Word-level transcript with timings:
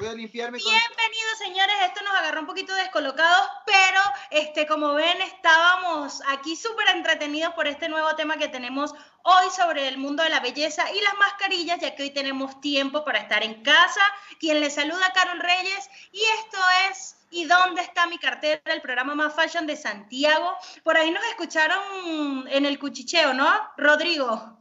Voy 0.00 0.08
a 0.08 0.14
limpiarme 0.14 0.56
Bienvenidos, 0.56 1.36
señores. 1.36 1.76
Esto 1.84 2.02
nos 2.02 2.14
agarró 2.14 2.40
un 2.40 2.46
poquito 2.46 2.74
descolocados, 2.74 3.46
pero 3.66 4.00
este, 4.30 4.66
como 4.66 4.94
ven, 4.94 5.20
estábamos 5.20 6.22
aquí 6.28 6.56
súper 6.56 6.88
entretenidos 6.88 7.52
por 7.52 7.66
este 7.66 7.86
nuevo 7.90 8.16
tema 8.16 8.38
que 8.38 8.48
tenemos 8.48 8.94
hoy 9.24 9.50
sobre 9.54 9.88
el 9.88 9.98
mundo 9.98 10.22
de 10.22 10.30
la 10.30 10.40
belleza 10.40 10.90
y 10.90 11.02
las 11.02 11.18
mascarillas, 11.18 11.80
ya 11.80 11.94
que 11.94 12.04
hoy 12.04 12.10
tenemos 12.12 12.62
tiempo 12.62 13.04
para 13.04 13.18
estar 13.18 13.42
en 13.42 13.62
casa. 13.62 14.00
Quien 14.38 14.60
les 14.60 14.74
saluda, 14.74 15.12
Carol 15.12 15.38
Reyes, 15.38 15.90
y 16.12 16.22
esto 16.38 16.58
es 16.88 17.16
¿Y 17.32 17.44
dónde 17.44 17.82
está 17.82 18.06
mi 18.06 18.18
cartera? 18.18 18.60
El 18.64 18.80
programa 18.80 19.14
más 19.14 19.34
fashion 19.34 19.66
de 19.66 19.76
Santiago. 19.76 20.56
Por 20.82 20.96
ahí 20.96 21.12
nos 21.12 21.22
escucharon 21.26 22.48
en 22.48 22.66
el 22.66 22.78
cuchicheo, 22.78 23.34
¿no? 23.34 23.48
Rodrigo. 23.76 24.59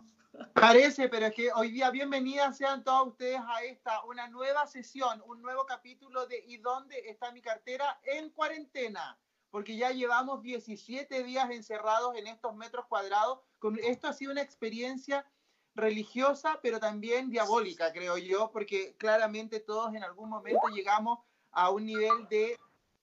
Parece, 0.53 1.09
pero 1.09 1.27
es 1.27 1.33
que 1.33 1.51
hoy 1.53 1.71
día 1.71 1.89
bienvenidas 1.89 2.57
sean 2.57 2.83
todos 2.83 3.09
ustedes 3.09 3.39
a 3.47 3.63
esta, 3.63 4.03
una 4.05 4.27
nueva 4.27 4.67
sesión, 4.67 5.21
un 5.25 5.41
nuevo 5.41 5.65
capítulo 5.65 6.25
de 6.27 6.43
¿Y 6.47 6.57
dónde 6.57 6.97
está 7.09 7.31
mi 7.31 7.41
cartera? 7.41 7.99
en 8.03 8.29
cuarentena, 8.29 9.19
porque 9.49 9.77
ya 9.77 9.91
llevamos 9.91 10.41
17 10.41 11.23
días 11.23 11.49
encerrados 11.49 12.15
en 12.17 12.27
estos 12.27 12.55
metros 12.55 12.85
cuadrados. 12.87 13.39
Esto 13.83 14.07
ha 14.07 14.13
sido 14.13 14.31
una 14.31 14.41
experiencia 14.41 15.25
religiosa, 15.75 16.59
pero 16.61 16.79
también 16.79 17.29
diabólica, 17.29 17.91
creo 17.93 18.17
yo, 18.17 18.51
porque 18.51 18.95
claramente 18.97 19.59
todos 19.59 19.93
en 19.93 20.03
algún 20.03 20.29
momento 20.29 20.67
llegamos 20.73 21.19
a 21.51 21.69
un 21.69 21.85
nivel 21.85 22.27
de 22.29 22.57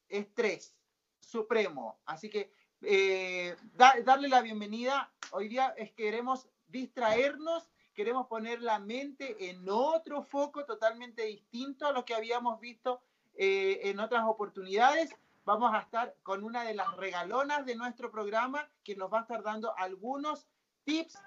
estrés 0.08 0.74
supremo. 1.20 1.98
Así 2.04 2.28
que 2.28 2.52
eh, 2.82 3.56
darle 3.74 4.28
la 4.28 4.42
bienvenida. 4.42 5.12
Hoy 5.32 5.48
día 5.48 5.74
es 5.76 5.92
queremos 5.92 6.48
distraernos, 6.76 7.68
queremos 7.94 8.26
poner 8.26 8.60
la 8.62 8.78
mente 8.78 9.50
en 9.50 9.68
otro 9.68 10.22
foco 10.22 10.64
totalmente 10.64 11.22
distinto 11.24 11.86
a 11.86 11.92
lo 11.92 12.04
que 12.04 12.14
habíamos 12.14 12.60
visto 12.60 13.00
eh, 13.34 13.80
en 13.84 14.00
otras 14.00 14.24
oportunidades. 14.24 15.10
Vamos 15.44 15.74
a 15.74 15.80
estar 15.80 16.14
con 16.22 16.44
una 16.44 16.64
de 16.64 16.74
las 16.74 16.94
regalonas 16.96 17.64
de 17.64 17.76
nuestro 17.76 18.10
programa 18.10 18.68
que 18.84 18.96
nos 18.96 19.12
va 19.12 19.20
a 19.20 19.22
estar 19.22 19.42
dando 19.42 19.76
algunos 19.76 20.46
tips 20.84 21.18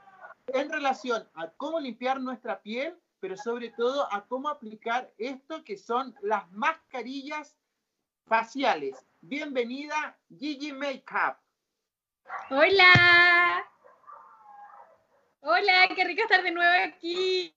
en 0.47 0.69
relación 0.69 1.27
a 1.35 1.49
cómo 1.49 1.79
limpiar 1.79 2.19
nuestra 2.21 2.61
piel, 2.61 2.97
pero 3.19 3.35
sobre 3.35 3.69
todo 3.69 4.11
a 4.13 4.25
cómo 4.25 4.49
aplicar 4.49 5.11
esto 5.17 5.63
que 5.63 5.77
son 5.77 6.15
las 6.21 6.49
mascarillas 6.52 7.55
faciales. 8.25 9.05
Bienvenida 9.21 10.17
Gigi 10.37 10.71
Makeup. 10.71 11.37
Hola. 12.52 13.68
Hola, 15.41 15.87
qué 15.95 16.03
rico 16.03 16.23
estar 16.23 16.43
de 16.43 16.51
nuevo 16.51 16.71
aquí. 16.85 17.55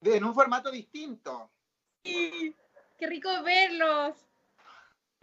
En 0.00 0.24
un 0.24 0.34
formato 0.34 0.70
distinto. 0.70 1.50
Sí, 2.02 2.56
qué 2.98 3.06
rico 3.06 3.28
verlos. 3.42 4.16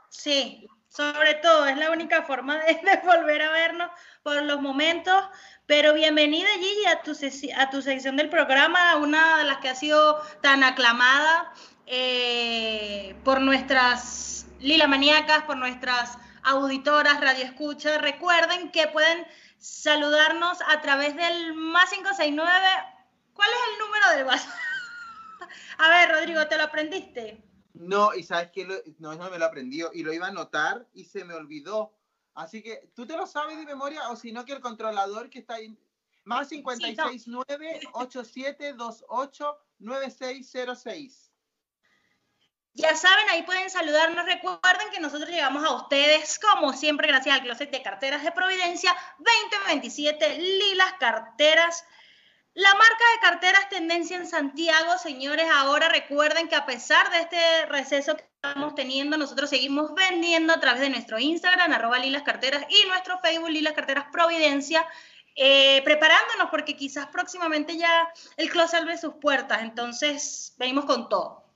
Sí, 0.09 0.67
sobre 0.89 1.35
todo, 1.35 1.65
es 1.65 1.77
la 1.77 1.91
única 1.91 2.23
forma 2.23 2.57
de, 2.59 2.79
volver 3.03 3.41
a 3.41 3.51
vernos 3.51 3.89
por 4.21 4.41
los 4.43 4.61
momentos. 4.61 5.23
Pero 5.65 5.93
bienvenida 5.93 6.49
Gigi 6.59 6.85
a 6.85 7.01
tu, 7.01 7.11
a 7.57 7.69
tu 7.69 7.81
sección 7.81 8.15
del 8.15 8.29
programa, 8.29 8.95
una 8.97 9.39
de 9.39 9.45
las 9.45 9.57
que 9.57 9.69
ha 9.69 9.75
sido 9.75 10.21
tan 10.41 10.63
aclamada 10.63 11.51
eh, 11.87 13.15
por 13.23 13.41
nuestras 13.41 14.45
lila 14.59 14.87
maníacas, 14.87 15.43
por 15.43 15.57
nuestras 15.57 16.17
auditoras, 16.43 17.21
radioescuchas. 17.21 18.01
Recuerden 18.01 18.71
que 18.71 18.87
pueden 18.87 19.25
saludarnos 19.59 20.57
a 20.67 20.81
través 20.81 21.15
del 21.15 21.53
más 21.53 21.89
569. 21.89 22.65
¿Cuál 23.33 23.49
es 23.49 23.59
el 23.71 23.79
número 23.85 24.09
del 24.15 24.25
WhatsApp? 24.25 24.59
a 25.77 25.89
ver, 25.89 26.11
Rodrigo, 26.11 26.47
¿te 26.47 26.57
lo 26.57 26.63
aprendiste? 26.63 27.43
No, 27.73 28.13
y 28.13 28.23
sabes 28.23 28.51
que 28.51 28.65
no, 28.97 29.15
no 29.15 29.29
me 29.29 29.37
lo 29.37 29.45
aprendió 29.45 29.91
y 29.93 30.03
lo 30.03 30.11
iba 30.11 30.25
a 30.25 30.29
anotar 30.29 30.87
y 30.93 31.05
se 31.05 31.23
me 31.23 31.33
olvidó. 31.33 31.93
Así 32.33 32.61
que, 32.61 32.89
¿tú 32.95 33.05
te 33.05 33.15
lo 33.15 33.27
sabes 33.27 33.57
de 33.57 33.65
memoria 33.65 34.09
o 34.09 34.15
si 34.15 34.31
no 34.31 34.45
que 34.45 34.53
el 34.53 34.61
controlador 34.61 35.29
que 35.29 35.39
está 35.39 35.55
ahí? 35.55 35.77
Más 36.23 36.49
569 36.49 37.81
8728 37.93 39.57
9606. 39.79 41.28
Ya 42.73 42.95
saben, 42.95 43.29
ahí 43.29 43.43
pueden 43.43 43.69
saludarnos. 43.69 44.25
Recuerden 44.25 44.89
que 44.91 44.99
nosotros 44.99 45.29
llegamos 45.29 45.65
a 45.65 45.73
ustedes, 45.73 46.39
como 46.39 46.73
siempre, 46.73 47.07
gracias 47.07 47.35
al 47.35 47.43
Closet 47.43 47.71
de 47.71 47.81
Carteras 47.81 48.23
de 48.23 48.31
Providencia 48.31 48.95
2027 49.17 50.37
Lilas 50.37 50.93
Carteras. 50.99 51.83
La 52.53 52.73
marca 52.73 53.03
de 53.13 53.19
carteras 53.21 53.69
Tendencia 53.69 54.17
en 54.17 54.27
Santiago, 54.27 54.97
señores, 54.97 55.47
ahora 55.51 55.87
recuerden 55.87 56.47
que 56.47 56.55
a 56.55 56.65
pesar 56.65 57.09
de 57.11 57.19
este 57.19 57.65
receso 57.67 58.17
que 58.17 58.27
estamos 58.35 58.75
teniendo, 58.75 59.17
nosotros 59.17 59.49
seguimos 59.49 59.93
vendiendo 59.93 60.53
a 60.53 60.59
través 60.59 60.81
de 60.81 60.89
nuestro 60.89 61.19
Instagram, 61.19 61.71
arroba 61.71 61.99
Lilas 61.99 62.23
Carteras, 62.23 62.65
y 62.69 62.87
nuestro 62.87 63.19
Facebook, 63.19 63.49
Lilas 63.49 63.73
Carteras 63.73 64.05
Providencia, 64.11 64.85
eh, 65.35 65.81
preparándonos 65.83 66.49
porque 66.49 66.75
quizás 66.75 67.07
próximamente 67.07 67.77
ya 67.77 68.09
el 68.35 68.49
closet 68.49 68.81
abre 68.81 68.97
sus 68.97 69.13
puertas, 69.15 69.61
entonces 69.61 70.53
venimos 70.57 70.85
con 70.85 71.07
todo. 71.07 71.48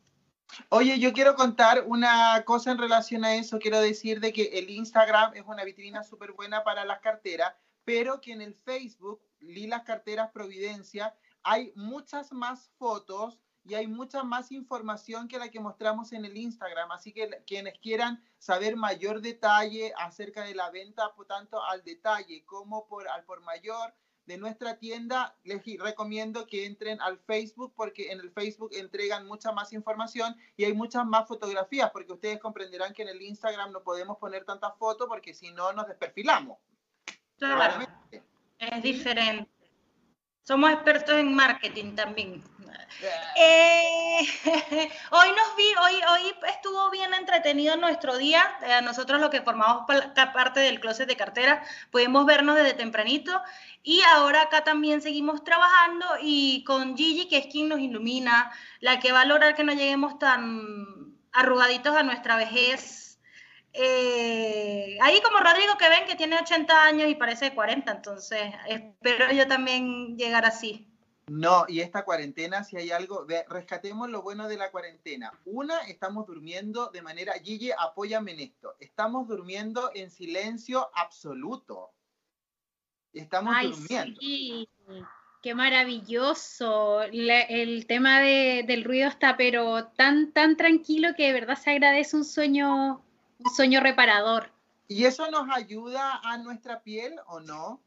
Oye, 0.69 0.99
yo 0.99 1.13
quiero 1.13 1.35
contar 1.35 1.83
una 1.87 2.43
cosa 2.45 2.71
en 2.71 2.77
relación 2.77 3.25
a 3.25 3.35
eso. 3.35 3.59
Quiero 3.59 3.79
decir 3.79 4.19
de 4.19 4.33
que 4.33 4.59
el 4.59 4.69
Instagram 4.69 5.33
es 5.35 5.43
una 5.45 5.63
vitrina 5.63 6.03
súper 6.03 6.33
buena 6.33 6.63
para 6.63 6.85
las 6.85 6.99
carteras, 6.99 7.53
pero 7.83 8.21
que 8.21 8.33
en 8.33 8.41
el 8.41 8.53
Facebook, 8.53 9.21
Lilas 9.39 9.83
Carteras 9.83 10.31
Providencia, 10.31 11.15
hay 11.43 11.73
muchas 11.75 12.31
más 12.31 12.69
fotos 12.77 13.39
y 13.65 13.75
hay 13.75 13.87
mucha 13.87 14.23
más 14.23 14.51
información 14.51 15.27
que 15.27 15.39
la 15.39 15.49
que 15.49 15.59
mostramos 15.59 16.11
en 16.11 16.25
el 16.25 16.35
Instagram. 16.35 16.91
Así 16.91 17.13
que 17.13 17.43
quienes 17.47 17.79
quieran 17.79 18.23
saber 18.37 18.75
mayor 18.75 19.21
detalle 19.21 19.93
acerca 19.97 20.43
de 20.43 20.55
la 20.55 20.69
venta, 20.69 21.13
tanto 21.27 21.63
al 21.63 21.83
detalle 21.83 22.43
como 22.45 22.87
por, 22.87 23.07
al 23.07 23.23
por 23.23 23.41
mayor, 23.41 23.93
de 24.25 24.37
nuestra 24.37 24.77
tienda, 24.77 25.35
les 25.43 25.61
recomiendo 25.79 26.47
que 26.47 26.65
entren 26.65 27.01
al 27.01 27.17
Facebook 27.19 27.73
porque 27.75 28.11
en 28.11 28.19
el 28.19 28.31
Facebook 28.31 28.71
entregan 28.73 29.27
mucha 29.27 29.51
más 29.51 29.73
información 29.73 30.35
y 30.55 30.63
hay 30.63 30.73
muchas 30.73 31.05
más 31.05 31.27
fotografías 31.27 31.91
porque 31.91 32.13
ustedes 32.13 32.39
comprenderán 32.39 32.93
que 32.93 33.01
en 33.01 33.09
el 33.09 33.21
Instagram 33.21 33.71
no 33.71 33.83
podemos 33.83 34.17
poner 34.17 34.45
tantas 34.45 34.77
fotos 34.77 35.07
porque 35.07 35.33
si 35.33 35.51
no 35.51 35.73
nos 35.73 35.87
desperfilamos. 35.87 36.57
Claro, 37.37 37.85
es 38.59 38.83
diferente. 38.83 39.51
Somos 40.43 40.71
expertos 40.71 41.15
en 41.15 41.33
marketing 41.33 41.95
también. 41.95 42.43
Eh, 43.37 44.19
hoy 45.11 45.29
nos 45.29 45.55
vi, 45.57 45.65
hoy, 45.81 46.01
hoy 46.11 46.33
estuvo 46.47 46.89
bien 46.91 47.13
entretenido 47.13 47.75
nuestro 47.75 48.17
día. 48.17 48.43
Eh, 48.61 48.81
nosotros 48.83 49.19
lo 49.19 49.29
que 49.29 49.41
formamos 49.41 49.85
parte 50.33 50.59
del 50.59 50.79
closet 50.79 51.07
de 51.07 51.15
cartera, 51.15 51.63
pudimos 51.91 52.25
vernos 52.25 52.55
desde 52.55 52.73
tempranito 52.73 53.41
y 53.81 54.01
ahora 54.01 54.43
acá 54.43 54.63
también 54.63 55.01
seguimos 55.01 55.43
trabajando 55.43 56.05
y 56.21 56.63
con 56.63 56.95
Gigi, 56.95 57.27
que 57.27 57.37
es 57.37 57.47
quien 57.47 57.69
nos 57.69 57.79
ilumina, 57.79 58.51
la 58.79 58.99
que 58.99 59.11
va 59.11 59.21
a 59.21 59.25
lograr 59.25 59.55
que 59.55 59.63
no 59.63 59.73
lleguemos 59.73 60.17
tan 60.19 61.17
arrugaditos 61.31 61.95
a 61.95 62.03
nuestra 62.03 62.37
vejez. 62.37 63.19
Eh, 63.73 64.97
ahí 65.01 65.19
como 65.21 65.39
Rodrigo 65.39 65.75
que 65.79 65.89
ven 65.89 66.05
que 66.05 66.15
tiene 66.15 66.37
80 66.37 66.85
años 66.85 67.09
y 67.09 67.15
parece 67.15 67.55
40, 67.55 67.91
entonces 67.91 68.53
espero 68.67 69.31
yo 69.31 69.47
también 69.47 70.15
llegar 70.15 70.45
así. 70.45 70.92
No, 71.27 71.65
y 71.67 71.79
esta 71.79 72.03
cuarentena, 72.03 72.63
si 72.63 72.77
hay 72.77 72.91
algo, 72.91 73.25
rescatemos 73.47 74.09
lo 74.09 74.21
bueno 74.21 74.47
de 74.47 74.57
la 74.57 74.71
cuarentena. 74.71 75.31
Una, 75.45 75.79
estamos 75.87 76.27
durmiendo 76.27 76.87
de 76.87 77.01
manera, 77.01 77.33
Gigi, 77.41 77.71
apóyame 77.71 78.33
en 78.33 78.41
esto, 78.41 78.75
estamos 78.79 79.27
durmiendo 79.27 79.91
en 79.93 80.11
silencio 80.11 80.89
absoluto. 80.93 81.91
Estamos 83.13 83.55
durmiendo. 83.61 84.19
Sí. 84.19 84.67
Qué 85.43 85.53
maravilloso. 85.55 87.03
el 87.03 87.85
tema 87.85 88.21
del 88.21 88.83
ruido 88.83 89.09
está, 89.09 89.35
pero 89.35 89.87
tan, 89.87 90.31
tan 90.31 90.55
tranquilo 90.55 91.09
que 91.15 91.27
de 91.27 91.33
verdad 91.33 91.57
se 91.57 91.71
agradece 91.71 92.15
un 92.15 92.23
sueño, 92.23 93.03
un 93.39 93.51
sueño 93.53 93.81
reparador. 93.81 94.51
¿Y 94.87 95.03
eso 95.03 95.29
nos 95.31 95.49
ayuda 95.49 96.21
a 96.23 96.37
nuestra 96.37 96.81
piel 96.81 97.15
o 97.27 97.39
no? 97.41 97.81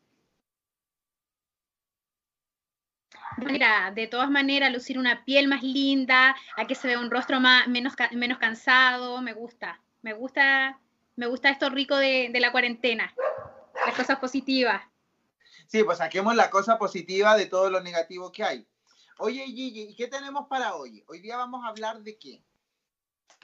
Mira, 3.39 3.93
de 3.95 4.07
todas 4.07 4.31
maneras, 4.31 4.73
lucir 4.73 4.99
una 4.99 5.25
piel 5.25 5.49
más 5.49 5.63
linda, 5.63 6.35
a 6.57 6.67
que 6.67 6.75
se 6.75 6.89
vea 6.89 6.99
un 6.99 7.11
rostro 7.11 7.41
más, 7.41 7.69
menos, 7.69 7.95
menos 8.13 8.39
cansado, 8.39 9.21
me 9.21 9.33
gusta. 9.33 9.81
Me 10.03 10.13
gusta, 10.15 10.79
me 11.17 11.27
gusta 11.27 11.51
esto 11.51 11.69
rico 11.69 11.97
de, 11.97 12.31
de 12.33 12.41
la 12.41 12.53
cuarentena, 12.53 13.13
las 13.85 13.95
cosas 13.97 14.19
positivas. 14.19 14.83
Sí, 15.67 15.83
pues 15.83 15.99
saquemos 15.99 16.35
la 16.37 16.49
cosa 16.51 16.79
positiva 16.79 17.37
de 17.37 17.47
todo 17.47 17.71
lo 17.71 17.81
negativo 17.81 18.31
que 18.31 18.45
hay. 18.45 18.67
Oye, 19.19 19.45
Gigi, 19.47 19.89
¿y 19.91 19.97
qué 19.97 20.09
tenemos 20.09 20.47
para 20.47 20.77
hoy? 20.77 21.03
Hoy 21.09 21.21
día 21.21 21.37
vamos 21.37 21.65
a 21.65 21.69
hablar 21.69 22.03
de 22.03 22.19
qué? 22.19 22.43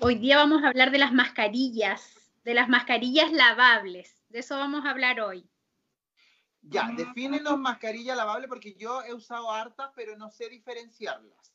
Hoy 0.00 0.17
día 0.17 0.37
vamos 0.37 0.62
a 0.62 0.69
hablar 0.69 0.90
de 0.90 0.99
las 0.99 1.12
mascarillas, 1.12 2.14
de 2.44 2.55
las 2.55 2.69
mascarillas 2.69 3.32
lavables. 3.32 4.23
De 4.29 4.40
eso 4.40 4.56
vamos 4.56 4.84
a 4.84 4.90
hablar 4.90 5.20
hoy. 5.20 5.49
Ya, 6.62 6.91
defínenos 6.97 7.59
mascarilla 7.59 8.14
lavable 8.14 8.47
porque 8.49 8.75
yo 8.75 9.03
he 9.03 9.12
usado 9.12 9.50
hartas, 9.50 9.91
pero 9.94 10.17
no 10.17 10.31
sé 10.31 10.49
diferenciarlas. 10.49 11.53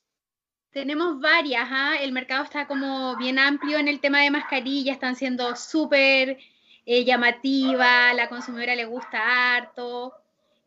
Tenemos 0.72 1.20
varias, 1.20 1.68
¿ah? 1.72 1.96
el 2.00 2.12
mercado 2.12 2.44
está 2.44 2.68
como 2.68 3.16
bien 3.16 3.40
amplio 3.40 3.78
en 3.78 3.88
el 3.88 4.02
tema 4.02 4.22
de 4.22 4.30
mascarillas, 4.30 4.96
están 4.96 5.16
siendo 5.16 5.56
súper 5.56 6.38
eh, 6.86 7.06
llamativas, 7.06 8.14
la 8.16 8.30
consumidora 8.30 8.76
le 8.76 8.86
gusta 8.86 9.56
harto. 9.56 10.14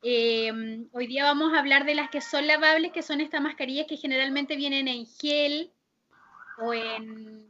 Em, 0.03 0.89
hoy 0.93 1.07
día 1.07 1.25
vamos 1.25 1.53
a 1.53 1.59
hablar 1.59 1.85
de 1.85 1.95
las 1.95 2.09
que 2.09 2.23
son 2.23 2.47
lavables, 2.47 2.93
que 2.93 3.03
son 3.03 3.21
estas 3.21 3.43
mascarillas 3.43 3.87
que 3.87 3.99
generalmente 3.99 4.57
vienen 4.57 4.89
en 4.89 5.07
gel 5.07 5.71
o 6.59 6.73
en, 6.73 7.50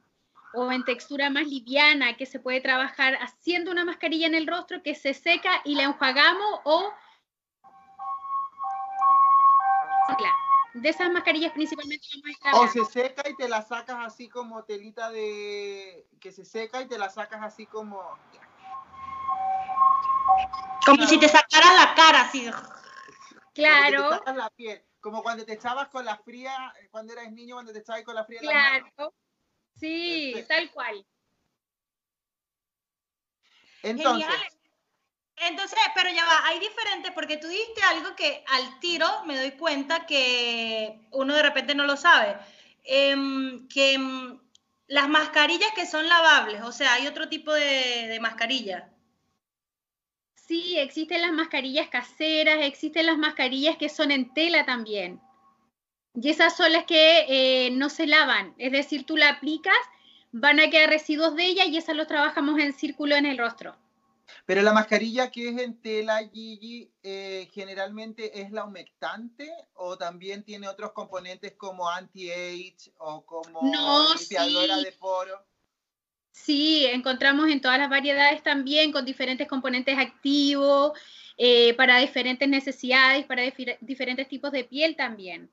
o 0.52 0.72
en 0.72 0.84
textura 0.84 1.30
más 1.30 1.46
liviana, 1.46 2.16
que 2.16 2.26
se 2.26 2.40
puede 2.40 2.60
trabajar 2.60 3.14
haciendo 3.20 3.70
una 3.70 3.84
mascarilla 3.84 4.26
en 4.26 4.34
el 4.34 4.46
rostro 4.46 4.82
que 4.82 4.94
se 4.94 5.14
seca 5.14 5.60
y 5.64 5.74
la 5.74 5.84
enjuagamos 5.84 6.60
o 6.64 6.92
de 10.74 10.88
esas 10.88 11.10
mascarillas 11.10 11.52
principalmente 11.52 12.06
O 12.52 12.68
se 12.68 12.84
seca 12.84 13.28
y 13.28 13.34
te 13.34 13.48
la 13.48 13.62
sacas 13.62 13.96
así 14.06 14.28
como 14.28 14.62
telita 14.64 15.10
de 15.10 16.06
que 16.20 16.30
se 16.30 16.44
seca 16.44 16.80
y 16.80 16.86
te 16.86 16.96
la 16.96 17.10
sacas 17.10 17.42
así 17.42 17.66
como 17.66 18.16
como 20.86 21.06
si 21.06 21.18
te 21.18 21.28
sacaras 21.28 21.74
la 21.74 21.94
cara 21.94 22.22
así. 22.22 22.50
Claro. 23.54 24.22
Como 25.00 25.22
cuando 25.22 25.44
te 25.44 25.54
echabas 25.54 25.88
con 25.88 26.04
la 26.04 26.16
fría, 26.18 26.72
cuando 26.90 27.12
eras 27.12 27.32
niño, 27.32 27.56
cuando 27.56 27.72
te 27.72 27.80
echabas 27.80 28.02
con 28.02 28.14
la 28.14 28.24
fría. 28.24 28.40
Claro. 28.40 29.14
Sí, 29.80 30.34
tal 30.46 30.70
cual. 30.70 31.04
Entonces. 33.82 34.60
Entonces, 35.42 35.78
pero 35.94 36.10
ya 36.10 36.24
va, 36.26 36.46
hay 36.46 36.58
diferentes, 36.58 37.12
porque 37.12 37.38
tú 37.38 37.48
dijiste 37.48 37.80
algo 37.82 38.14
que 38.14 38.44
al 38.48 38.78
tiro 38.78 39.24
me 39.24 39.38
doy 39.38 39.52
cuenta 39.52 40.04
que 40.04 41.00
uno 41.12 41.34
de 41.34 41.42
repente 41.42 41.74
no 41.74 41.86
lo 41.86 41.96
sabe. 41.96 42.36
Em, 42.84 43.66
que 43.68 43.94
em, 43.94 44.38
las 44.86 45.08
mascarillas 45.08 45.72
que 45.74 45.86
son 45.86 46.06
lavables, 46.08 46.62
o 46.62 46.72
sea, 46.72 46.92
hay 46.94 47.06
otro 47.06 47.28
tipo 47.30 47.54
de, 47.54 48.08
de 48.08 48.20
mascarilla. 48.20 48.90
Sí, 50.34 50.78
existen 50.78 51.22
las 51.22 51.32
mascarillas 51.32 51.88
caseras, 51.88 52.58
existen 52.60 53.06
las 53.06 53.16
mascarillas 53.16 53.78
que 53.78 53.88
son 53.88 54.10
en 54.10 54.34
tela 54.34 54.66
también. 54.66 55.22
Y 56.14 56.30
esas 56.30 56.56
son 56.56 56.72
las 56.72 56.84
que 56.84 57.26
eh, 57.28 57.70
no 57.70 57.88
se 57.88 58.06
lavan, 58.06 58.54
es 58.58 58.72
decir, 58.72 59.06
tú 59.06 59.16
la 59.16 59.30
aplicas, 59.30 59.76
van 60.32 60.60
a 60.60 60.68
quedar 60.70 60.90
residuos 60.90 61.36
de 61.36 61.46
ella 61.46 61.64
y 61.66 61.76
esas 61.76 61.96
los 61.96 62.06
trabajamos 62.06 62.58
en 62.58 62.72
círculo 62.72 63.16
en 63.16 63.26
el 63.26 63.38
rostro. 63.38 63.76
Pero 64.46 64.62
la 64.62 64.72
mascarilla 64.72 65.30
que 65.30 65.48
es 65.48 65.58
en 65.58 65.80
tela, 65.80 66.18
Gigi, 66.32 66.90
eh, 67.02 67.48
generalmente 67.52 68.40
es 68.40 68.50
la 68.50 68.64
humectante 68.64 69.50
o 69.74 69.96
también 69.96 70.44
tiene 70.44 70.68
otros 70.68 70.92
componentes 70.92 71.54
como 71.56 71.88
anti-age 71.88 72.92
o 72.98 73.24
como 73.24 73.60
limpiadora 74.16 74.78
de 74.78 74.92
poro. 74.92 75.44
Sí, 76.32 76.86
encontramos 76.86 77.48
en 77.50 77.60
todas 77.60 77.78
las 77.78 77.90
variedades 77.90 78.42
también 78.42 78.92
con 78.92 79.04
diferentes 79.04 79.48
componentes 79.48 79.98
activos, 79.98 80.92
eh, 81.36 81.74
para 81.74 81.98
diferentes 81.98 82.48
necesidades, 82.48 83.26
para 83.26 83.42
diferentes 83.80 84.28
tipos 84.28 84.52
de 84.52 84.64
piel 84.64 84.96
también. 84.96 85.50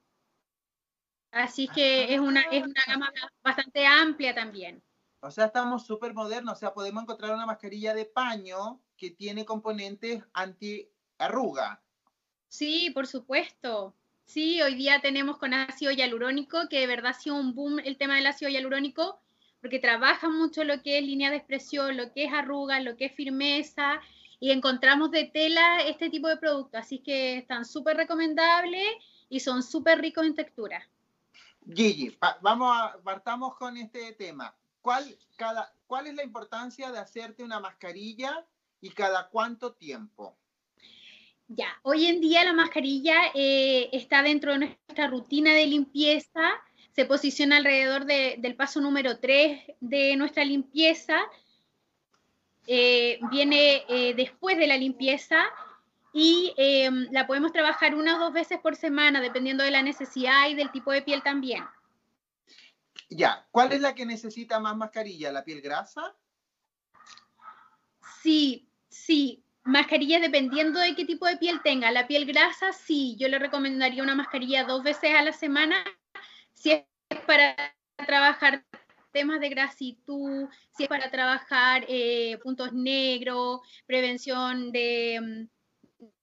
Así 1.38 1.68
que 1.68 2.14
es 2.14 2.20
una, 2.20 2.42
es 2.52 2.64
una 2.64 2.84
gama 2.88 3.12
bastante 3.44 3.86
amplia 3.86 4.34
también. 4.34 4.82
O 5.20 5.32
sea, 5.32 5.46
estamos 5.46 5.86
súper 5.86 6.14
modernos, 6.14 6.54
o 6.54 6.60
sea, 6.60 6.74
podemos 6.74 7.04
encontrar 7.04 7.34
una 7.34 7.46
mascarilla 7.46 7.94
de 7.94 8.06
paño 8.06 8.82
que 8.98 9.12
tiene 9.12 9.46
componentes 9.46 10.24
anti-arruga. 10.34 11.82
Sí, 12.48 12.92
por 12.92 13.08
supuesto. 13.08 13.96
Sí, 14.26 14.62
hoy 14.62 14.76
día 14.76 15.00
tenemos 15.00 15.38
con 15.38 15.54
ácido 15.54 15.92
hialurónico, 15.92 16.68
que 16.70 16.80
de 16.80 16.88
verdad 16.88 17.12
ha 17.12 17.14
sido 17.14 17.36
un 17.36 17.54
boom 17.56 17.80
el 17.80 17.98
tema 17.98 18.16
del 18.16 18.28
ácido 18.28 18.50
hialurónico, 18.50 19.20
porque 19.62 19.80
trabaja 19.80 20.30
mucho 20.30 20.64
lo 20.64 20.82
que 20.82 20.98
es 20.98 21.04
línea 21.04 21.30
de 21.30 21.38
expresión, 21.38 21.98
lo 21.98 22.12
que 22.14 22.26
es 22.26 22.34
arruga, 22.34 22.80
lo 22.80 22.98
que 22.98 23.06
es 23.06 23.16
firmeza, 23.16 24.02
y 24.40 24.52
encontramos 24.52 25.12
de 25.12 25.26
tela 25.26 25.80
este 25.82 26.10
tipo 26.10 26.28
de 26.28 26.38
productos, 26.38 26.80
así 26.80 27.00
que 27.00 27.38
están 27.38 27.66
súper 27.66 27.98
recomendables 27.98 28.88
y 29.30 29.40
son 29.40 29.64
súper 29.64 30.00
ricos 30.00 30.26
en 30.26 30.36
textura. 30.36 30.88
Gigi, 31.74 32.18
vamos 32.42 32.76
a, 32.76 32.98
partamos 33.04 33.56
con 33.56 33.78
este 33.78 34.14
tema. 34.14 34.56
¿Cuál, 34.82 35.06
cada, 35.36 35.74
¿Cuál 35.86 36.08
es 36.08 36.16
la 36.16 36.24
importancia 36.24 36.92
de 36.92 37.00
hacerte 37.00 37.44
una 37.44 37.60
mascarilla 37.60 38.46
y 38.80 38.90
cada 38.92 39.28
cuánto 39.30 39.74
tiempo? 39.74 40.38
Ya, 41.48 41.68
hoy 41.84 42.06
en 42.06 42.22
día 42.22 42.44
la 42.44 42.54
mascarilla 42.54 43.16
eh, 43.34 43.90
está 43.92 44.22
dentro 44.22 44.54
de 44.54 44.60
nuestra 44.60 45.08
rutina 45.08 45.54
de 45.54 45.66
limpieza 45.68 46.62
se 46.98 47.06
posiciona 47.06 47.58
alrededor 47.58 48.06
del 48.06 48.56
paso 48.56 48.82
número 48.82 49.20
3 49.20 49.76
de 49.82 50.16
nuestra 50.16 50.44
limpieza, 50.44 51.20
eh, 52.66 53.20
viene 53.30 53.84
eh, 53.88 54.16
después 54.16 54.58
de 54.58 54.66
la 54.66 54.78
limpieza 54.78 55.46
y 56.20 56.52
em, 56.58 57.08
la 57.12 57.28
podemos 57.28 57.52
trabajar 57.52 57.94
una 57.94 58.16
o 58.16 58.20
dos 58.20 58.34
veces 58.34 58.58
por 58.58 58.76
semana, 58.76 59.22
dependiendo 59.22 59.64
de 59.64 59.70
la 59.70 59.84
necesidad 59.84 60.50
y 60.50 60.56
del 60.56 60.72
tipo 60.72 60.92
de 60.92 61.04
piel 61.04 61.22
también. 61.22 61.64
Ya, 63.08 63.46
¿cuál 63.52 63.72
es 63.72 63.82
la 63.82 63.94
que 63.94 64.04
necesita 64.04 64.60
más 64.60 64.76
mascarilla? 64.76 65.32
¿La 65.32 65.44
piel 65.44 65.62
grasa? 65.62 66.16
Sí, 68.24 68.68
sí, 68.90 69.44
mascarilla 69.64 70.20
dependiendo 70.20 70.80
de 70.80 70.96
qué 70.96 71.06
tipo 71.06 71.28
de 71.28 71.38
piel 71.38 71.62
tenga. 71.62 71.92
La 71.92 72.08
piel 72.08 72.26
grasa, 72.26 72.74
sí, 72.74 73.16
yo 73.20 73.28
le 73.28 73.38
recomendaría 73.38 74.02
una 74.02 74.16
mascarilla 74.16 74.64
dos 74.64 74.82
veces 74.82 75.14
a 75.14 75.22
la 75.22 75.34
semana 75.34 75.84
si 76.52 76.72
es 76.72 76.84
para 77.28 77.56
trabajar 78.08 78.66
temas 79.12 79.40
de 79.40 79.50
grasitud, 79.50 80.50
si 80.76 80.84
es 80.84 80.90
para 80.90 81.12
trabajar 81.12 81.86
eh, 81.88 82.40
puntos 82.42 82.74
negros, 82.74 83.62
prevención 83.86 84.72
de, 84.72 85.48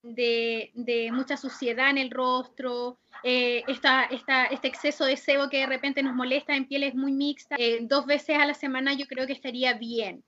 de, 0.02 1.10
mucha 1.12 1.36
suciedad 1.36 1.90
en 1.90 1.98
el 1.98 2.10
rostro, 2.10 2.98
eh, 3.22 3.62
este 3.66 4.68
exceso 4.68 5.04
de 5.04 5.16
sebo 5.16 5.48
que 5.48 5.58
de 5.58 5.66
repente 5.66 6.02
nos 6.02 6.14
molesta 6.14 6.54
en 6.54 6.66
pieles 6.66 6.94
muy 6.94 7.12
mixtas, 7.12 7.58
eh, 7.58 7.78
dos 7.82 8.06
veces 8.06 8.38
a 8.38 8.46
la 8.46 8.54
semana 8.54 8.94
yo 8.94 9.06
creo 9.06 9.26
que 9.26 9.32
estaría 9.32 9.74
bien. 9.74 10.22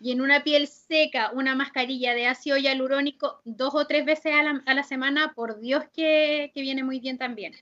Y 0.00 0.10
en 0.10 0.20
una 0.20 0.42
piel 0.42 0.66
seca, 0.66 1.30
una 1.32 1.54
mascarilla 1.54 2.14
de 2.14 2.26
ácido 2.26 2.56
hialurónico 2.56 3.40
dos 3.44 3.74
o 3.74 3.86
tres 3.86 4.04
veces 4.04 4.34
a 4.34 4.42
la, 4.42 4.62
a 4.66 4.74
la 4.74 4.82
semana, 4.82 5.32
por 5.34 5.60
Dios 5.60 5.84
que, 5.94 6.50
que 6.54 6.60
viene 6.60 6.82
muy 6.82 6.98
bien 6.98 7.18
también. 7.18 7.54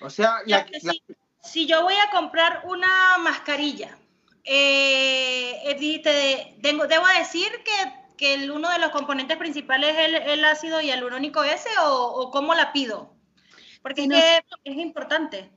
O 0.00 0.08
sea, 0.08 0.42
si, 1.42 1.66
yo 1.66 1.82
voy 1.82 1.94
a 1.94 2.10
comprar 2.10 2.62
una 2.64 3.18
mascarilla, 3.18 3.98
eh, 4.44 5.60
eh 5.64 6.48
tengo, 6.62 6.86
debo 6.86 7.06
decir 7.18 7.48
que, 7.64 7.99
que 8.20 8.50
uno 8.50 8.70
de 8.70 8.78
los 8.78 8.90
componentes 8.90 9.38
principales 9.38 9.96
es 9.96 10.22
el, 10.26 10.44
ácido 10.44 10.82
hialurónico 10.82 11.42
ese 11.42 11.70
o, 11.82 12.30
cómo 12.30 12.54
la 12.54 12.70
pido? 12.70 13.14
Porque 13.80 14.02
es, 14.02 14.76
importante. 14.76 15.50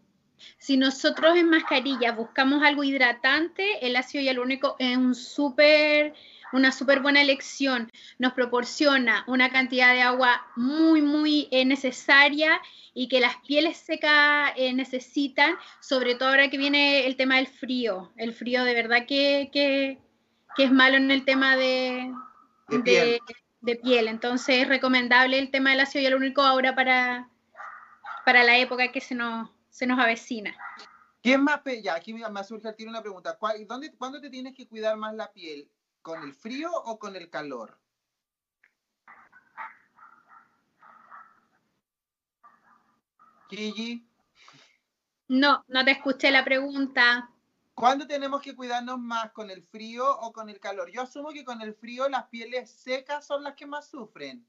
Si 0.58 0.78
nosotros 0.78 1.36
en 1.36 1.50
mascarilla 1.50 2.14
buscamos 2.14 2.64
algo 2.64 2.86
hidratante, 2.86 3.86
el 3.86 3.98
ácido 3.98 4.24
hialurónico 4.24 4.78
es 4.80 4.96
un 4.96 5.14
súper 5.14 6.14
una 6.54 6.72
súper 6.72 7.02
buena 7.02 7.20
elección, 7.22 7.92
nos 8.20 8.34
proporciona 8.34 9.24
una 9.28 9.50
cantidad 9.52 9.92
de 9.92 10.04
agua 10.04 10.46
muy, 10.56 11.02
muy 11.02 11.48
eh, 11.50 11.66
necesaria 11.66 12.62
y 12.94 13.08
que 13.08 13.20
las 13.20 13.38
pieles 13.38 13.76
secas 13.76 14.54
eh, 14.56 14.72
necesitan, 14.72 15.56
sobre 15.82 16.14
todo 16.14 16.30
ahora 16.30 16.50
que 16.50 16.60
viene 16.60 17.08
el 17.08 17.18
tema 17.18 17.38
del 17.38 17.48
frío. 17.48 18.14
El 18.18 18.34
frío 18.34 18.64
de 18.64 18.76
verdad 18.76 19.08
que, 19.08 19.98
es 20.58 20.72
malo 20.72 20.98
en 20.98 21.10
el 21.10 21.26
tema 21.26 21.58
de, 21.58 22.14
de, 22.68 23.76
piel. 23.82 24.08
Entonces 24.08 24.62
es 24.62 24.68
recomendable 24.68 25.40
el 25.40 25.52
tema 25.52 25.72
del 25.72 25.82
ácido 25.82 26.04
hialurónico 26.04 26.42
ahora 26.42 26.76
para, 26.76 27.30
para 28.26 28.44
la 28.44 28.58
época 28.58 28.92
que 28.92 29.02
se 29.02 29.16
nos, 29.16 29.50
se 29.70 29.88
nos 29.88 30.00
avecina. 30.00 30.56
¿Quién 31.22 31.44
más? 31.44 31.62
Ya, 31.82 31.96
aquí 31.96 32.14
me 32.14 32.44
surge 32.44 32.74
tiene 32.74 32.92
una 32.92 33.02
pregunta. 33.02 33.38
¿Dónde, 33.66 33.94
¿Cuándo 33.96 34.20
te 34.20 34.30
tienes 34.30 34.54
que 34.54 34.68
cuidar 34.68 34.98
más 34.98 35.16
la 35.16 35.32
piel? 35.32 35.70
¿Con 36.02 36.22
el 36.24 36.34
frío 36.34 36.70
o 36.72 37.00
con 37.00 37.16
el 37.16 37.30
calor? 37.30 37.80
Gigi. 43.50 44.06
No, 45.30 45.64
no 45.68 45.86
te 45.86 45.92
escuché 45.92 46.30
la 46.30 46.44
pregunta. 46.44 47.30
¿Cuándo 47.76 48.08
tenemos 48.08 48.42
que 48.42 48.56
cuidarnos 48.56 49.00
más 49.00 49.32
con 49.32 49.50
el 49.50 49.64
frío 49.64 50.06
o 50.20 50.32
con 50.32 50.50
el 50.50 50.60
calor? 50.60 50.92
Yo 50.92 51.02
asumo 51.02 51.30
que 51.32 51.44
con 51.44 51.62
el 51.62 51.74
frío 51.76 52.08
las 52.08 52.28
pieles 52.30 52.72
secas 52.72 53.26
son 53.26 53.44
las 53.44 53.56
que 53.56 53.66
más 53.66 53.88
sufren. 53.90 54.48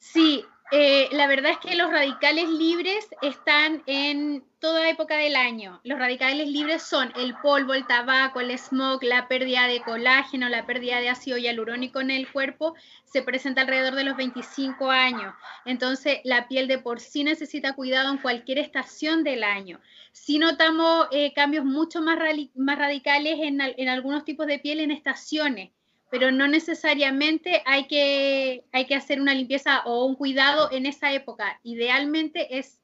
Sí, 0.00 0.44
eh, 0.72 1.08
la 1.12 1.26
verdad 1.26 1.52
es 1.52 1.58
que 1.58 1.76
los 1.76 1.90
radicales 1.90 2.48
libres 2.48 3.06
están 3.20 3.82
en 3.84 4.42
toda 4.58 4.88
época 4.88 5.18
del 5.18 5.36
año. 5.36 5.78
Los 5.84 5.98
radicales 5.98 6.48
libres 6.48 6.82
son 6.82 7.12
el 7.16 7.36
polvo, 7.42 7.74
el 7.74 7.86
tabaco, 7.86 8.40
el 8.40 8.56
smog, 8.56 9.04
la 9.04 9.28
pérdida 9.28 9.66
de 9.66 9.82
colágeno, 9.82 10.48
la 10.48 10.64
pérdida 10.64 11.00
de 11.00 11.10
ácido 11.10 11.36
hialurónico 11.36 12.00
en 12.00 12.10
el 12.10 12.32
cuerpo, 12.32 12.74
se 13.04 13.22
presenta 13.22 13.60
alrededor 13.60 13.94
de 13.94 14.04
los 14.04 14.16
25 14.16 14.90
años. 14.90 15.34
Entonces, 15.66 16.20
la 16.24 16.48
piel 16.48 16.66
de 16.66 16.78
por 16.78 16.98
sí 17.00 17.22
necesita 17.22 17.74
cuidado 17.74 18.10
en 18.10 18.18
cualquier 18.18 18.58
estación 18.58 19.22
del 19.22 19.44
año. 19.44 19.80
Si 20.12 20.38
notamos 20.38 21.08
eh, 21.12 21.34
cambios 21.34 21.66
mucho 21.66 22.00
más, 22.00 22.18
radicales 22.18 23.38
en, 23.40 23.60
en 23.60 23.88
algunos 23.88 24.24
tipos 24.24 24.46
de 24.46 24.58
piel 24.58 24.80
en 24.80 24.92
estaciones 24.92 25.72
pero 26.10 26.32
no 26.32 26.48
necesariamente 26.48 27.62
hay 27.66 27.86
que, 27.86 28.64
hay 28.72 28.86
que 28.86 28.96
hacer 28.96 29.20
una 29.20 29.34
limpieza 29.34 29.82
o 29.84 30.04
un 30.04 30.16
cuidado 30.16 30.70
en 30.72 30.86
esa 30.86 31.12
época. 31.12 31.60
Idealmente 31.62 32.58
es 32.58 32.80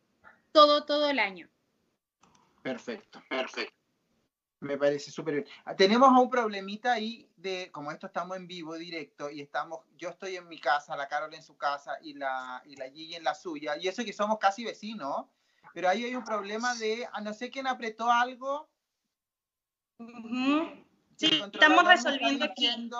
todo, 0.52 0.84
todo 0.84 1.10
el 1.10 1.18
año. 1.18 1.48
Perfecto, 2.62 3.22
perfecto. 3.28 3.74
Me 4.60 4.78
parece 4.78 5.10
súper 5.10 5.34
bien. 5.34 5.46
Ah, 5.64 5.76
tenemos 5.76 6.08
un 6.18 6.30
problemita 6.30 6.92
ahí 6.92 7.28
de, 7.36 7.70
como 7.70 7.92
esto 7.92 8.06
estamos 8.06 8.36
en 8.36 8.46
vivo, 8.46 8.74
directo, 8.74 9.28
y 9.28 9.42
estamos, 9.42 9.80
yo 9.98 10.08
estoy 10.08 10.36
en 10.36 10.48
mi 10.48 10.58
casa, 10.58 10.96
la 10.96 11.08
Carol 11.08 11.34
en 11.34 11.42
su 11.42 11.56
casa 11.56 11.98
y 12.00 12.14
la, 12.14 12.62
y 12.64 12.76
la 12.76 12.88
Gigi 12.90 13.16
en 13.16 13.24
la 13.24 13.34
suya, 13.34 13.76
y 13.78 13.86
eso 13.86 14.04
que 14.04 14.14
somos 14.14 14.38
casi 14.38 14.64
vecinos, 14.64 15.26
pero 15.74 15.90
ahí 15.90 16.04
hay 16.04 16.14
un 16.14 16.24
problema 16.24 16.74
de, 16.76 17.06
a 17.12 17.20
no 17.20 17.34
sé 17.34 17.50
quién 17.50 17.66
apretó 17.66 18.10
algo. 18.10 18.68
Sí, 21.16 21.42
estamos 21.52 21.84
resolviendo 21.86 22.44
aquí. 22.44 22.90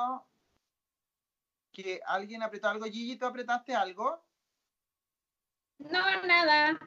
Que 1.73 2.01
alguien 2.07 2.43
apretó 2.43 2.69
algo. 2.69 2.87
Gigi, 2.87 3.17
¿tú 3.17 3.27
apretaste 3.27 3.75
algo? 3.75 4.25
No, 5.79 6.23
nada. 6.23 6.79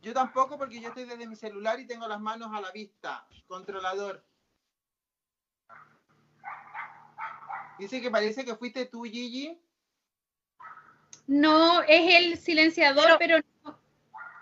Yo 0.00 0.14
tampoco 0.14 0.56
porque 0.56 0.80
yo 0.80 0.88
estoy 0.88 1.04
desde 1.04 1.26
mi 1.26 1.36
celular 1.36 1.78
y 1.78 1.86
tengo 1.86 2.08
las 2.08 2.20
manos 2.20 2.50
a 2.54 2.60
la 2.60 2.70
vista. 2.72 3.26
Controlador. 3.46 4.24
Dice 7.78 8.00
que 8.00 8.10
parece 8.10 8.44
que 8.44 8.56
fuiste 8.56 8.86
tú, 8.86 9.04
Gigi. 9.04 9.60
No, 11.26 11.82
es 11.82 12.14
el 12.14 12.38
silenciador, 12.38 13.16
pero, 13.18 13.38
no. 13.62 13.78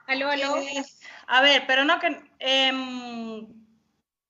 Aló, 0.06 0.28
aló. 0.28 0.56
Eh, 0.58 0.84
a 1.26 1.42
ver, 1.42 1.64
pero 1.66 1.84
no 1.84 1.98
que... 1.98 2.32
Em, 2.38 3.57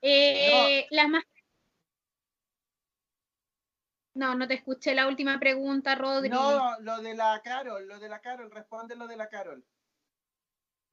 Eh, 0.00 0.86
no. 0.90 0.96
Las 0.96 1.08
más... 1.08 1.24
No, 4.14 4.34
no 4.34 4.46
te 4.46 4.54
escuché 4.54 4.94
la 4.94 5.06
última 5.06 5.38
pregunta, 5.38 5.94
Rodri. 5.94 6.28
No, 6.28 6.78
lo 6.80 7.00
de 7.00 7.14
la 7.14 7.40
Carol, 7.42 7.86
lo 7.86 7.98
de 7.98 8.08
la 8.08 8.20
Carol, 8.20 8.50
responde 8.50 8.94
lo 8.94 9.06
de 9.06 9.16
la 9.16 9.28
Carol. 9.28 9.64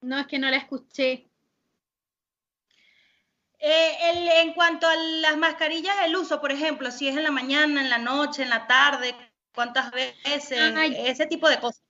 No, 0.00 0.18
es 0.18 0.26
que 0.26 0.38
no 0.38 0.48
la 0.48 0.56
escuché. 0.56 1.30
Eh, 3.58 4.40
en 4.40 4.54
cuanto 4.54 4.86
a 4.86 4.96
las 4.96 5.36
mascarillas, 5.36 5.94
el 6.04 6.16
uso, 6.16 6.40
por 6.40 6.50
ejemplo, 6.50 6.90
si 6.90 7.08
es 7.08 7.16
en 7.16 7.24
la 7.24 7.30
mañana, 7.30 7.82
en 7.82 7.90
la 7.90 7.98
noche, 7.98 8.42
en 8.42 8.48
la 8.48 8.66
tarde, 8.66 9.14
cuántas 9.54 9.90
veces, 9.90 10.50
ese 10.50 11.26
tipo 11.26 11.46
de 11.46 11.60
cosas. 11.60 11.82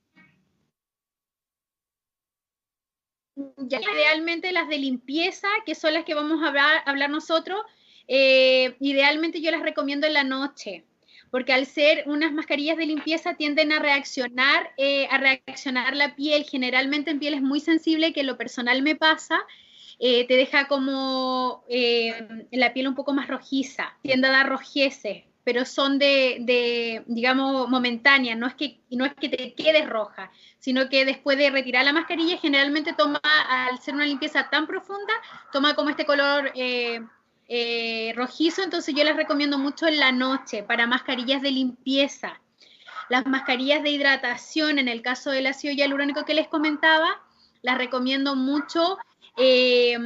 Ya 3.57 3.81
idealmente 3.81 4.53
las 4.53 4.69
de 4.69 4.79
limpieza, 4.79 5.49
que 5.67 5.75
son 5.75 5.95
las 5.95 6.05
que 6.05 6.15
vamos 6.15 6.43
a 6.43 6.49
hablar, 6.49 7.11
nosotros, 7.11 7.61
eh, 8.09 8.77
idealmente 8.81 9.41
yo 9.41 9.51
las 9.51 9.63
recomiendo 9.63 10.07
en 10.07 10.15
la 10.15 10.25
noche, 10.25 10.85
porque 11.31 11.53
al 11.53 11.67
ser 11.67 12.05
unas 12.07 12.33
mascarillas 12.33 12.77
de 12.77 12.87
limpieza 12.87 13.35
tienden 13.35 13.73
a 13.73 13.79
reaccionar, 13.79 14.73
eh, 14.77 15.07
a 15.11 15.19
reaccionar 15.19 15.97
la 15.97 16.17
piel, 16.17 16.45
generalmente 16.45 17.11
en 17.11 17.19
piel 17.19 17.35
es 17.35 17.43
muy 17.43 17.61
sensible, 17.61 18.13
que 18.13 18.23
lo 18.23 18.37
personal 18.37 18.83
me 18.83 18.97
pasa, 18.97 19.41
eh, 19.99 20.27
te 20.27 20.35
deja 20.35 20.67
como 20.67 21.65
la 22.51 22.73
piel 22.73 22.89
un 22.89 22.95
poco 22.95 23.13
más 23.13 23.29
rojiza, 23.29 23.97
tiende 24.03 24.29
a 24.29 24.33
dar 24.33 24.49
rojeces, 24.49 25.25
pero 25.45 25.65
son 25.65 25.99
de, 25.99 27.03
digamos, 27.07 27.69
momentáneas, 27.69 28.37
no 28.37 28.47
es, 28.47 28.55
que, 28.55 28.81
no 28.91 29.05
es 29.05 29.15
que 29.15 29.29
te 29.29 29.55
quedes 29.55 29.89
roja, 29.89 30.31
sino 30.59 30.89
que 30.89 31.05
después 31.05 31.39
de 31.39 31.51
retirar 31.51 31.85
la 31.85 31.93
mascarilla, 31.93 32.37
generalmente 32.37 32.93
toma, 32.93 33.21
al 33.23 33.79
ser 33.79 33.95
una 33.95 34.05
limpieza 34.05 34.51
tan 34.51 34.67
profunda, 34.67 35.13
toma 35.53 35.75
como 35.75 35.91
este 35.91 36.05
color 36.05 36.53
eh, 36.55 37.01
eh, 37.49 38.13
rojizo, 38.17 38.63
entonces 38.63 38.95
yo 38.95 39.03
les 39.03 39.17
recomiendo 39.17 39.59
mucho 39.59 39.87
en 39.87 39.99
la 39.99 40.13
noche 40.13 40.63
para 40.63 40.87
mascarillas 40.87 41.43
de 41.43 41.51
limpieza. 41.51 42.41
Las 43.09 43.27
mascarillas 43.27 43.83
de 43.83 43.91
hidratación, 43.91 44.79
en 44.79 44.89
el 44.89 45.03
caso 45.03 45.31
del 45.31 45.47
ácido 45.47 45.75
hialurónico 45.75 46.25
que 46.25 46.35
les 46.35 46.49
comentaba, 46.49 47.21
las 47.63 47.77
recomiendo 47.77 48.37
mucho. 48.37 48.99
Eh, 49.37 49.99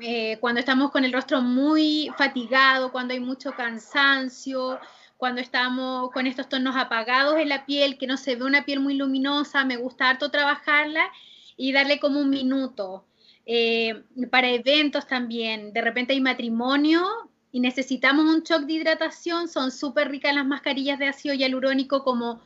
eh, 0.00 0.38
cuando 0.40 0.60
estamos 0.60 0.90
con 0.90 1.04
el 1.04 1.12
rostro 1.12 1.42
muy 1.42 2.10
fatigado, 2.16 2.92
cuando 2.92 3.14
hay 3.14 3.20
mucho 3.20 3.52
cansancio, 3.52 4.78
cuando 5.16 5.40
estamos 5.40 6.10
con 6.12 6.26
estos 6.26 6.48
tonos 6.48 6.76
apagados 6.76 7.38
en 7.38 7.48
la 7.48 7.66
piel, 7.66 7.98
que 7.98 8.06
no 8.06 8.16
se 8.16 8.36
ve 8.36 8.44
una 8.44 8.64
piel 8.64 8.80
muy 8.80 8.94
luminosa, 8.94 9.64
me 9.64 9.76
gusta 9.76 10.08
harto 10.08 10.30
trabajarla 10.30 11.10
y 11.56 11.72
darle 11.72 12.00
como 12.00 12.20
un 12.20 12.30
minuto. 12.30 13.04
Eh, 13.44 14.04
para 14.30 14.48
eventos 14.48 15.06
también, 15.06 15.72
de 15.72 15.82
repente 15.82 16.12
hay 16.12 16.20
matrimonio 16.20 17.04
y 17.52 17.60
necesitamos 17.60 18.26
un 18.26 18.42
shock 18.42 18.62
de 18.62 18.74
hidratación, 18.74 19.48
son 19.48 19.70
súper 19.70 20.10
ricas 20.10 20.34
las 20.34 20.46
mascarillas 20.46 20.98
de 20.98 21.08
ácido 21.08 21.34
hialurónico 21.34 22.02
como 22.04 22.40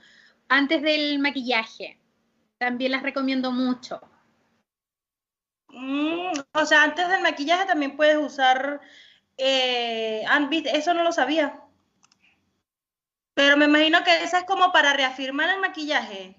antes 0.49 0.83
del 0.83 1.19
maquillaje. 1.19 1.99
También 2.59 2.93
las 2.93 3.03
recomiendo 3.03 3.53
mucho. 3.53 4.01
Mm, 5.75 6.33
o 6.53 6.67
sea, 6.67 6.85
antes 6.85 7.09
del 7.09 7.23
maquillaje 7.23 7.67
también 7.67 7.97
puedes 7.97 8.17
usar 8.17 8.81
eh, 9.37 10.25
eso 10.73 10.95
no 10.95 11.03
lo 11.03 11.13
sabía. 11.13 11.61
Pero 13.35 13.57
me 13.57 13.65
imagino 13.65 14.05
que 14.05 14.23
esa 14.23 14.39
es 14.39 14.45
como 14.45 14.71
para 14.71 14.93
reafirmar 14.93 15.51
el 15.51 15.61
maquillaje. 15.61 16.37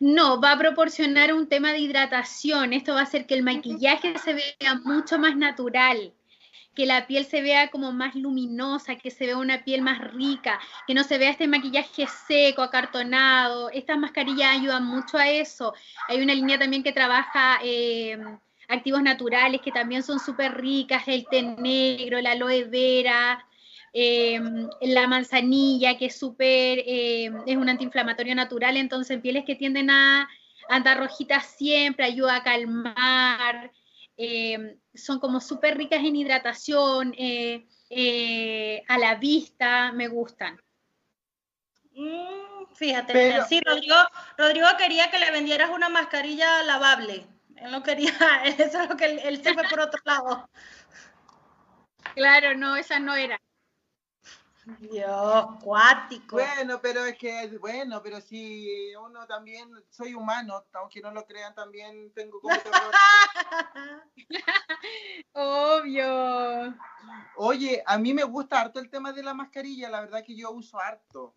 No, 0.00 0.40
va 0.40 0.52
a 0.52 0.58
proporcionar 0.58 1.32
un 1.32 1.48
tema 1.48 1.72
de 1.72 1.78
hidratación. 1.78 2.72
Esto 2.72 2.94
va 2.94 3.00
a 3.00 3.04
hacer 3.04 3.26
que 3.26 3.34
el 3.34 3.44
maquillaje 3.44 4.18
se 4.18 4.34
vea 4.34 4.74
mucho 4.84 5.18
más 5.18 5.36
natural 5.36 6.14
que 6.78 6.86
la 6.86 7.08
piel 7.08 7.24
se 7.24 7.42
vea 7.42 7.72
como 7.72 7.90
más 7.90 8.14
luminosa, 8.14 8.94
que 8.94 9.10
se 9.10 9.26
vea 9.26 9.36
una 9.36 9.64
piel 9.64 9.82
más 9.82 9.98
rica, 10.12 10.60
que 10.86 10.94
no 10.94 11.02
se 11.02 11.18
vea 11.18 11.30
este 11.30 11.48
maquillaje 11.48 12.06
seco, 12.06 12.62
acartonado. 12.62 13.68
Estas 13.70 13.98
mascarillas 13.98 14.56
ayudan 14.56 14.86
mucho 14.86 15.18
a 15.18 15.28
eso. 15.28 15.74
Hay 16.06 16.22
una 16.22 16.36
línea 16.36 16.56
también 16.56 16.84
que 16.84 16.92
trabaja 16.92 17.58
eh, 17.64 18.16
activos 18.68 19.02
naturales 19.02 19.60
que 19.60 19.72
también 19.72 20.04
son 20.04 20.20
súper 20.20 20.56
ricas, 20.56 21.02
el 21.08 21.26
té 21.26 21.42
negro, 21.42 22.20
la 22.20 22.30
aloe 22.30 22.62
vera, 22.62 23.44
em, 23.92 24.68
la 24.80 25.08
manzanilla, 25.08 25.98
que 25.98 26.06
es 26.06 26.16
súper, 26.16 26.84
em, 26.86 27.42
es 27.44 27.56
un 27.56 27.68
antiinflamatorio 27.68 28.36
natural, 28.36 28.76
entonces 28.76 29.16
en 29.16 29.22
pieles 29.22 29.44
que 29.44 29.56
tienden 29.56 29.90
a 29.90 30.28
andar 30.68 30.98
rojitas 30.98 31.44
siempre, 31.44 32.04
ayuda 32.04 32.36
a 32.36 32.44
calmar, 32.44 33.72
em, 34.16 34.76
son 34.98 35.20
como 35.20 35.40
súper 35.40 35.76
ricas 35.76 36.00
en 36.00 36.16
hidratación, 36.16 37.14
eh, 37.16 37.66
eh, 37.90 38.82
a 38.88 38.98
la 38.98 39.14
vista, 39.14 39.92
me 39.92 40.08
gustan. 40.08 40.60
Mm, 41.92 42.74
fíjate, 42.74 43.42
sí, 43.48 43.60
Rodrigo, 43.64 43.96
Rodrigo 44.36 44.66
quería 44.76 45.10
que 45.10 45.18
le 45.18 45.30
vendieras 45.30 45.70
una 45.70 45.88
mascarilla 45.88 46.62
lavable. 46.62 47.26
Él 47.56 47.70
no 47.70 47.82
quería, 47.82 48.10
eso 48.44 48.82
es 48.82 48.88
lo 48.88 48.96
que 48.96 49.06
él, 49.06 49.42
se 49.42 49.54
fue 49.54 49.64
por 49.64 49.80
otro 49.80 50.00
lado. 50.04 50.48
Claro, 52.14 52.54
no, 52.56 52.76
esa 52.76 52.98
no 52.98 53.16
era. 53.16 53.40
Dios, 54.80 55.46
cuático. 55.62 56.36
Bueno, 56.36 56.78
pero 56.82 57.04
es 57.06 57.16
que, 57.16 57.56
bueno, 57.58 58.02
pero 58.02 58.20
si 58.20 58.94
uno 58.96 59.26
también, 59.26 59.70
soy 59.88 60.14
humano, 60.14 60.66
aunque 60.74 61.00
no 61.00 61.10
lo 61.10 61.24
crean, 61.24 61.54
también 61.54 62.12
tengo 62.12 62.38
como 62.40 62.54
Obvio. 65.32 66.74
Oye, 67.36 67.82
a 67.86 67.96
mí 67.98 68.12
me 68.12 68.24
gusta 68.24 68.60
harto 68.60 68.78
el 68.78 68.90
tema 68.90 69.12
de 69.12 69.22
la 69.22 69.32
mascarilla, 69.32 69.88
la 69.88 70.02
verdad 70.02 70.24
que 70.24 70.36
yo 70.36 70.50
uso 70.50 70.78
harto. 70.78 71.34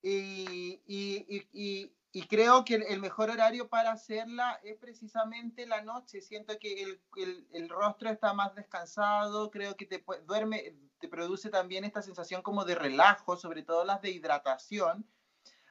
Y, 0.00 0.80
y, 0.86 1.92
y, 2.12 2.26
creo 2.28 2.64
que 2.64 2.76
el, 2.76 3.00
mejor 3.00 3.30
horario 3.30 3.68
para 3.68 3.92
hacerla 3.92 4.58
es 4.62 4.76
precisamente 4.78 5.66
la 5.66 5.82
noche. 5.82 6.22
Siento 6.22 6.58
que 6.58 6.82
el, 6.82 7.00
el, 7.16 7.46
el 7.52 7.68
rostro 7.68 8.08
está 8.08 8.32
más 8.32 8.54
descansado, 8.54 9.50
creo 9.50 9.76
que 9.76 9.86
te 9.86 10.02
duerme, 10.24 10.74
te 10.98 11.08
produce 11.08 11.50
también 11.50 11.84
esta 11.84 12.02
sensación 12.02 12.42
como 12.42 12.64
de 12.64 12.74
relajo, 12.74 13.36
sobre 13.36 13.62
todo 13.62 13.84
las 13.84 14.02
de 14.02 14.10
hidratación. 14.10 15.06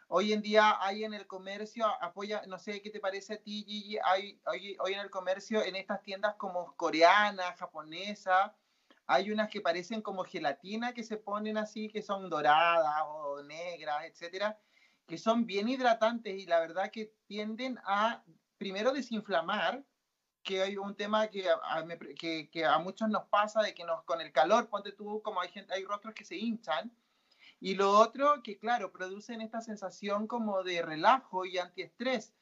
Hoy 0.10 0.32
en 0.32 0.42
día 0.42 0.78
hay 0.80 1.04
en 1.04 1.14
el 1.14 1.28
comercio, 1.28 1.86
apoya, 2.02 2.42
no 2.48 2.58
sé 2.60 2.82
qué 2.82 2.90
te 2.90 3.02
parece 3.02 3.34
a 3.34 3.38
ti, 3.38 3.66
Gigi, 3.68 3.98
hay 4.04 4.40
hoy, 4.46 4.78
hoy 4.80 4.94
en 4.94 5.02
el 5.02 5.10
comercio, 5.10 5.62
en 5.64 5.76
estas 5.76 6.02
tiendas 6.02 6.36
como 6.36 6.76
coreana, 6.78 7.54
japonesa, 7.58 8.56
hay 9.06 9.32
unas 9.32 9.50
que 9.50 9.62
parecen 9.62 10.02
como 10.02 10.24
gelatina 10.24 10.94
que 10.94 11.04
se 11.04 11.18
ponen 11.18 11.58
así, 11.58 11.90
que 11.90 12.02
son 12.02 12.30
doradas 12.30 13.04
o 13.08 13.42
negras, 13.44 14.06
etcétera, 14.06 14.60
que 15.06 15.18
son 15.18 15.46
bien 15.46 15.70
hidratantes 15.70 16.38
y 16.38 16.46
la 16.46 16.60
verdad 16.60 16.92
que 16.92 17.14
tienden 17.26 17.80
a, 17.86 18.24
primero, 18.58 18.92
desinflamar, 18.92 19.84
que 20.48 20.62
hay 20.62 20.78
un 20.78 20.96
tema 20.96 21.28
que 21.28 21.50
a, 21.50 21.86
que, 22.18 22.50
que 22.50 22.66
a 22.66 22.80
muchos 22.80 23.10
nos 23.10 23.26
pasa 23.26 23.62
de 23.62 23.76
que 23.76 23.84
nos, 23.84 24.04
con 24.04 24.22
el 24.22 24.32
calor, 24.32 24.70
ponte 24.70 24.94
tú, 24.94 25.22
como 25.22 25.42
hay 25.42 25.50
gente, 25.50 25.74
hay 25.74 25.84
rostros 25.84 26.14
que 26.16 26.24
se 26.24 26.38
hinchan, 26.38 26.90
y 27.60 27.76
lo 27.76 27.92
otro, 27.92 28.42
que 28.44 28.58
claro, 28.58 28.94
producen 28.94 29.42
esta 29.42 29.60
sensación 29.60 30.26
como 30.26 30.64
de 30.64 30.82
relajo 30.82 31.46
y 31.46 31.58
antiestrés. 31.58 32.34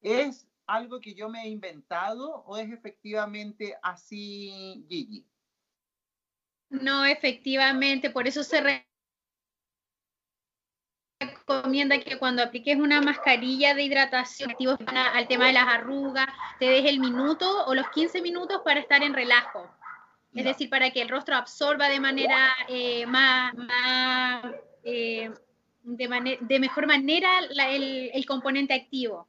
¿Es 0.00 0.48
algo 0.66 1.00
que 1.00 1.14
yo 1.14 1.28
me 1.28 1.44
he 1.44 1.48
inventado 1.48 2.42
o 2.46 2.56
es 2.56 2.72
efectivamente 2.72 3.76
así, 3.82 4.84
Gigi? 4.88 5.24
No, 6.70 7.04
efectivamente, 7.04 8.10
por 8.10 8.26
eso 8.26 8.42
se 8.42 8.84
recomienda 11.24 11.98
que 11.98 12.18
cuando 12.18 12.42
apliques 12.42 12.76
una 12.76 13.00
mascarilla 13.00 13.74
de 13.74 13.82
hidratación 13.82 14.50
activos 14.50 14.78
al 14.86 15.28
tema 15.28 15.46
de 15.46 15.52
las 15.52 15.66
arrugas, 15.66 16.26
te 16.58 16.66
des 16.66 16.84
el 16.86 17.00
minuto 17.00 17.66
o 17.66 17.74
los 17.74 17.88
15 17.90 18.22
minutos 18.22 18.62
para 18.64 18.80
estar 18.80 19.02
en 19.02 19.14
relajo. 19.14 19.68
Es 20.34 20.44
decir, 20.44 20.68
para 20.68 20.90
que 20.90 21.00
el 21.00 21.08
rostro 21.08 21.36
absorba 21.36 21.88
de 21.88 22.00
manera 22.00 22.48
eh, 22.68 23.06
más, 23.06 23.54
eh, 24.82 25.30
de, 25.84 26.38
de, 26.40 26.58
mejor 26.58 26.86
manera 26.86 27.38
el, 27.38 28.26
componente 28.26 28.74
activo. 28.74 29.28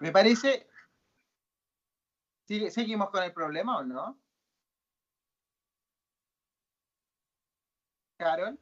Me 0.00 0.12
parece. 0.12 0.66
¿Seguimos 2.46 3.08
con 3.08 3.22
el 3.22 3.32
problema 3.32 3.78
o 3.78 3.84
no? 3.84 4.18
Carol. 8.16 8.58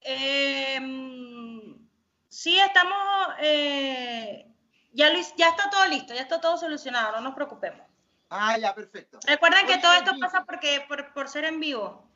Em, 0.00 1.88
sí, 2.28 2.58
estamos, 2.58 3.28
eh, 3.40 4.46
ya, 4.92 5.10
ya 5.36 5.48
está 5.48 5.70
todo 5.70 5.86
listo, 5.86 6.14
ya 6.14 6.22
está 6.22 6.40
todo 6.40 6.56
solucionado, 6.58 7.16
no 7.16 7.22
nos 7.22 7.34
preocupemos. 7.34 7.86
Ah, 8.28 8.58
ya, 8.58 8.74
perfecto. 8.74 9.18
Recuerden 9.26 9.66
que 9.66 9.78
todo 9.78 9.92
esto 9.94 10.12
pasa 10.20 10.44
porque, 10.44 10.84
por, 11.14 11.28
ser 11.28 11.44
en 11.44 11.60
vivo. 11.60 12.10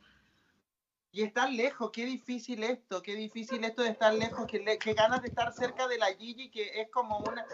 Y 1.13 1.23
estar 1.23 1.51
lejos, 1.51 1.91
qué 1.93 2.05
difícil 2.05 2.63
esto, 2.63 3.03
qué 3.03 3.15
difícil 3.15 3.65
esto 3.65 3.83
de 3.83 3.91
estar 3.91 4.13
lejos, 4.13 4.47
qué, 4.47 4.59
ganas 4.95 5.23
de 5.23 5.29
estar 5.29 5.53
cerca 5.53 5.89
de 5.89 5.97
la 5.97 6.09
Gigi, 6.09 6.51
que 6.51 6.81
es 6.81 6.91
como 6.91 7.19
una, 7.19 7.47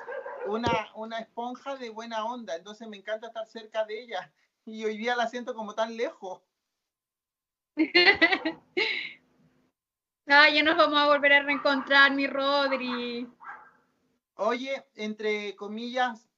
una, 0.47 0.91
una 0.95 1.19
esponja 1.19 1.77
de 1.77 1.91
buena 1.91 2.25
onda, 2.25 2.57
entonces 2.57 2.89
me 2.89 2.97
encanta 2.97 3.29
estar 3.29 3.47
cerca 3.47 3.85
de 3.85 4.03
ella 4.03 4.33
y 4.65 4.85
hoy 4.85 4.97
día 4.97 5.15
la 5.15 5.29
siento 5.29 5.55
como 5.55 5.75
tan 5.75 5.97
lejos. 5.97 6.41
Ah, 10.27 10.49
ya 10.49 10.63
nos 10.63 10.79
vamos 10.79 10.99
a 10.99 11.07
volver 11.07 11.35
a 11.35 11.43
reencontrar, 11.43 12.11
mi 12.15 12.27
Rodri. 12.27 13.29
Oye, 14.37 14.87
entre 14.95 15.55
comillas, 15.55 16.31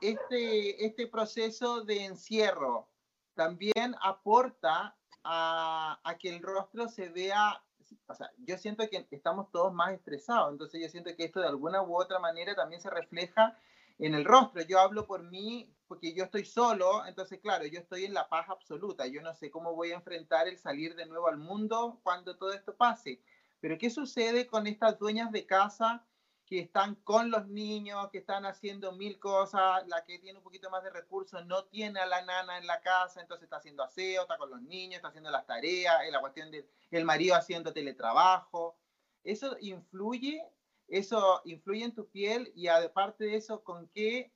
este, 0.00 0.86
este 0.86 1.08
proceso 1.08 1.82
de 1.82 2.04
encierro 2.04 2.88
también 3.34 3.96
aporta 4.00 4.96
a, 5.24 5.98
a, 6.04 6.18
que 6.18 6.28
el 6.28 6.40
rostro 6.40 6.86
se 6.88 7.08
vea, 7.08 7.60
o 8.06 8.14
sea, 8.14 8.30
yo 8.38 8.56
siento 8.58 8.88
que 8.88 9.08
estamos 9.10 9.50
todos 9.50 9.74
más 9.74 9.92
estresados, 9.92 10.52
entonces 10.52 10.80
yo 10.80 10.88
siento 10.88 11.10
que 11.16 11.24
esto 11.24 11.40
de 11.40 11.48
alguna 11.48 11.82
u 11.82 11.96
otra 12.00 12.20
manera 12.20 12.54
también 12.54 12.80
se 12.80 12.90
refleja 12.90 13.58
en 13.98 14.14
el 14.14 14.24
rostro. 14.24 14.62
Yo 14.62 14.78
hablo 14.78 15.04
por 15.06 15.24
mí 15.24 15.68
porque 15.94 16.12
yo 16.12 16.24
estoy 16.24 16.44
solo, 16.44 17.06
entonces 17.06 17.38
claro, 17.38 17.66
yo 17.66 17.78
estoy 17.78 18.04
en 18.04 18.14
la 18.14 18.28
paz 18.28 18.48
absoluta, 18.48 19.06
yo 19.06 19.22
no 19.22 19.32
sé 19.32 19.48
cómo 19.48 19.76
voy 19.76 19.92
a 19.92 19.94
enfrentar 19.94 20.48
el 20.48 20.58
salir 20.58 20.96
de 20.96 21.06
nuevo 21.06 21.28
al 21.28 21.36
mundo 21.36 22.00
cuando 22.02 22.36
todo 22.36 22.52
esto 22.52 22.76
pase. 22.76 23.22
Pero 23.60 23.78
¿qué 23.78 23.90
sucede 23.90 24.48
con 24.48 24.66
estas 24.66 24.98
dueñas 24.98 25.30
de 25.30 25.46
casa 25.46 26.04
que 26.46 26.58
están 26.58 26.96
con 26.96 27.30
los 27.30 27.46
niños, 27.46 28.08
que 28.10 28.18
están 28.18 28.44
haciendo 28.44 28.90
mil 28.90 29.20
cosas, 29.20 29.86
la 29.86 30.04
que 30.04 30.18
tiene 30.18 30.38
un 30.38 30.42
poquito 30.42 30.68
más 30.68 30.82
de 30.82 30.90
recursos 30.90 31.46
no 31.46 31.66
tiene 31.66 32.00
a 32.00 32.06
la 32.06 32.22
nana 32.22 32.58
en 32.58 32.66
la 32.66 32.80
casa, 32.80 33.20
entonces 33.20 33.44
está 33.44 33.58
haciendo 33.58 33.84
aseo, 33.84 34.22
está 34.22 34.36
con 34.36 34.50
los 34.50 34.62
niños, 34.62 34.96
está 34.96 35.08
haciendo 35.10 35.30
las 35.30 35.46
tareas, 35.46 35.94
la 36.10 36.20
cuestión 36.20 36.50
del 36.50 36.68
el 36.90 37.04
marido 37.04 37.36
haciendo 37.36 37.72
teletrabajo. 37.72 38.76
Eso 39.22 39.56
influye 39.60 40.42
eso 40.88 41.40
influye 41.44 41.84
en 41.84 41.94
tu 41.94 42.08
piel 42.08 42.52
y 42.56 42.66
aparte 42.66 43.24
de 43.24 43.36
eso, 43.36 43.62
¿con 43.62 43.88
qué 43.88 44.32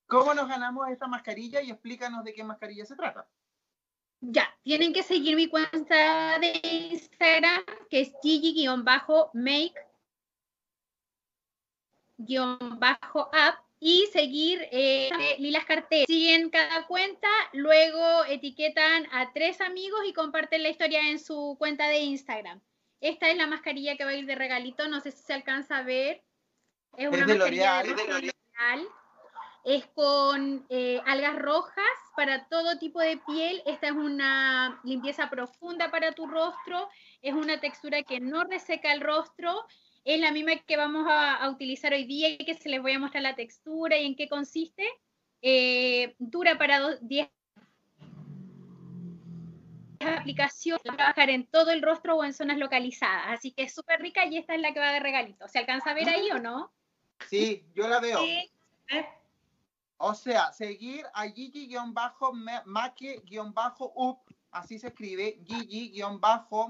¿Cómo 0.07 0.33
nos 0.33 0.49
ganamos 0.49 0.89
esta 0.89 1.07
mascarilla 1.07 1.61
y 1.61 1.71
explícanos 1.71 2.25
de 2.25 2.33
qué 2.33 2.43
mascarilla 2.43 2.85
se 2.85 2.95
trata? 2.95 3.29
Ya, 4.19 4.53
tienen 4.63 4.93
que 4.93 5.03
seguir 5.03 5.35
mi 5.35 5.47
cuenta 5.47 6.39
de 6.39 6.59
Instagram, 6.91 7.63
que 7.89 8.01
es 8.01 8.11
gigi-make-app 12.17 13.59
y 13.79 14.07
seguir 14.13 14.65
eh, 14.71 15.09
Lilas 15.39 15.65
Cartel. 15.65 16.05
Siguen 16.07 16.49
cada 16.49 16.87
cuenta, 16.87 17.27
luego 17.51 18.23
etiquetan 18.29 19.07
a 19.11 19.33
tres 19.33 19.59
amigos 19.59 19.99
y 20.07 20.13
comparten 20.13 20.63
la 20.63 20.69
historia 20.69 21.09
en 21.09 21.19
su 21.19 21.57
cuenta 21.59 21.89
de 21.89 21.97
Instagram. 21.97 22.61
Esta 23.01 23.29
es 23.29 23.35
la 23.35 23.45
mascarilla 23.45 23.97
que 23.97 24.05
va 24.05 24.11
a 24.11 24.15
ir 24.15 24.25
de 24.25 24.35
regalito, 24.35 24.87
no 24.87 25.01
sé 25.01 25.11
si 25.11 25.21
se 25.21 25.33
alcanza 25.33 25.79
a 25.79 25.83
ver. 25.83 26.23
Es 26.95 27.09
una 27.09 27.25
de 27.25 27.35
L'Oreal. 27.35 27.85
Es 29.65 29.85
con 29.87 30.65
eh, 30.69 31.01
algas 31.05 31.37
rojas 31.37 31.85
para 32.15 32.47
todo 32.47 32.77
tipo 32.79 33.01
de 33.01 33.17
piel. 33.17 33.61
Esta 33.65 33.87
es 33.87 33.93
una 33.93 34.79
limpieza 34.85 35.29
profunda 35.29 35.91
para 35.91 36.13
tu 36.13 36.27
rostro. 36.27 36.89
Es 37.21 37.33
una 37.33 37.59
textura 37.59 38.03
que 38.03 38.21
no 38.21 38.45
reseca 38.45 38.93
el 38.93 39.01
rostro 39.01 39.65
es 40.03 40.19
la 40.19 40.31
misma 40.31 40.57
que 40.57 40.77
vamos 40.77 41.05
a, 41.09 41.49
utilizar 41.49 41.93
hoy 41.93 42.05
día 42.05 42.29
y 42.29 42.37
que 42.37 42.53
se 42.55 42.69
les 42.69 42.81
voy 42.81 42.93
a 42.93 42.99
mostrar 42.99 43.23
la 43.23 43.35
textura 43.35 43.97
y 43.97 44.05
en 44.05 44.15
qué 44.15 44.27
consiste. 44.27 44.87
Eh, 45.41 46.15
dura 46.19 46.57
para 46.57 46.95
10 47.01 47.29
aplicación 49.99 50.79
a 50.89 50.95
trabajar 50.95 51.29
en 51.29 51.47
todo 51.47 51.71
el 51.71 51.81
rostro 51.81 52.17
o 52.17 52.23
en 52.23 52.33
zonas 52.33 52.57
localizadas. 52.57 53.25
Así 53.27 53.51
que 53.51 53.63
es 53.63 53.73
súper 53.73 54.01
rica 54.01 54.25
y 54.25 54.37
esta 54.37 54.55
es 54.55 54.61
la 54.61 54.73
que 54.73 54.79
va 54.79 54.91
de 54.91 54.99
regalito. 54.99 55.47
¿Se 55.47 55.59
alcanza 55.59 55.91
a 55.91 55.93
ver 55.93 56.09
ahí 56.09 56.29
o 56.31 56.39
no? 56.39 56.73
Sí, 57.29 57.65
yo 57.73 57.87
la 57.87 57.99
veo. 57.99 58.19
O 59.97 60.13
sea, 60.13 60.51
seguir 60.51 61.05
a 61.13 61.29
Gigi-Make-Up, 61.29 62.35
así 64.51 64.77
se 64.79 64.87
escribe, 64.87 65.39
Gigi-Make-Up, 65.45 66.67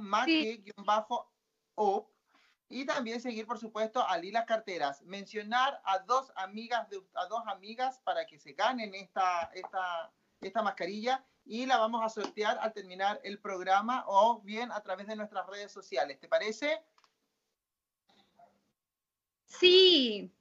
y 2.73 2.85
también 2.85 3.21
seguir, 3.21 3.45
por 3.45 3.59
supuesto, 3.59 4.05
a 4.07 4.17
Lila 4.17 4.45
Carteras. 4.45 5.03
Mencionar 5.03 5.79
a 5.85 5.99
dos 5.99 6.31
amigas, 6.35 6.89
de, 6.89 6.99
a 7.13 7.27
dos 7.27 7.43
amigas 7.45 7.99
para 7.99 8.25
que 8.25 8.39
se 8.39 8.53
ganen 8.53 8.95
esta, 8.95 9.51
esta, 9.53 10.11
esta 10.41 10.61
mascarilla 10.63 11.23
y 11.45 11.67
la 11.67 11.77
vamos 11.77 12.03
a 12.03 12.09
sortear 12.09 12.57
al 12.59 12.73
terminar 12.73 13.21
el 13.23 13.39
programa 13.39 14.03
o 14.07 14.41
bien 14.41 14.71
a 14.71 14.81
través 14.81 15.05
de 15.05 15.15
nuestras 15.15 15.45
redes 15.45 15.71
sociales. 15.71 16.19
¿Te 16.19 16.27
parece? 16.27 16.81
Sí. 19.45 20.33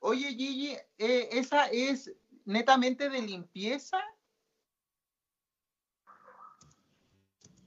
Oye, 0.00 0.28
Gigi, 0.34 0.76
eh, 0.98 1.28
¿esa 1.32 1.66
es 1.68 2.12
netamente 2.44 3.08
de 3.08 3.22
limpieza? 3.22 4.04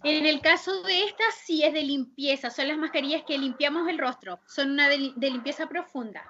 En 0.03 0.25
el 0.25 0.39
caso 0.39 0.81
de 0.83 1.03
estas, 1.03 1.35
sí 1.35 1.63
es 1.63 1.73
de 1.73 1.83
limpieza. 1.83 2.49
Son 2.49 2.67
las 2.67 2.77
mascarillas 2.77 3.23
que 3.25 3.38
limpiamos 3.38 3.88
el 3.89 3.97
rostro. 3.97 4.39
Son 4.47 4.71
una 4.71 4.88
de, 4.88 4.97
limpieza 4.97 5.67
profunda. 5.67 6.23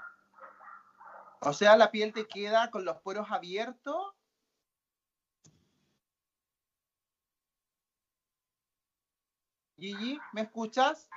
O 1.42 1.54
sea, 1.54 1.78
la 1.78 1.92
piel 1.92 2.12
te 2.12 2.28
queda 2.28 2.72
con 2.72 2.84
los 2.84 2.98
poros 2.98 3.30
abiertos. 3.30 4.14
Gigi, 9.78 10.20
¿me 10.34 10.42
escuchas? 10.42 11.08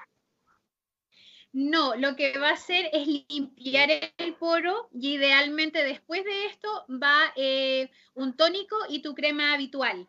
No, 1.53 1.97
lo 1.97 2.17
que 2.17 2.39
va 2.39 2.51
a 2.51 2.55
hacer 2.55 2.89
es 2.93 3.07
limpiar 3.07 3.91
el 4.17 4.35
poro 4.37 4.89
y 4.93 5.15
idealmente 5.15 5.83
después 5.85 6.25
de 6.25 6.47
esto 6.47 6.87
va 6.89 7.33
eh, 7.35 7.91
un 8.15 8.37
tónico 8.37 8.77
y 8.89 9.03
tu 9.03 9.15
crema 9.15 9.53
habitual. 9.53 10.09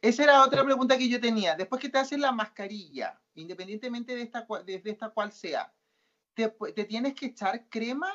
Esa 0.00 0.24
era 0.24 0.44
otra 0.44 0.64
pregunta 0.64 0.98
que 0.98 1.08
yo 1.08 1.20
tenía. 1.20 1.54
Después 1.54 1.80
que 1.80 1.88
te 1.88 1.98
hacen 1.98 2.20
la 2.20 2.32
mascarilla, 2.32 3.20
independientemente 3.34 4.14
de 4.14 4.22
esta, 4.22 4.46
de, 4.64 4.82
esta 4.84 5.10
cual 5.10 5.32
sea, 5.32 5.72
¿te, 6.34 6.48
tienes 6.84 7.14
que 7.14 7.26
echar 7.26 7.68
crema? 7.68 8.12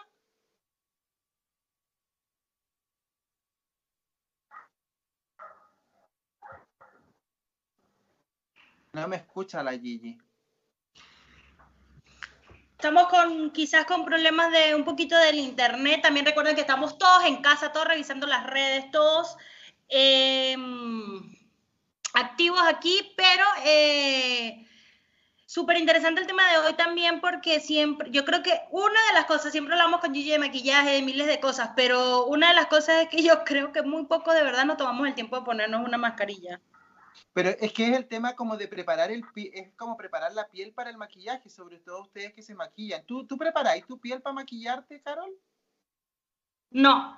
No 8.93 9.07
me 9.07 9.15
escucha 9.15 9.63
la 9.63 9.71
Gigi. 9.71 10.17
Estamos 12.71 13.07
con 13.10 13.51
quizás 13.51 13.86
con 13.86 14.03
problemas 14.03 14.51
de 14.51 14.75
un 14.75 14.84
poquito 14.84 15.15
del 15.15 15.38
internet. 15.38 16.01
También 16.01 16.25
recuerden 16.25 16.55
que 16.55 16.62
estamos 16.62 16.97
todos 16.97 17.23
en 17.25 17.41
casa, 17.41 17.71
todos 17.71 17.88
revisando 17.88 18.27
las 18.27 18.45
redes, 18.47 18.89
todos. 18.91 19.38
Eh, 19.88 20.57
activos 22.13 22.62
aquí, 22.67 23.13
pero 23.15 23.45
eh, 23.65 24.67
súper 25.45 25.78
interesante 25.78 26.21
el 26.21 26.28
tema 26.28 26.50
de 26.50 26.60
hoy 26.60 26.74
también 26.74 27.19
porque 27.19 27.60
siempre, 27.60 28.10
yo 28.12 28.24
creo 28.24 28.41
que 28.41 28.58
una 28.71 29.00
de 29.08 29.13
las 29.13 29.26
cosas, 29.26 29.52
siempre 29.52 29.74
hablamos 29.74 30.00
con 30.00 30.13
Gigi 30.13 30.32
de 30.32 30.39
maquillaje, 30.39 30.91
de 30.91 31.02
miles 31.02 31.28
de 31.28 31.39
cosas, 31.39 31.71
pero 31.76 32.26
una 32.26 32.50
de 32.50 32.54
las 32.56 32.67
cosas 32.67 33.04
es 33.04 33.10
que 33.10 33.21
yo 33.21 33.43
creo 33.45 33.71
que 33.71 33.82
muy 33.82 34.06
poco 34.06 34.34
de 34.34 34.43
verdad 34.43 34.65
no 34.65 34.78
tomamos 34.78 35.08
el 35.08 35.15
tiempo 35.15 35.38
de 35.38 35.45
ponernos 35.45 35.86
una 35.86 35.97
mascarilla. 35.97 36.62
Pero 37.34 37.50
es 37.50 37.71
que 37.74 37.88
es 37.88 37.97
el 37.97 38.08
tema 38.08 38.36
como 38.36 38.58
de 38.58 38.67
preparar 38.67 39.12
el 39.12 39.24
es 39.36 39.74
como 39.76 39.95
preparar 39.95 40.34
la 40.34 40.47
piel 40.47 40.74
para 40.74 40.89
el 40.89 40.97
maquillaje, 40.97 41.50
sobre 41.50 41.80
todo 41.80 42.02
ustedes 42.02 42.34
que 42.34 42.41
se 42.41 42.56
maquillan. 42.56 43.06
¿Tú, 43.06 43.26
tú 43.26 43.38
preparáis 43.38 43.86
tu 43.86 44.00
piel 44.00 44.21
para 44.21 44.34
maquillarte, 44.34 45.02
Carol? 45.02 45.32
No. 46.71 47.17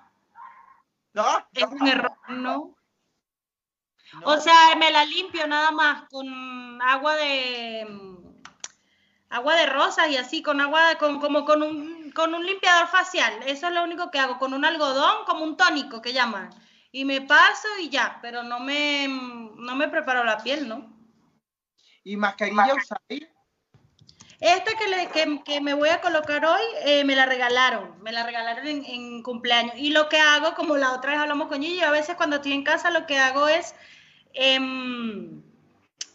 ¿No? 1.13 1.23
Es 1.53 1.65
un 1.65 1.87
error, 1.87 2.15
no. 2.29 2.75
O 4.23 4.37
sea, 4.39 4.75
me 4.77 4.91
la 4.91 5.05
limpio 5.05 5.47
nada 5.47 5.71
más 5.71 6.03
con 6.09 6.81
agua 6.81 7.15
de 7.15 7.87
agua 9.33 9.55
de 9.55 9.65
rosas 9.65 10.09
y 10.09 10.17
así, 10.17 10.43
con 10.43 10.61
agua, 10.61 10.95
con, 10.99 11.19
como 11.19 11.43
con 11.43 11.63
un, 11.63 12.11
con 12.11 12.35
un 12.35 12.45
limpiador 12.45 12.87
facial. 12.87 13.33
Eso 13.47 13.67
es 13.67 13.73
lo 13.73 13.83
único 13.83 14.11
que 14.11 14.19
hago, 14.19 14.37
con 14.37 14.53
un 14.53 14.63
algodón, 14.63 15.25
como 15.25 15.43
un 15.43 15.57
tónico 15.57 16.01
que 16.01 16.13
llaman. 16.13 16.51
Y 16.91 17.03
me 17.03 17.21
paso 17.21 17.67
y 17.81 17.89
ya, 17.89 18.19
pero 18.21 18.43
no 18.43 18.59
me, 18.59 19.07
no 19.07 19.75
me 19.75 19.87
preparo 19.87 20.23
la 20.23 20.37
piel, 20.37 20.69
¿no? 20.69 20.93
¿Y 22.03 22.15
mascarilla 22.15 22.75
usáis? 22.75 23.27
Esta 24.39 24.73
que, 24.75 24.87
le, 24.87 25.07
que, 25.07 25.41
que, 25.43 25.61
me 25.61 25.73
voy 25.73 25.89
a 25.89 26.01
colocar 26.01 26.45
hoy, 26.45 26.61
eh, 26.85 27.03
me 27.03 27.15
la 27.15 27.25
regalaron, 27.25 27.95
me 28.03 28.11
la 28.11 28.23
regalaron 28.25 28.67
en, 28.67 28.85
en, 28.85 29.23
cumpleaños. 29.23 29.73
Y 29.77 29.89
lo 29.89 30.09
que 30.09 30.19
hago, 30.19 30.53
como 30.53 30.75
la 30.75 30.91
otra 30.93 31.11
vez 31.11 31.19
hablamos 31.19 31.47
con 31.47 31.63
ella, 31.63 31.87
a 31.87 31.91
veces 31.91 32.15
cuando 32.17 32.35
estoy 32.35 32.51
en 32.51 32.63
casa 32.63 32.91
lo 32.91 33.07
que 33.07 33.17
hago 33.17 33.47
es 33.47 33.73
Em, 34.33 35.43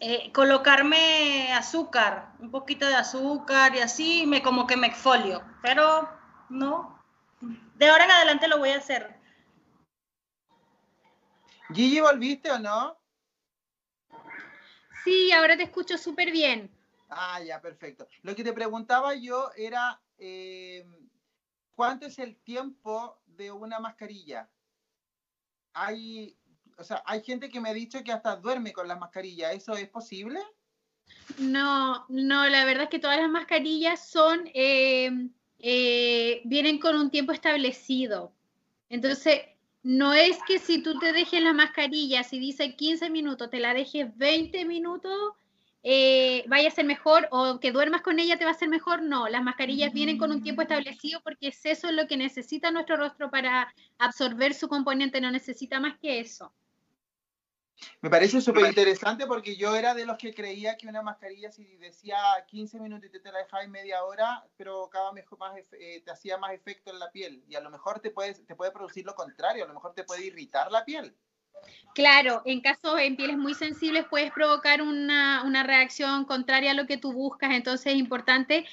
eh, 0.01 0.33
colocarme 0.33 1.53
azúcar, 1.53 2.33
un 2.41 2.51
poquito 2.51 2.87
de 2.87 2.97
azúcar 2.97 3.75
y 3.77 3.81
así, 3.81 4.27
me 4.27 4.43
como 4.43 4.67
que 4.67 4.77
me 4.77 4.89
exfolio, 4.89 5.43
pero 5.63 6.09
no, 6.49 7.03
de 7.77 7.89
ahora 7.89 8.05
en 8.05 8.11
adelante 8.11 8.49
lo 8.49 8.59
voy 8.59 8.71
a 8.71 8.79
hacer. 8.79 9.17
Gigi, 11.73 12.01
¿volviste 12.01 12.51
o 12.51 12.59
no? 12.59 12.99
Sí, 15.05 15.31
ahora 15.33 15.57
te 15.57 15.65
escucho 15.65 15.97
súper 15.97 16.33
bien. 16.33 16.71
Ah, 17.09 17.41
ya, 17.41 17.61
perfecto. 17.61 18.07
Lo 18.23 18.35
que 18.35 18.45
te 18.45 18.53
preguntaba 18.53 19.15
yo 19.15 19.51
era, 19.57 20.01
eh, 20.19 20.87
¿cuánto 21.75 22.07
es 22.07 22.19
el 22.19 22.37
tiempo 22.37 23.21
de 23.27 23.53
una 23.53 23.79
mascarilla? 23.79 24.51
Hay, 25.73 26.37
o 26.79 26.85
sea, 26.85 27.03
hay 27.05 27.23
gente 27.23 27.49
que 27.49 27.61
me 27.61 27.69
ha 27.69 27.75
dicho 27.75 28.03
que 28.05 28.13
hasta 28.13 28.37
duerme 28.37 28.73
con 28.73 28.87
las 28.87 28.99
mascarillas. 28.99 29.53
¿Eso 29.53 29.75
es 29.75 29.89
posible? 29.89 30.41
No, 31.39 32.07
no, 32.09 32.49
la 32.49 32.65
verdad 32.65 32.85
es 32.85 32.91
que 32.91 32.99
todas 32.99 33.19
las 33.19 33.31
mascarillas 33.31 34.09
son, 34.09 34.49
eh, 34.55 35.11
eh, 35.59 36.41
vienen 36.45 36.79
con 36.79 36.97
un 36.97 37.11
tiempo 37.11 37.33
establecido. 37.33 38.33
Entonces, 38.89 39.41
no 39.83 40.13
es 40.15 40.39
que 40.47 40.59
si 40.59 40.83
tú 40.83 40.99
te 40.99 41.13
dejes 41.13 41.43
la 41.43 41.53
mascarilla, 41.53 42.23
si 42.23 42.39
dice 42.39 42.77
15 42.77 43.11
minutos, 43.11 43.51
te 43.51 43.59
la 43.59 43.75
dejes 43.75 44.17
20 44.17 44.65
minutos, 44.65 45.33
eh, 45.83 46.45
vaya 46.49 46.69
a 46.69 46.73
ser 46.73 46.85
mejor 46.85 47.29
o 47.31 47.61
que 47.61 47.73
duermas 47.73 48.03
con 48.03 48.19
ella 48.19 48.37
te 48.37 48.45
va 48.45 48.53
a 48.53 48.55
ser 48.55 48.69
mejor. 48.69 49.03
No, 49.03 49.29
las 49.29 49.43
mascarillas 49.43 49.93
vienen 49.93 50.19
con 50.19 50.31
un 50.31 50.43
tiempo 50.43 50.63
establecido 50.63 51.21
porque 51.23 51.49
es 51.49 51.65
eso 51.65 51.91
lo 51.91 52.07
que 52.07 52.17
necesita 52.17 52.71
nuestro 52.71 52.97
rostro 52.97 53.31
para 53.31 53.73
absorber 53.99 54.55
su 54.55 54.69
componente, 54.69 55.21
no 55.21 55.31
necesita 55.31 55.81
más 55.81 55.99
que 55.99 56.21
eso. 56.21 56.53
Me 58.01 58.11
parece 58.11 58.41
súper 58.41 58.67
interesante 58.67 59.27
porque 59.27 59.57
yo 59.57 59.75
era 59.75 59.95
de 59.95 60.07
los 60.07 60.19
que 60.19 60.35
creía 60.35 60.77
que 60.77 60.89
una 60.89 61.03
mascarilla, 61.03 61.51
si 61.51 61.77
decía 61.77 62.17
15 62.47 62.81
minutos 62.81 63.09
y 63.09 63.21
te, 63.21 63.33
la 63.33 63.39
dejaba 63.39 63.63
en 63.63 63.71
media 63.71 64.05
hora, 64.05 64.45
pero 64.57 64.89
cada 64.91 65.13
mejor 65.13 65.39
más, 65.39 65.55
eh, 65.73 66.03
te 66.05 66.11
hacía 66.11 66.39
más 66.39 66.53
efecto 66.53 66.91
en 66.91 66.99
la 66.99 67.11
piel. 67.11 67.45
Y 67.49 67.55
a 67.55 67.61
lo 67.61 67.71
mejor 67.71 68.01
te, 68.01 68.11
puedes, 68.11 68.45
te 68.47 68.55
puede 68.55 68.73
producir 68.73 69.05
lo 69.05 69.15
contrario, 69.15 69.65
a 69.65 69.69
lo 69.69 69.75
mejor 69.75 69.95
te 69.95 70.05
puede 70.05 70.27
irritar 70.27 70.71
la 70.71 70.85
piel. 70.85 71.15
Claro, 71.95 72.43
en 72.45 72.61
casos 72.61 73.01
en 73.01 73.17
pieles 73.17 73.37
muy 73.37 73.55
sensibles 73.55 74.07
puedes 74.09 74.31
provocar 74.31 74.83
una, 74.83 75.63
reacción 75.65 76.25
contraria 76.27 76.71
a 76.71 76.75
lo 76.75 76.87
que 76.87 76.97
tú 76.97 77.13
buscas, 77.13 77.51
entonces 77.53 77.95
es 77.95 77.99
importante 77.99 78.67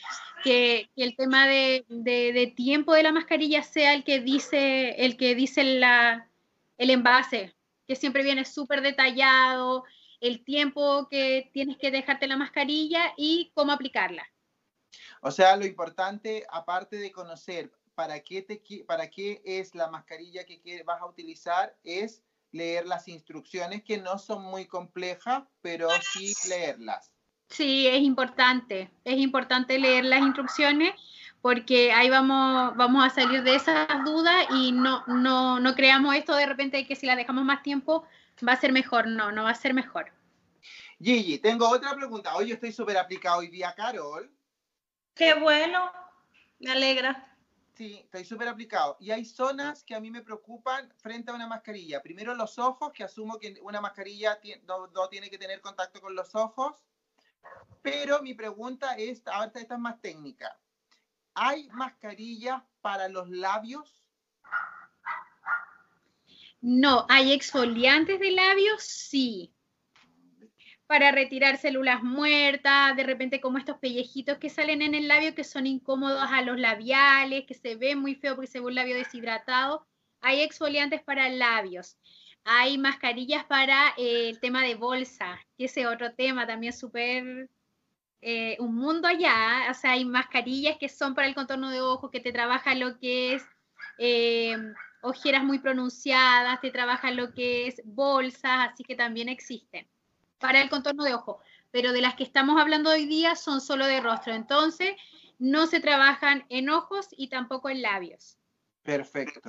que, 0.43 0.91
el 0.95 1.15
tema 1.15 1.47
de, 1.47 2.53
tiempo 2.55 2.93
de 2.93 3.01
la 3.01 3.11
mascarilla 3.11 3.63
sea 3.63 3.93
el 3.93 4.03
que 4.03 4.19
dice, 4.19 5.03
el 5.03 5.17
que 5.17 5.33
dice 5.33 5.63
la, 5.63 6.29
el 6.77 6.91
envase, 6.91 7.54
que 7.87 7.95
siempre 7.95 8.23
viene 8.23 8.45
súper 8.45 8.81
detallado, 8.81 9.83
el 10.19 10.43
tiempo 10.43 11.07
que 11.09 11.49
tienes 11.53 11.77
que 11.77 11.91
dejarte 11.91 12.27
la 12.27 12.37
mascarilla 12.37 13.13
y 13.17 13.51
cómo 13.53 13.71
aplicarla. 13.71 14.27
O 15.21 15.31
sea, 15.31 15.55
lo 15.55 15.65
importante, 15.65 16.45
aparte 16.49 16.97
de 16.97 17.11
conocer 17.11 17.71
para 17.95 18.19
qué, 18.21 18.41
te, 18.41 18.61
para 18.85 19.09
qué 19.09 19.41
es 19.45 19.73
la 19.75 19.89
mascarilla 19.89 20.45
que 20.45 20.83
vas 20.85 21.01
a 21.01 21.07
utilizar, 21.07 21.75
es 21.83 22.23
leer 22.51 22.85
las 22.85 23.07
instrucciones 23.07 23.83
que 23.83 23.97
no 23.97 24.17
son 24.17 24.43
muy 24.43 24.65
complejas, 24.65 25.43
pero 25.61 25.89
sí 26.13 26.33
leerlas. 26.47 27.11
Sí, 27.49 27.87
es 27.87 28.01
importante, 28.01 28.89
es 29.03 29.17
importante 29.17 29.77
leer 29.77 30.05
las 30.05 30.21
instrucciones 30.21 30.93
porque 31.41 31.91
ahí 31.91 32.09
vamos, 32.09 32.75
vamos 32.75 33.05
a 33.05 33.09
salir 33.09 33.43
de 33.43 33.55
esas 33.55 33.87
dudas 34.03 34.47
y 34.51 34.71
no, 34.71 35.03
no, 35.07 35.59
no 35.59 35.75
creamos 35.75 36.15
esto 36.15 36.35
de 36.35 36.45
repente 36.45 36.77
de 36.77 36.87
que 36.87 36.95
si 36.95 37.05
la 37.05 37.15
dejamos 37.15 37.45
más 37.45 37.61
tiempo 37.63 38.05
va 38.47 38.53
a 38.53 38.59
ser 38.59 38.71
mejor, 38.71 39.07
no, 39.07 39.31
no 39.31 39.43
va 39.43 39.51
a 39.51 39.55
ser 39.55 39.73
mejor. 39.73 40.11
Gigi, 41.01 41.39
tengo 41.39 41.69
otra 41.69 41.93
pregunta. 41.95 42.35
Hoy 42.35 42.47
yo 42.47 42.55
estoy 42.55 42.71
súper 42.71 42.97
aplicado 42.97 43.39
hoy 43.39 43.49
día, 43.49 43.73
Carol. 43.75 44.31
Qué 45.13 45.33
bueno, 45.33 45.91
me 46.59 46.71
alegra. 46.71 47.35
Sí, 47.75 47.99
estoy 48.03 48.23
súper 48.23 48.47
aplicado. 48.47 48.95
Y 49.01 49.11
hay 49.11 49.25
zonas 49.25 49.83
que 49.83 49.95
a 49.95 49.99
mí 49.99 50.09
me 50.09 50.21
preocupan 50.21 50.89
frente 50.97 51.31
a 51.31 51.33
una 51.33 51.47
mascarilla. 51.47 52.01
Primero 52.01 52.33
los 52.33 52.57
ojos, 52.57 52.93
que 52.93 53.03
asumo 53.03 53.37
que 53.37 53.59
una 53.61 53.81
mascarilla 53.81 54.39
no, 54.65 55.09
tiene 55.09 55.29
que 55.29 55.37
tener 55.37 55.59
contacto 55.59 55.99
con 55.99 56.15
los 56.15 56.33
ojos. 56.35 56.85
Pero 57.81 58.21
mi 58.21 58.33
pregunta 58.33 58.95
es, 58.95 59.21
ahorita 59.27 59.59
esta 59.59 59.75
es 59.75 59.79
más 59.79 60.01
técnica. 60.01 60.57
¿Hay 61.35 61.69
mascarillas 61.69 62.63
para 62.81 63.07
los 63.07 63.29
labios? 63.29 63.93
No, 66.61 67.05
hay 67.09 67.33
exfoliantes 67.33 68.19
de 68.19 68.31
labios, 68.31 68.81
sí 68.81 69.55
para 70.87 71.11
retirar 71.11 71.57
células 71.57 72.03
muertas, 72.03 72.95
de 72.95 73.03
repente 73.03 73.41
como 73.41 73.57
estos 73.57 73.77
pellejitos 73.77 74.37
que 74.37 74.49
salen 74.49 74.81
en 74.81 74.93
el 74.93 75.07
labio 75.07 75.33
que 75.33 75.43
son 75.43 75.65
incómodos 75.65 76.29
a 76.29 76.41
los 76.41 76.59
labiales, 76.59 77.45
que 77.47 77.55
se 77.55 77.75
ve 77.75 77.95
muy 77.95 78.15
feo 78.15 78.35
porque 78.35 78.51
se 78.51 78.59
ve 78.59 78.67
un 78.67 78.75
labio 78.75 78.95
deshidratado. 78.95 79.87
Hay 80.21 80.41
exfoliantes 80.41 81.01
para 81.01 81.29
labios. 81.29 81.97
Hay 82.43 82.77
mascarillas 82.77 83.45
para 83.45 83.89
eh, 83.97 84.29
el 84.29 84.39
tema 84.39 84.61
de 84.61 84.75
bolsa, 84.75 85.39
que 85.57 85.65
ese 85.65 85.87
otro 85.87 86.13
tema 86.13 86.45
también 86.45 86.73
súper 86.73 87.49
eh, 88.21 88.57
un 88.59 88.75
mundo 88.75 89.07
allá. 89.07 89.67
O 89.69 89.73
sea, 89.73 89.91
hay 89.91 90.05
mascarillas 90.05 90.77
que 90.77 90.89
son 90.89 91.15
para 91.15 91.27
el 91.27 91.35
contorno 91.35 91.69
de 91.69 91.81
ojos, 91.81 92.11
que 92.11 92.19
te 92.19 92.31
trabaja 92.31 92.75
lo 92.75 92.97
que 92.99 93.35
es 93.35 93.43
eh, 93.97 94.57
ojeras 95.01 95.43
muy 95.43 95.59
pronunciadas, 95.59 96.61
te 96.61 96.71
trabaja 96.71 97.11
lo 97.11 97.33
que 97.33 97.67
es 97.67 97.81
bolsas, 97.85 98.71
así 98.71 98.83
que 98.83 98.95
también 98.95 99.29
existen 99.29 99.87
para 100.39 100.61
el 100.61 100.69
contorno 100.69 101.03
de 101.03 101.13
ojo, 101.13 101.39
pero 101.71 101.91
de 101.91 102.01
las 102.01 102.15
que 102.15 102.23
estamos 102.23 102.59
hablando 102.59 102.89
hoy 102.89 103.05
día 103.05 103.35
son 103.35 103.61
solo 103.61 103.85
de 103.85 104.01
rostro, 104.01 104.33
entonces 104.33 104.95
no 105.39 105.67
se 105.67 105.79
trabajan 105.79 106.45
en 106.49 106.69
ojos 106.69 107.07
y 107.11 107.29
tampoco 107.29 107.69
en 107.69 107.81
labios. 107.81 108.37
Perfecto. 108.85 109.41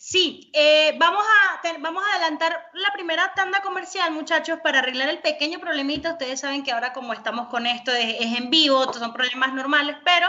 Sí, 0.00 0.48
eh, 0.54 0.94
vamos, 0.96 1.24
a, 1.26 1.60
vamos 1.80 2.04
a 2.04 2.14
adelantar 2.14 2.70
la 2.74 2.92
primera 2.92 3.34
tanda 3.34 3.60
comercial, 3.62 4.12
muchachos, 4.12 4.60
para 4.62 4.78
arreglar 4.78 5.08
el 5.08 5.18
pequeño 5.18 5.58
problemita. 5.58 6.12
Ustedes 6.12 6.38
saben 6.38 6.62
que 6.62 6.70
ahora 6.70 6.92
como 6.92 7.12
estamos 7.12 7.48
con 7.48 7.66
esto 7.66 7.90
es, 7.90 8.20
en 8.20 8.48
vivo, 8.48 8.92
son 8.92 9.12
problemas 9.12 9.54
normales, 9.54 9.96
pero 10.04 10.28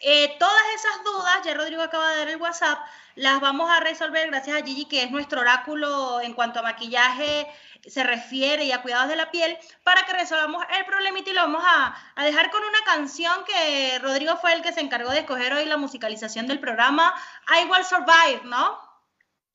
eh, 0.00 0.36
todas 0.38 0.62
esas 0.74 1.04
dudas, 1.04 1.42
ya 1.44 1.52
Rodrigo 1.52 1.82
acaba 1.82 2.12
de 2.12 2.16
dar 2.16 2.28
el 2.30 2.40
WhatsApp, 2.40 2.78
las 3.14 3.40
vamos 3.40 3.70
a 3.70 3.80
resolver 3.80 4.26
gracias 4.28 4.56
a 4.56 4.64
Gigi, 4.64 4.86
que 4.86 5.02
es 5.02 5.10
nuestro 5.10 5.42
oráculo 5.42 6.22
en 6.22 6.32
cuanto 6.32 6.60
a 6.60 6.62
maquillaje 6.62 7.46
se 7.86 8.02
refiere 8.02 8.64
y 8.64 8.72
a 8.72 8.80
cuidados 8.80 9.08
de 9.08 9.16
la 9.16 9.30
piel, 9.30 9.58
para 9.84 10.06
que 10.06 10.14
resolvamos 10.14 10.64
el 10.78 10.86
problemita 10.86 11.28
y 11.28 11.34
lo 11.34 11.42
vamos 11.42 11.62
a, 11.66 11.94
a 12.14 12.24
dejar 12.24 12.50
con 12.50 12.62
una 12.62 12.80
canción 12.86 13.44
que 13.44 13.98
Rodrigo 13.98 14.38
fue 14.38 14.54
el 14.54 14.62
que 14.62 14.72
se 14.72 14.80
encargó 14.80 15.10
de 15.10 15.20
escoger 15.20 15.52
hoy 15.52 15.66
la 15.66 15.76
musicalización 15.76 16.46
del 16.46 16.58
programa, 16.58 17.14
I 17.48 17.66
Will 17.66 17.84
Survive, 17.84 18.40
¿no? 18.44 18.89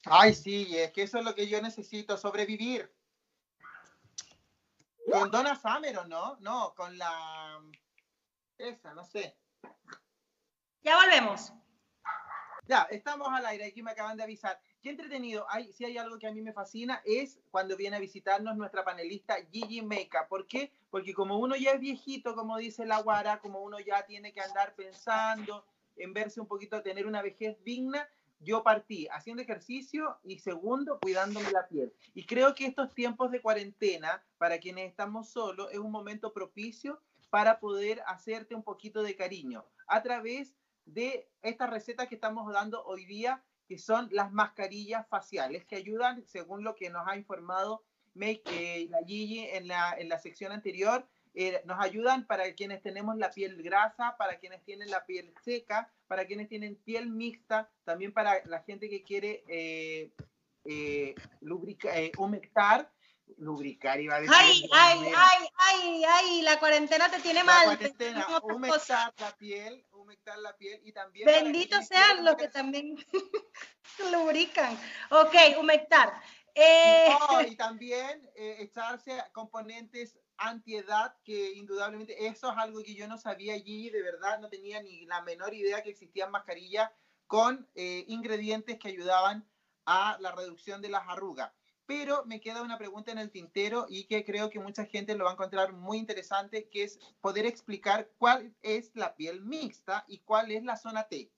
Ay, 0.05 0.33
sí, 0.33 0.77
es 0.77 0.91
que 0.91 1.03
eso 1.03 1.17
es 1.17 1.25
lo 1.25 1.33
que 1.33 1.47
yo 1.47 1.61
necesito, 1.61 2.17
sobrevivir. 2.17 2.91
Con 5.11 5.31
Donna 5.31 5.55
Summer, 5.55 6.07
no? 6.07 6.37
No, 6.39 6.73
con 6.75 6.97
la... 6.97 7.61
Esa, 8.57 8.93
no 8.93 9.03
sé. 9.05 9.35
Ya 10.83 10.95
volvemos. 10.97 11.53
Ya, 12.67 12.87
estamos 12.89 13.27
al 13.29 13.45
aire, 13.45 13.65
aquí 13.65 13.83
me 13.83 13.91
acaban 13.91 14.17
de 14.17 14.23
avisar. 14.23 14.59
Qué 14.81 14.89
entretenido. 14.89 15.45
Hay, 15.49 15.71
si 15.73 15.85
hay 15.85 15.97
algo 15.97 16.17
que 16.17 16.27
a 16.27 16.31
mí 16.31 16.41
me 16.41 16.53
fascina 16.53 17.01
es 17.05 17.39
cuando 17.51 17.75
viene 17.75 17.97
a 17.97 17.99
visitarnos 17.99 18.55
nuestra 18.55 18.83
panelista 18.83 19.35
Gigi 19.51 19.81
Meca. 19.81 20.27
¿Por 20.27 20.47
qué? 20.47 20.71
Porque 20.89 21.13
como 21.13 21.37
uno 21.37 21.55
ya 21.55 21.71
es 21.71 21.79
viejito, 21.79 22.35
como 22.35 22.57
dice 22.57 22.85
la 22.85 23.01
Guara, 23.01 23.39
como 23.39 23.61
uno 23.61 23.79
ya 23.79 24.05
tiene 24.05 24.33
que 24.33 24.41
andar 24.41 24.75
pensando 24.75 25.65
en 25.95 26.13
verse 26.13 26.39
un 26.39 26.47
poquito, 26.47 26.81
tener 26.81 27.05
una 27.05 27.21
vejez 27.21 27.63
digna, 27.63 28.07
yo 28.39 28.63
partí 28.63 29.07
haciendo 29.11 29.41
ejercicio 29.41 30.17
y 30.23 30.39
segundo, 30.39 30.99
cuidándome 30.99 31.51
la 31.51 31.67
piel. 31.67 31.93
Y 32.13 32.25
creo 32.25 32.53
que 32.53 32.65
estos 32.65 32.93
tiempos 32.93 33.31
de 33.31 33.41
cuarentena, 33.41 34.23
para 34.37 34.59
quienes 34.59 34.89
estamos 34.89 35.29
solos, 35.29 35.69
es 35.71 35.79
un 35.79 35.91
momento 35.91 36.33
propicio 36.33 37.01
para 37.29 37.59
poder 37.59 38.01
hacerte 38.07 38.55
un 38.55 38.63
poquito 38.63 39.03
de 39.03 39.15
cariño 39.15 39.65
a 39.87 40.01
través 40.03 40.55
de 40.85 41.27
estas 41.41 41.69
recetas 41.69 42.07
que 42.07 42.15
estamos 42.15 42.51
dando 42.53 42.83
hoy 42.85 43.05
día, 43.05 43.43
que 43.67 43.79
son 43.79 44.07
las 44.11 44.31
mascarillas 44.31 45.07
faciales, 45.07 45.65
que 45.65 45.75
ayudan, 45.75 46.23
según 46.27 46.63
lo 46.63 46.75
que 46.75 46.89
nos 46.89 47.07
ha 47.07 47.17
informado 47.17 47.83
Make, 48.13 48.43
eh, 48.47 48.87
la 48.89 48.99
Gigi 49.05 49.45
en 49.45 49.67
la, 49.67 49.93
en 49.97 50.07
la 50.07 50.19
sección 50.19 50.51
anterior, 50.51 51.05
eh, 51.37 51.61
nos 51.65 51.77
ayudan 51.83 52.25
para 52.25 52.53
quienes 52.53 52.81
tenemos 52.81 53.17
la 53.17 53.29
piel 53.29 53.61
grasa, 53.61 54.15
para 54.17 54.39
quienes 54.39 54.63
tienen 54.63 54.89
la 54.89 55.05
piel 55.05 55.33
seca, 55.43 55.91
para 56.07 56.25
quienes 56.25 56.47
tienen 56.47 56.77
piel 56.77 57.09
mixta, 57.09 57.69
también 57.83 58.13
para 58.13 58.41
la 58.45 58.61
gente 58.63 58.89
que 58.89 59.03
quiere 59.03 59.43
eh, 59.49 60.11
eh, 60.63 61.13
eh 61.43 62.11
humectar. 62.17 62.89
Lubricar, 63.37 63.99
iba 63.99 64.15
a 64.15 64.21
decir. 64.21 64.35
Ay, 64.37 64.69
ay, 64.71 65.11
ay, 65.15 65.47
ay, 65.57 66.03
ay, 66.07 66.41
la 66.43 66.59
cuarentena 66.59 67.09
te 67.09 67.19
tiene 67.19 67.43
mal. 67.43 67.67
La 67.67 67.75
cuarentena, 67.75 68.27
humectar 68.43 69.13
la 69.17 69.35
piel, 69.35 69.83
humectar 69.91 70.37
la 70.37 70.55
piel 70.55 70.79
y 70.85 70.91
también. 70.91 71.25
Bendito 71.25 71.81
sean 71.81 72.23
los 72.23 72.35
que 72.35 72.49
también 72.49 72.95
lubrican. 74.11 74.77
Ok, 75.09 75.35
humectar. 75.59 76.13
y 77.49 77.55
también 77.55 78.29
echarse 78.35 79.21
componentes 79.33 80.15
antiedad 80.37 81.15
que 81.23 81.53
indudablemente 81.53 82.27
eso 82.27 82.51
es 82.51 82.57
algo 82.57 82.83
que 82.83 82.95
yo 82.95 83.07
no 83.07 83.17
sabía 83.17 83.53
allí, 83.53 83.89
de 83.89 84.01
verdad 84.01 84.39
no 84.39 84.49
tenía 84.49 84.81
ni 84.81 85.05
la 85.05 85.21
menor 85.21 85.53
idea 85.53 85.83
que 85.83 85.89
existían 85.89 86.31
mascarillas 86.31 86.91
con 87.27 87.67
eh, 87.75 88.05
ingredientes 88.07 88.77
que 88.79 88.89
ayudaban 88.89 89.47
a 89.85 90.17
la 90.19 90.31
reducción 90.31 90.81
de 90.81 90.89
las 90.89 91.07
arrugas. 91.07 91.51
Pero 91.85 92.25
me 92.25 92.41
queda 92.41 92.63
una 92.63 92.79
pregunta 92.79 93.11
en 93.11 93.19
el 93.19 93.29
tintero 93.29 93.85
y 93.87 94.05
que 94.05 94.25
creo 94.25 94.49
que 94.49 94.59
mucha 94.59 94.85
gente 94.85 95.15
lo 95.15 95.25
va 95.25 95.31
a 95.31 95.33
encontrar 95.33 95.73
muy 95.73 95.99
interesante, 95.99 96.67
que 96.69 96.83
es 96.83 96.99
poder 97.21 97.45
explicar 97.45 98.09
cuál 98.17 98.55
es 98.63 98.91
la 98.95 99.15
piel 99.15 99.41
mixta 99.41 100.03
y 100.07 100.19
cuál 100.19 100.51
es 100.51 100.63
la 100.63 100.77
zona 100.77 101.07
T. 101.07 101.31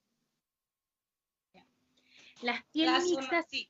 Las 2.41 2.63
pieles 2.71 3.03
mixtas 3.05 3.45
sí. 3.49 3.67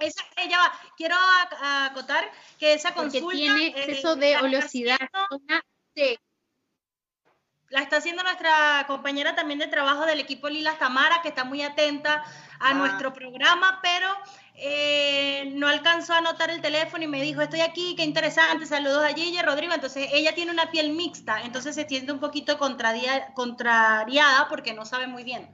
Esa, 0.00 0.22
ella 0.36 0.58
va. 0.58 0.72
Quiero 0.96 1.14
ac- 1.14 1.90
acotar 1.90 2.30
que 2.58 2.74
esa 2.74 2.92
porque 2.94 3.20
consulta 3.20 3.36
tiene 3.36 3.66
eh, 3.68 3.74
exceso 3.76 4.16
de 4.16 4.36
oleosidad. 4.36 4.98
zona 5.28 5.62
C. 5.94 6.18
La 7.70 7.80
está 7.80 7.96
haciendo 7.96 8.22
nuestra 8.22 8.84
compañera 8.86 9.34
también 9.34 9.58
de 9.58 9.66
trabajo 9.66 10.04
del 10.04 10.20
equipo 10.20 10.48
Lilas 10.50 10.78
Tamara, 10.78 11.22
que 11.22 11.28
está 11.28 11.44
muy 11.44 11.62
atenta 11.62 12.16
a 12.60 12.70
Ah. 12.70 12.74
nuestro 12.74 13.14
programa, 13.14 13.78
pero 13.82 14.08
eh, 14.54 15.50
no 15.54 15.68
alcanzó 15.68 16.12
a 16.12 16.18
anotar 16.18 16.50
el 16.50 16.60
teléfono 16.60 17.02
y 17.04 17.06
me 17.08 17.22
dijo, 17.22 17.40
estoy 17.40 17.60
aquí, 17.60 17.94
qué 17.96 18.02
interesante, 18.04 18.66
saludos 18.66 19.02
a 19.04 19.14
Gigi, 19.14 19.40
Rodrigo. 19.40 19.72
Entonces, 19.72 20.08
ella 20.12 20.34
tiene 20.34 20.50
una 20.50 20.70
piel 20.70 20.90
mixta, 20.90 21.40
entonces 21.42 21.74
se 21.74 21.88
siente 21.88 22.12
un 22.12 22.20
poquito 22.20 22.58
contraria- 22.58 23.32
contrariada 23.34 24.48
porque 24.50 24.74
no 24.74 24.84
sabe 24.84 25.06
muy 25.06 25.24
bien. 25.24 25.48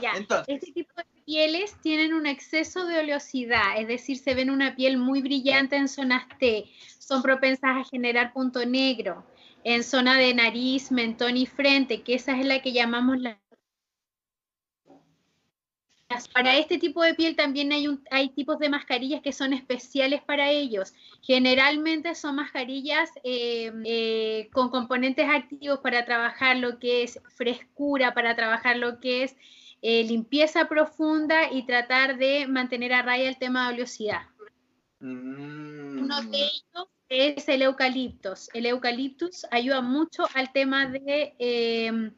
Ya. 0.00 0.12
Entonces, 0.16 0.46
Este 0.48 0.72
tipo 0.72 0.92
de 0.96 1.04
pieles 1.24 1.74
tienen 1.82 2.12
un 2.14 2.26
exceso 2.26 2.86
de 2.86 2.98
oleosidad, 2.98 3.78
es 3.80 3.88
decir, 3.88 4.18
se 4.18 4.34
ven 4.34 4.50
una 4.50 4.76
piel 4.76 4.98
muy 4.98 5.22
brillante 5.22 5.76
en 5.76 5.88
zonas 5.88 6.26
T, 6.38 6.66
son 6.98 7.22
propensas 7.22 7.76
a 7.76 7.84
generar 7.84 8.32
punto 8.32 8.64
negro 8.66 9.24
en 9.64 9.82
zona 9.82 10.18
de 10.18 10.34
nariz, 10.34 10.90
mentón 10.92 11.36
y 11.38 11.46
frente, 11.46 12.02
que 12.02 12.14
esa 12.14 12.38
es 12.38 12.44
la 12.44 12.60
que 12.60 12.72
llamamos 12.72 13.18
la... 13.20 13.40
Para 16.32 16.56
este 16.58 16.78
tipo 16.78 17.02
de 17.02 17.14
piel 17.14 17.34
también 17.34 17.72
hay, 17.72 17.88
un- 17.88 18.04
hay 18.10 18.28
tipos 18.28 18.58
de 18.58 18.68
mascarillas 18.68 19.20
que 19.22 19.32
son 19.32 19.52
especiales 19.52 20.22
para 20.22 20.50
ellos. 20.50 20.92
Generalmente 21.22 22.14
son 22.14 22.36
mascarillas 22.36 23.10
eh, 23.24 23.72
eh, 23.84 24.48
con 24.52 24.68
componentes 24.68 25.28
activos 25.28 25.80
para 25.80 26.04
trabajar 26.04 26.58
lo 26.58 26.78
que 26.78 27.02
es 27.02 27.18
frescura, 27.34 28.14
para 28.14 28.36
trabajar 28.36 28.76
lo 28.76 29.00
que 29.00 29.24
es 29.24 29.34
eh, 29.86 30.02
limpieza 30.02 30.66
profunda 30.66 31.52
y 31.52 31.66
tratar 31.66 32.16
de 32.16 32.46
mantener 32.46 32.94
a 32.94 33.02
raya 33.02 33.28
el 33.28 33.36
tema 33.36 33.68
de 33.68 33.74
oleosidad. 33.74 34.22
mm, 35.00 36.04
Uno 36.04 36.22
de 36.22 36.38
ellos 36.38 36.88
es 37.10 37.46
el 37.50 37.60
eucaliptus. 37.60 38.48
El 38.54 38.64
eucaliptus 38.64 39.46
ayuda 39.50 39.82
mucho 39.82 40.26
al 40.32 40.52
tema 40.54 40.86
de 40.86 41.34
eh, 41.38 42.10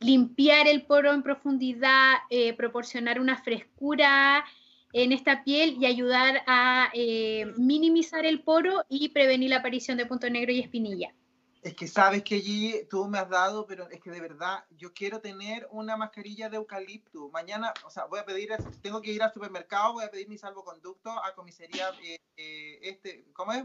limpiar 0.00 0.66
el 0.66 0.82
poro 0.82 1.12
en 1.12 1.22
profundidad, 1.22 2.14
eh, 2.28 2.54
proporcionar 2.54 3.20
una 3.20 3.36
frescura 3.36 4.44
en 4.92 5.12
esta 5.12 5.44
piel 5.44 5.76
y 5.80 5.86
ayudar 5.86 6.42
a 6.48 6.90
eh, 6.92 7.52
minimizar 7.56 8.26
el 8.26 8.42
poro 8.42 8.84
y 8.88 9.10
prevenir 9.10 9.50
la 9.50 9.58
aparición 9.58 9.96
de 9.96 10.06
punto 10.06 10.28
negro 10.28 10.50
y 10.50 10.58
espinilla. 10.58 11.14
Es 11.62 11.76
que 11.76 11.86
sabes 11.86 12.24
que 12.24 12.34
allí 12.34 12.86
tú 12.90 13.06
me 13.06 13.18
has 13.18 13.28
dado, 13.28 13.66
pero 13.66 13.88
es 13.88 14.00
que 14.00 14.10
de 14.10 14.20
verdad 14.20 14.64
yo 14.70 14.92
quiero 14.92 15.20
tener 15.20 15.68
una 15.70 15.96
mascarilla 15.96 16.48
de 16.48 16.56
eucalipto. 16.56 17.30
Mañana, 17.30 17.72
o 17.84 17.90
sea, 17.90 18.06
voy 18.06 18.18
a 18.18 18.24
pedir, 18.24 18.50
tengo 18.82 19.00
que 19.00 19.12
ir 19.12 19.22
al 19.22 19.32
supermercado, 19.32 19.92
voy 19.92 20.04
a 20.04 20.10
pedir 20.10 20.28
mi 20.28 20.36
salvoconducto 20.36 21.10
a 21.10 21.32
comisaría, 21.36 21.90
eh, 22.02 22.18
eh, 22.36 22.80
este, 22.82 23.26
¿cómo 23.32 23.52
es? 23.52 23.62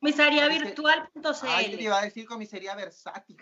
Comisariavirtual.cl. 0.00 1.46
Ay, 1.46 1.70
yo 1.70 1.78
te 1.78 1.84
iba 1.84 1.98
a 1.98 2.02
decir 2.02 2.26
comisaría 2.26 2.74
versátil. 2.74 3.36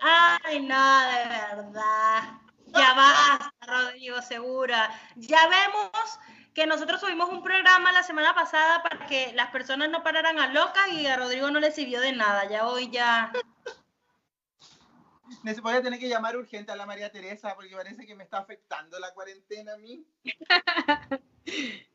Ay, 0.00 0.60
no, 0.60 1.00
de 1.02 1.28
verdad. 1.28 2.40
Ya 2.66 2.94
basta, 2.94 3.54
Rodrigo 3.60 4.20
Segura. 4.22 4.90
Ya 5.14 5.46
vemos 5.46 6.18
que 6.54 6.66
nosotros 6.66 7.00
subimos 7.00 7.30
un 7.30 7.42
programa 7.42 7.92
la 7.92 8.02
semana 8.02 8.34
pasada 8.34 8.82
para 8.82 9.06
que 9.06 9.32
las 9.34 9.50
personas 9.50 9.90
no 9.90 10.02
pararan 10.02 10.38
a 10.38 10.48
locas 10.48 10.88
y 10.92 11.06
a 11.06 11.16
Rodrigo 11.16 11.50
no 11.50 11.60
le 11.60 11.72
sirvió 11.72 12.00
de 12.00 12.12
nada. 12.12 12.48
Ya 12.48 12.68
hoy 12.68 12.90
ya. 12.90 13.32
Me 15.42 15.54
voy 15.54 15.74
a 15.74 15.82
tener 15.82 15.98
que 15.98 16.08
llamar 16.08 16.36
urgente 16.36 16.72
a 16.72 16.76
la 16.76 16.86
María 16.86 17.10
Teresa 17.10 17.54
porque 17.54 17.74
parece 17.74 18.06
que 18.06 18.14
me 18.14 18.22
está 18.22 18.38
afectando 18.38 18.98
la 18.98 19.14
cuarentena 19.14 19.72
a 19.72 19.78
mí. 19.78 20.06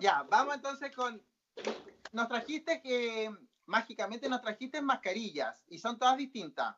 ya, 0.00 0.24
vamos 0.24 0.56
entonces 0.56 0.94
con... 0.94 1.22
Nos 2.12 2.28
trajiste 2.28 2.82
que 2.82 3.30
mágicamente 3.66 4.28
nos 4.28 4.42
trajiste 4.42 4.82
mascarillas 4.82 5.62
y 5.68 5.78
son 5.78 5.98
todas 5.98 6.16
distintas. 6.16 6.76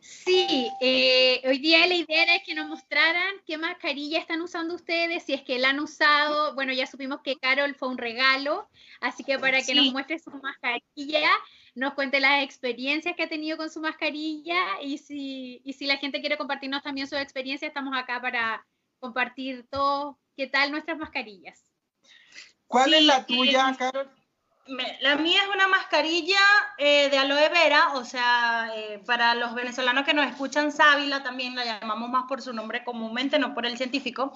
Sí, 0.00 0.70
eh, 0.80 1.42
hoy 1.44 1.58
día 1.58 1.86
la 1.86 1.94
idea 1.94 2.22
era 2.22 2.42
que 2.42 2.54
nos 2.54 2.68
mostraran 2.68 3.34
qué 3.46 3.58
mascarilla 3.58 4.18
están 4.18 4.40
usando 4.40 4.74
ustedes, 4.74 5.24
si 5.24 5.34
es 5.34 5.42
que 5.42 5.58
la 5.58 5.70
han 5.70 5.80
usado. 5.80 6.54
Bueno, 6.54 6.72
ya 6.72 6.86
supimos 6.86 7.20
que 7.22 7.36
Carol 7.36 7.74
fue 7.74 7.88
un 7.88 7.98
regalo, 7.98 8.68
así 9.00 9.24
que 9.24 9.38
para 9.38 9.58
que 9.58 9.64
Sí. 9.64 9.74
nos 9.74 9.92
muestre 9.92 10.18
su 10.18 10.30
mascarilla, 10.30 11.30
nos 11.74 11.94
cuente 11.94 12.18
las 12.18 12.42
experiencias 12.42 13.14
que 13.14 13.24
ha 13.24 13.28
tenido 13.28 13.58
con 13.58 13.70
su 13.70 13.80
mascarilla 13.80 14.80
y 14.82 14.98
si, 14.98 15.60
y 15.64 15.74
si 15.74 15.86
la 15.86 15.98
gente 15.98 16.20
quiere 16.20 16.38
compartirnos 16.38 16.82
también 16.82 17.06
su 17.06 17.16
experiencia, 17.16 17.68
estamos 17.68 17.94
acá 17.96 18.20
para 18.22 18.66
compartir 19.00 19.66
todo, 19.70 20.18
qué 20.36 20.46
tal 20.46 20.70
nuestras 20.70 20.98
mascarillas. 20.98 21.62
¿Cuál 22.66 22.90
Sí, 22.90 22.96
es 22.96 23.04
la 23.04 23.18
eh, 23.18 23.24
tuya, 23.26 23.76
Carol? 23.78 24.10
La 25.00 25.16
mía 25.16 25.40
es 25.42 25.48
una 25.54 25.66
mascarilla 25.68 26.38
eh, 26.78 27.08
de 27.10 27.18
aloe 27.18 27.48
vera, 27.48 27.94
o 27.94 28.04
sea, 28.04 28.70
eh, 28.76 29.00
para 29.04 29.34
los 29.34 29.54
venezolanos 29.54 30.04
que 30.04 30.14
nos 30.14 30.26
escuchan, 30.26 30.70
sábila 30.70 31.22
también 31.22 31.56
la 31.56 31.64
llamamos 31.64 32.08
más 32.08 32.24
por 32.28 32.40
su 32.40 32.52
nombre 32.52 32.84
comúnmente, 32.84 33.38
no 33.38 33.52
por 33.52 33.66
el 33.66 33.76
científico. 33.76 34.32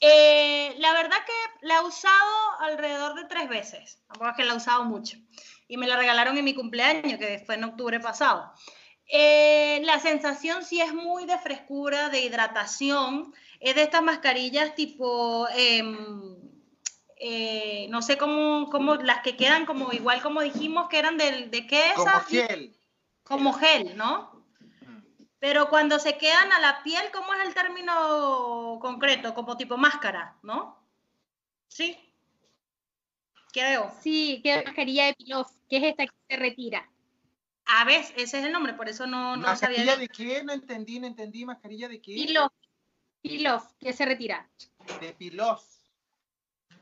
Eh, 0.00 0.74
la 0.78 0.92
verdad 0.92 1.16
que 1.24 1.66
la 1.66 1.76
he 1.76 1.84
usado 1.84 2.60
alrededor 2.60 3.14
de 3.14 3.24
tres 3.24 3.48
veces, 3.48 4.02
tampoco 4.08 4.30
es 4.30 4.36
que 4.36 4.44
la 4.44 4.52
he 4.52 4.56
usado 4.56 4.84
mucho. 4.84 5.16
Y 5.66 5.76
me 5.76 5.86
la 5.86 5.96
regalaron 5.96 6.36
en 6.36 6.44
mi 6.44 6.54
cumpleaños, 6.54 7.18
que 7.18 7.42
fue 7.46 7.54
en 7.54 7.64
octubre 7.64 8.00
pasado. 8.00 8.52
La 9.12 9.98
sensación 10.00 10.64
sí 10.64 10.80
es 10.80 10.92
muy 10.92 11.26
de 11.26 11.38
frescura, 11.38 12.08
de 12.08 12.20
hidratación. 12.20 13.32
Es 13.60 13.76
de 13.76 13.82
estas 13.82 14.02
mascarillas 14.02 14.74
tipo... 14.74 15.46
eh, 17.22 17.86
no 17.90 18.00
sé 18.00 18.16
cómo, 18.16 18.70
cómo 18.70 18.94
las 18.96 19.20
que 19.20 19.36
quedan 19.36 19.66
como 19.66 19.92
igual 19.92 20.22
como 20.22 20.40
dijimos 20.40 20.88
que 20.88 20.98
eran 20.98 21.18
del, 21.18 21.50
de 21.50 21.66
qué 21.66 21.92
Como 21.94 22.08
esas? 22.08 22.26
gel. 22.26 22.74
como 23.22 23.52
gel, 23.52 23.94
¿no? 23.96 24.40
Pero 25.38 25.68
cuando 25.68 25.98
se 25.98 26.16
quedan 26.18 26.50
a 26.52 26.60
la 26.60 26.82
piel, 26.82 27.02
¿cómo 27.12 27.32
es 27.34 27.46
el 27.46 27.54
término 27.54 28.78
concreto? 28.80 29.34
Como 29.34 29.56
tipo 29.56 29.76
máscara, 29.76 30.36
¿no? 30.42 30.82
Sí. 31.68 31.96
Creo. 33.52 33.92
Sí, 34.02 34.40
que 34.42 34.54
es 34.56 34.64
mascarilla 34.64 35.06
de 35.06 35.14
Pilof, 35.14 35.50
que 35.68 35.76
es 35.76 35.84
esta 35.84 36.06
que 36.06 36.12
se 36.28 36.36
retira. 36.36 36.90
A 37.66 37.84
ver, 37.84 38.00
ese 38.16 38.38
es 38.38 38.44
el 38.44 38.52
nombre, 38.52 38.74
por 38.74 38.88
eso 38.88 39.06
no, 39.06 39.36
no 39.36 39.56
sabía. 39.56 39.84
¿Mascarilla 39.84 39.96
de 39.96 40.08
qué? 40.08 40.42
No 40.42 40.52
entendí, 40.52 41.00
no 41.00 41.06
entendí. 41.06 41.44
¿Mascarilla 41.44 41.88
de 41.88 42.00
qué? 42.00 42.14
Pilof, 42.14 42.52
Pilof, 43.22 43.72
que 43.78 43.92
se 43.92 44.04
retira. 44.04 44.48
De 45.00 45.12
pilos. 45.14 45.79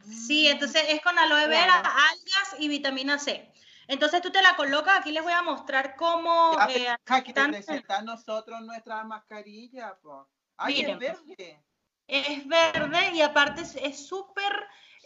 Sí, 0.09 0.49
entonces 0.49 0.83
es 0.88 1.01
con 1.03 1.18
aloe 1.18 1.47
vera, 1.49 1.81
Claro. 1.81 1.88
algas 1.88 2.57
y 2.59 2.68
vitamina 2.68 3.18
C. 3.18 3.53
Entonces 3.87 4.21
tú 4.23 4.31
te 4.31 4.42
la 4.42 4.55
colocas, 4.57 4.99
aquí 4.99 5.12
les 5.12 5.23
voy 5.23 5.33
a 5.33 5.42
mostrar 5.42 5.97
cómo... 5.97 6.57
Ya, 6.68 6.94
eh, 6.94 7.33
presentar 7.33 8.05
nosotros 8.05 8.61
nuestras 8.62 9.05
mascarillas, 9.07 9.94
po. 10.03 10.29
Ay, 10.57 10.75
Miren, 10.75 11.03
es 11.03 11.27
verde. 11.27 11.62
Es 12.07 12.47
verde 12.47 13.11
y 13.14 13.23
aparte 13.23 13.62
es- 13.62 13.77
es 13.77 14.07
súper 14.07 14.53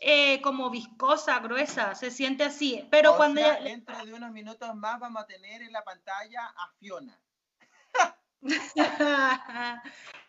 eh, 0.04 0.40
como 0.42 0.68
viscosa, 0.68 1.38
gruesa, 1.38 1.94
se 1.94 2.10
siente 2.10 2.42
así. 2.42 2.88
Pero 2.90 3.12
O 3.12 3.16
cuando 3.16 3.40
sea, 3.40 3.58
ya- 3.58 3.62
dentro 3.64 4.04
de 4.04 4.12
unos 4.14 4.32
minutos 4.32 4.74
más 4.74 4.98
vamos 4.98 5.22
a 5.22 5.26
tener 5.26 5.62
en 5.62 5.70
la 5.72 5.84
pantalla 5.84 6.44
a 6.56 6.72
Fiona. 6.80 7.16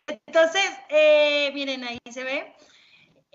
Entonces, 0.08 0.72
eh, 0.90 1.52
miren, 1.56 1.84
ahí 1.86 1.98
se 2.12 2.24
ve. 2.24 2.56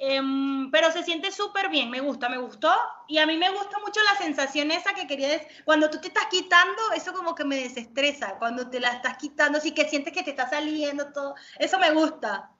Em, 0.00 0.70
pero 0.70 0.92
se 0.92 1.02
siente 1.02 1.32
súper 1.32 1.68
bien, 1.70 1.90
me 1.90 2.00
gusta, 2.00 2.28
me 2.28 2.38
gustó. 2.38 2.72
Y 3.08 3.18
a 3.18 3.26
mí 3.26 3.36
me 3.36 3.50
gusta 3.50 3.78
mucho 3.84 4.00
la 4.04 4.16
sensación 4.16 4.70
esa 4.70 4.94
que 4.94 5.06
quería 5.08 5.28
decir. 5.28 5.48
Cuando 5.64 5.90
tú 5.90 6.00
te 6.00 6.08
estás 6.08 6.26
quitando, 6.30 6.80
eso 6.94 7.12
como 7.12 7.34
que 7.34 7.44
me 7.44 7.56
desestresa. 7.56 8.36
Cuando 8.38 8.70
te 8.70 8.78
la 8.80 8.90
estás 8.92 9.16
quitando, 9.18 9.58
así 9.58 9.72
que 9.72 9.88
sientes 9.88 10.12
que 10.12 10.22
te 10.22 10.30
está 10.30 10.48
saliendo 10.48 11.12
todo. 11.12 11.34
Eso 11.58 11.78
me 11.80 11.90
gusta. 11.92 12.50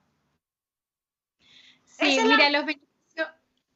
Sí, 1.85 2.07
Esa 2.07 2.25
la- 2.25 2.37
mira, 2.37 2.49
los 2.49 2.65
beneficios, 2.65 3.27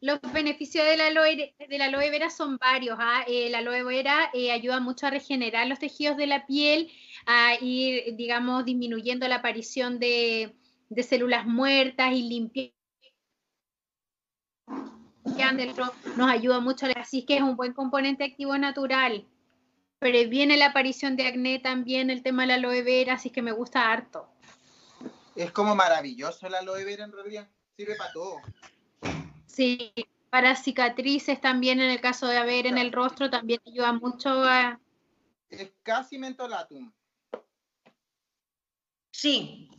los 0.02 0.20
beneficios 0.34 0.86
del 0.86 1.00
aloe, 1.02 1.56
del 1.70 1.82
aloe 1.82 2.10
vera 2.10 2.30
son 2.30 2.58
varios. 2.58 2.98
¿ah? 3.00 3.24
El 3.28 3.56
aloe 3.56 3.84
vera 3.84 4.30
eh, 4.34 4.52
ayuda 4.52 4.82
mucho 4.82 5.08
a 5.08 5.10
regenerar 5.10 5.68
los 5.68 5.80
tejidos 5.80 6.18
de 6.18 6.28
la 6.28 6.46
piel, 6.46 6.92
a 7.26 7.56
ir, 7.62 8.16
digamos, 8.18 8.66
disminuyendo 8.66 9.26
la 9.30 9.36
aparición 9.36 10.00
de, 10.00 10.54
de 10.90 11.04
células 11.04 11.46
muertas 11.46 12.12
y 12.12 12.24
limpiando. 12.24 12.73
Dentro, 15.58 15.94
Nos 16.16 16.30
ayuda 16.30 16.60
mucho, 16.60 16.88
así 16.96 17.26
que 17.26 17.38
es 17.38 17.42
un 17.42 17.56
buen 17.56 17.74
componente 17.74 18.24
activo 18.24 18.58
natural. 18.58 19.26
Previene 20.00 20.58
la 20.58 20.68
aparición 20.68 21.16
de 21.16 21.28
acné 21.28 21.60
también 21.60 22.10
el 22.10 22.24
tema 22.24 22.44
del 22.44 22.52
aloe 22.52 22.84
vera, 22.84 23.14
así 23.14 23.30
que 23.30 23.42
me 23.42 23.52
gusta 23.52 23.92
harto. 23.92 24.30
Es 25.36 25.52
como 25.52 25.76
maravilloso 25.76 26.48
el 26.48 26.56
aloe 26.56 26.84
vera 26.84 27.06
en 27.06 27.12
realidad. 27.12 27.48
Sirve 27.76 27.96
para 27.96 28.12
todo. 28.12 28.42
Sí, 29.48 29.94
para 30.30 30.56
cicatrices 30.56 31.40
también, 31.40 31.80
en 31.80 31.90
el 31.90 32.02
caso 32.02 32.28
de 32.28 32.38
haber 32.38 32.68
en 32.68 32.78
el 32.78 32.92
rostro, 32.92 33.30
también 33.30 33.62
ayuda 33.66 33.94
mucho 33.94 34.30
a... 34.44 34.80
Es 35.50 35.72
casi 35.84 36.18
mentolatum. 36.18 36.92
Sí. 39.12 39.70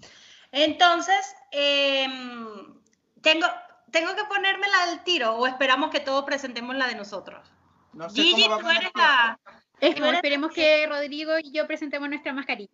Entonces, 0.53 1.35
em, 1.51 2.81
tengo, 3.21 3.47
¿tengo 3.95 4.15
que 4.15 4.25
ponérmela 4.25 4.83
al 4.85 5.05
tiro 5.05 5.37
o 5.37 5.47
esperamos 5.47 5.91
que 5.91 6.01
todos 6.01 6.25
presentemos 6.25 6.75
la 6.77 6.87
de 6.89 6.97
nosotros? 6.97 7.49
No 7.93 8.11
sé 8.11 8.23
Gigi, 8.23 8.43
cómo 8.45 8.59
tú 8.59 8.69
eres 8.69 8.91
la... 8.95 9.39
Es- 9.81 9.97
eres- 9.97 10.15
esperemos 10.15 10.53
que 10.53 10.87
Rodrigo 10.87 11.39
y 11.39 11.53
yo 11.53 11.67
presentemos 11.67 12.09
nuestra 12.09 12.33
mascarilla. 12.33 12.73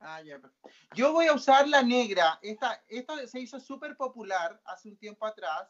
Ah, 0.00 0.20
ya, 0.22 0.38
perfecto. 0.38 0.70
Yo 0.94 1.12
voy 1.12 1.26
a 1.26 1.32
usar 1.32 1.68
la 1.68 1.82
negra. 1.82 2.38
Esta, 2.42 2.82
esto 2.88 3.16
se 3.26 3.40
hizo 3.40 3.58
súper 3.60 3.96
popular 3.96 4.60
hace 4.64 4.88
un 4.88 4.96
tiempo 4.96 5.26
atrás. 5.26 5.68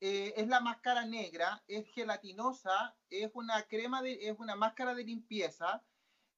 Eh, 0.00 0.34
es 0.36 0.48
la 0.48 0.60
máscara 0.60 1.04
negra, 1.04 1.62
es 1.66 1.86
gelatinosa, 1.94 2.94
es 3.08 3.30
una 3.34 3.62
crema 3.62 4.02
de, 4.02 4.28
es 4.28 4.38
una 4.38 4.54
máscara 4.56 4.94
de 4.94 5.04
limpieza. 5.04 5.80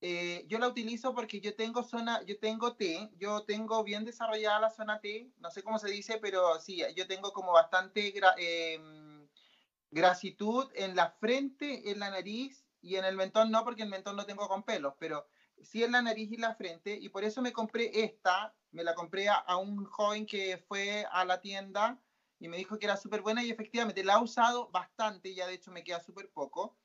Eh, 0.01 0.45
yo 0.49 0.59
la 0.59 0.69
utilizo 0.69 1.15
porque 1.15 1.41
yo 1.41 1.55
tengo 1.57 1.83
zona, 1.83 2.23
yo 2.25 2.39
tengo 2.39 2.77
T, 2.77 3.11
yo 3.17 3.45
tengo 3.45 3.83
bien 3.83 4.05
desarrollada 4.05 4.61
la 4.61 4.71
zona 4.71 5.01
T, 5.01 5.33
no 5.39 5.51
sé 5.51 5.63
cómo 5.63 5.79
se 5.79 5.91
dice, 5.91 6.19
pero 6.21 6.61
sí, 6.61 6.83
yo 6.95 7.07
tengo 7.07 7.33
como 7.33 7.53
bastante 7.53 8.13
gra- 8.15 8.35
em, 8.39 9.29
grasitud 9.91 10.71
en 10.75 10.97
la 10.97 11.11
frente, 11.11 11.91
en 11.91 11.99
la 12.01 12.11
nariz 12.11 12.67
y 12.81 12.97
en 12.97 13.05
el 13.05 13.17
mentón 13.17 13.51
no, 13.51 13.65
porque 13.65 13.83
el 13.83 13.89
mentón 13.89 14.17
no 14.17 14.27
tengo 14.27 14.49
con 14.49 14.65
pelos, 14.65 14.95
pero 14.99 15.27
sí 15.63 15.83
en 15.83 15.93
la 15.93 16.03
nariz 16.03 16.31
y 16.33 16.37
la 16.37 16.55
frente, 16.55 16.97
y 17.01 17.09
por 17.09 17.25
eso 17.25 17.41
me 17.43 17.53
compré 17.53 18.05
esta, 18.05 18.55
me 18.73 18.85
la 18.85 18.95
compré 18.95 19.29
a, 19.29 19.37
a 19.37 19.57
un 19.57 19.85
joven 19.87 20.27
que 20.27 20.59
fue 20.59 21.07
a 21.11 21.25
la 21.25 21.41
tienda 21.41 22.03
y 22.39 22.49
me 22.49 22.59
dijo 22.59 22.79
que 22.79 22.87
era 22.87 22.97
súper 22.99 23.23
buena 23.23 23.43
y 23.43 23.51
efectivamente 23.51 24.05
la 24.05 24.15
he 24.15 24.23
usado 24.23 24.69
bastante, 24.71 25.35
ya 25.35 25.47
de 25.47 25.55
hecho 25.55 25.71
me 25.73 25.85
queda 25.85 26.01
súper 26.01 26.31
poco, 26.33 26.77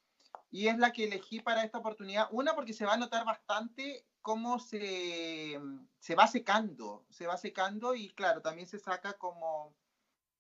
y 0.51 0.67
es 0.67 0.77
la 0.77 0.91
que 0.91 1.05
elegí 1.05 1.39
para 1.39 1.63
esta 1.63 1.77
oportunidad, 1.79 2.27
una 2.31 2.53
porque 2.53 2.73
se 2.73 2.85
va 2.85 2.93
a 2.93 2.97
notar 2.97 3.25
bastante 3.25 4.05
cómo 4.21 4.59
se, 4.59 5.59
se 5.99 6.15
va 6.15 6.27
secando, 6.27 7.05
se 7.09 7.25
va 7.25 7.37
secando 7.37 7.95
y 7.95 8.09
claro, 8.09 8.41
también 8.41 8.67
se 8.67 8.77
saca 8.77 9.13
como, 9.13 9.73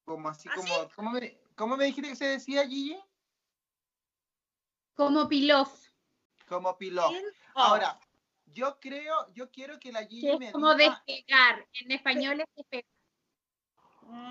como 0.03 0.29
así, 0.29 0.49
¿Ah, 0.49 0.55
como, 0.55 0.73
¿cómo 0.95 1.11
me, 1.11 1.39
cómo 1.55 1.77
me 1.77 1.85
dijiste 1.85 2.09
que 2.09 2.15
se 2.15 2.25
decía, 2.25 2.67
Gigi? 2.67 2.99
Como 4.93 5.27
pilof, 5.27 5.71
Como 6.47 6.77
pilot. 6.77 7.11
Oh, 7.55 7.59
Ahora, 7.59 7.99
yo 8.47 8.77
creo, 8.79 9.31
yo 9.33 9.49
quiero 9.49 9.79
que 9.79 9.91
la 9.91 10.05
Gigi 10.05 10.27
que 10.27 10.37
me 10.37 10.45
es 10.47 10.51
como 10.51 10.73
diga- 10.75 11.01
despegar. 11.05 11.67
En 11.73 11.91
español 11.91 12.41
es 12.41 12.47
despegar. 12.55 12.85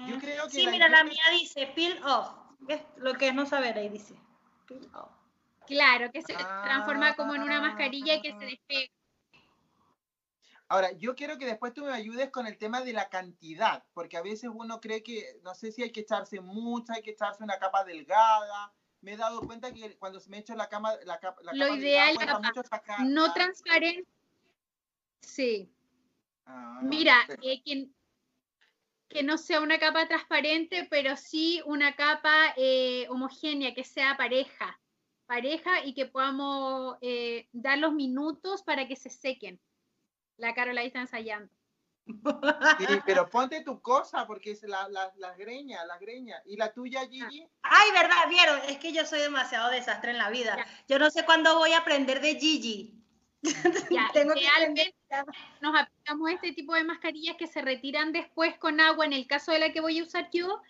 yo 0.06 0.18
creo 0.18 0.44
que 0.44 0.50
Sí, 0.50 0.62
la 0.64 0.70
mira, 0.70 0.88
la 0.90 1.04
mía 1.04 1.22
dice 1.32 1.66
peel 1.74 2.00
off. 2.04 2.28
¿Ves? 2.60 2.82
Lo 2.96 3.14
que 3.14 3.28
es 3.28 3.34
no 3.34 3.46
saber 3.46 3.78
ahí 3.78 3.88
dice. 3.88 4.14
Peel 4.66 4.88
off. 4.94 5.10
Claro, 5.70 6.10
que 6.10 6.20
se 6.20 6.34
transforma 6.34 7.14
como 7.14 7.32
en 7.32 7.42
una 7.42 7.60
mascarilla 7.60 8.16
y 8.16 8.20
que 8.22 8.30
Ah. 8.30 8.38
se 8.40 8.44
despega. 8.44 8.92
Ahora, 10.66 10.90
yo 10.92 11.14
quiero 11.14 11.38
que 11.38 11.46
después 11.46 11.72
tú 11.72 11.84
me 11.84 11.92
ayudes 11.92 12.30
con 12.30 12.48
el 12.48 12.58
tema 12.58 12.80
de 12.80 12.92
la 12.92 13.08
cantidad, 13.08 13.84
porque 13.94 14.16
a 14.16 14.22
veces 14.22 14.50
uno 14.52 14.80
cree 14.80 15.04
que, 15.04 15.38
no 15.44 15.54
sé 15.54 15.70
si 15.70 15.84
hay 15.84 15.92
que 15.92 16.00
echarse 16.00 16.40
mucha, 16.40 16.94
hay 16.94 17.02
que 17.02 17.12
echarse 17.12 17.44
una 17.44 17.60
capa 17.60 17.84
delgada. 17.84 18.72
Me 19.00 19.12
he 19.12 19.16
dado 19.16 19.42
cuenta 19.42 19.72
que 19.72 19.96
cuando 19.96 20.20
me 20.26 20.38
echo 20.38 20.56
la 20.56 20.68
cama, 20.68 20.92
la 21.04 21.20
capa, 21.20 21.40
la 21.42 21.52
Lo 21.52 21.66
capa 21.66 21.78
ideal, 21.78 22.16
delgada, 22.16 22.52
capa. 22.64 23.04
No 23.04 23.32
transparente. 23.32 24.10
Sí. 25.20 25.72
Ah, 26.46 26.80
Mira, 26.82 27.16
eh, 27.42 27.62
que, 27.62 27.88
que 29.08 29.22
no 29.22 29.38
sea 29.38 29.60
una 29.60 29.78
capa 29.78 30.08
transparente, 30.08 30.88
pero 30.90 31.16
sí 31.16 31.62
una 31.64 31.94
capa 31.94 32.54
eh, 32.56 33.06
homogénea, 33.08 33.72
que 33.72 33.84
sea 33.84 34.16
pareja. 34.16 34.79
Pareja 35.30 35.84
y 35.84 35.94
que 35.94 36.06
podamos 36.06 36.96
eh, 37.02 37.46
dar 37.52 37.78
los 37.78 37.92
minutos 37.92 38.64
para 38.64 38.88
que 38.88 38.96
se 38.96 39.10
sequen. 39.10 39.60
La 40.36 40.54
Carola 40.54 40.80
ahí 40.80 40.88
está 40.88 41.02
ensayando. 41.02 41.48
Sí, 42.04 42.86
pero 43.06 43.30
ponte 43.30 43.62
tu 43.62 43.80
cosa, 43.80 44.26
porque 44.26 44.50
es 44.50 44.64
la, 44.64 44.88
la, 44.88 45.12
la 45.18 45.32
greña, 45.36 45.84
la 45.84 45.98
greña. 45.98 46.42
¿Y 46.46 46.56
la 46.56 46.72
tuya, 46.72 47.06
Gigi? 47.08 47.46
Ay, 47.62 47.92
verdad, 47.92 48.28
vieron, 48.28 48.60
es 48.68 48.78
que 48.78 48.92
yo 48.92 49.06
soy 49.06 49.20
demasiado 49.20 49.70
desastre 49.70 50.10
en 50.10 50.18
la 50.18 50.30
vida. 50.30 50.56
Ya. 50.56 50.66
Yo 50.88 50.98
no 50.98 51.08
sé 51.12 51.24
cuándo 51.24 51.56
voy 51.58 51.74
a 51.74 51.78
aprender 51.78 52.20
de 52.20 52.34
Gigi. 52.34 53.00
Ya, 53.88 54.10
Tengo 54.12 54.34
que 54.34 54.40
idealmente 54.40 54.96
nos 55.60 55.80
aplicamos 55.80 56.30
este 56.32 56.54
tipo 56.54 56.74
de 56.74 56.82
mascarillas 56.82 57.36
que 57.36 57.46
se 57.46 57.62
retiran 57.62 58.12
después 58.12 58.58
con 58.58 58.80
agua. 58.80 59.04
En 59.04 59.12
el 59.12 59.28
caso 59.28 59.52
de 59.52 59.60
la 59.60 59.72
que 59.72 59.80
voy 59.80 60.00
a 60.00 60.02
usar 60.02 60.28
yo, 60.32 60.60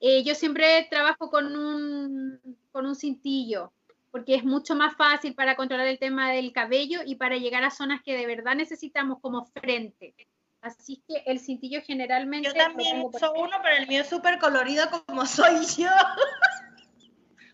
eh, 0.00 0.24
yo 0.24 0.34
siempre 0.34 0.88
trabajo 0.90 1.30
con 1.30 1.56
un, 1.56 2.58
con 2.72 2.86
un 2.86 2.96
cintillo, 2.96 3.72
porque 4.10 4.34
es 4.34 4.44
mucho 4.44 4.74
más 4.74 4.96
fácil 4.96 5.34
para 5.34 5.56
controlar 5.56 5.86
el 5.86 5.98
tema 5.98 6.30
del 6.32 6.52
cabello 6.52 7.00
y 7.04 7.14
para 7.16 7.36
llegar 7.36 7.62
a 7.64 7.70
zonas 7.70 8.02
que 8.02 8.16
de 8.16 8.26
verdad 8.26 8.54
necesitamos 8.54 9.18
como 9.20 9.46
frente. 9.46 10.14
Así 10.60 11.02
que 11.08 11.22
el 11.26 11.40
cintillo 11.40 11.80
generalmente... 11.82 12.48
Yo 12.48 12.54
también 12.54 13.10
soy 13.18 13.30
uno, 13.34 13.56
pero 13.62 13.76
el 13.76 13.86
mío 13.86 14.02
es 14.02 14.08
súper 14.08 14.38
colorido 14.38 14.86
como 15.06 15.24
soy 15.26 15.64
yo. 15.76 15.90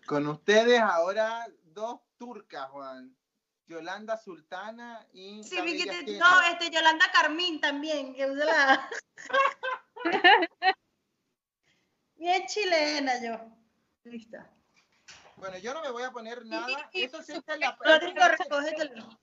Con 0.05 0.27
ustedes 0.27 0.79
ahora 0.79 1.45
dos 1.63 2.01
turcas, 2.17 2.67
Juan. 2.69 3.15
Yolanda 3.67 4.15
Sultana 4.17 5.05
y... 5.11 5.43
Sí, 5.43 5.57
te- 5.57 6.17
no, 6.17 6.41
este 6.51 6.69
Yolanda 6.69 7.05
Carmín 7.11 7.59
también, 7.59 8.15
que 8.15 8.25
usa 8.31 8.45
la... 8.45 8.89
Bien 12.15 12.45
chilena 12.47 13.21
yo. 13.21 13.37
Listo. 14.05 14.37
Bueno, 15.37 15.57
yo 15.59 15.73
no 15.73 15.81
me 15.81 15.91
voy 15.91 16.03
a 16.03 16.11
poner 16.11 16.45
nada. 16.45 16.89
Eso 16.93 17.21
se 17.21 17.37
echa 17.37 17.53
en 17.53 17.59
la... 17.61 17.77
Rodrigo, 17.79 18.19
recógetelo. 18.37 19.19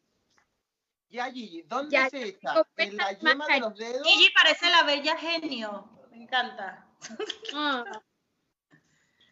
Ya, 1.11 1.31
Gigi, 1.31 1.63
¿dónde 1.63 1.91
Ya, 1.93 2.09
se 2.09 2.33
tengo 2.33 2.67
¿En 2.77 2.97
la 2.97 3.13
yema 3.13 3.47
de 3.47 3.61
los 3.61 3.77
dedos? 3.77 4.07
Gigi 4.07 4.31
parece 4.31 4.71
la 4.71 4.83
bella 4.85 5.17
genio. 5.17 5.91
Me 6.11 6.23
encanta. 6.23 6.87
Ah. 7.55 7.85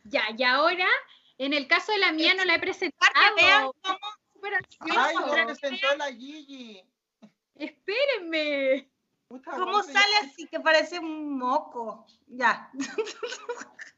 Ya, 0.05 0.25
y 0.37 0.43
ahora, 0.43 0.89
en 1.39 1.55
el 1.55 1.69
caso 1.69 1.93
de 1.93 1.99
la 1.99 2.13
mía 2.13 2.35
no 2.35 2.45
la 2.45 2.57
he 2.57 2.59
presentado. 2.59 3.13
Vean 3.37 3.71
cómo 3.83 3.99
Súper 4.35 4.55
¡Ay, 4.81 5.15
no 5.15 5.47
presentó 5.47 5.97
la 5.97 6.13
Gigi! 6.13 6.85
Espérenme. 7.55 8.91
Puta, 9.29 9.53
¿Cómo 9.53 9.65
¿cuándo 9.65 9.83
se- 9.85 9.93
sale 9.93 10.17
así 10.25 10.47
que 10.49 10.59
parece 10.59 10.99
un 10.99 11.39
moco? 11.39 12.05
Ya. 12.27 12.71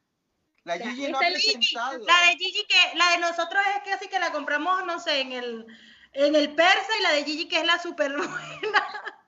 La 0.65 0.79
Gigi 0.79 1.09
no 1.09 1.19
ha. 1.19 1.23
La 1.23 1.29
de 1.31 2.37
Gigi 2.39 2.67
que, 2.67 2.97
la 2.97 3.11
de 3.11 3.19
nosotros 3.19 3.62
es 3.77 3.83
que 3.83 3.93
así 3.93 4.09
que 4.09 4.19
la 4.19 4.33
compramos, 4.33 4.85
no 4.87 4.99
sé, 4.99 5.21
en 5.21 5.33
el, 5.33 5.67
en 6.12 6.35
el 6.35 6.55
persa 6.55 6.99
y 6.99 7.03
la 7.03 7.12
de 7.12 7.25
Gigi 7.25 7.49
que 7.49 7.59
es 7.59 7.67
la 7.67 7.79
super 7.79 8.12
buena. 8.17 8.33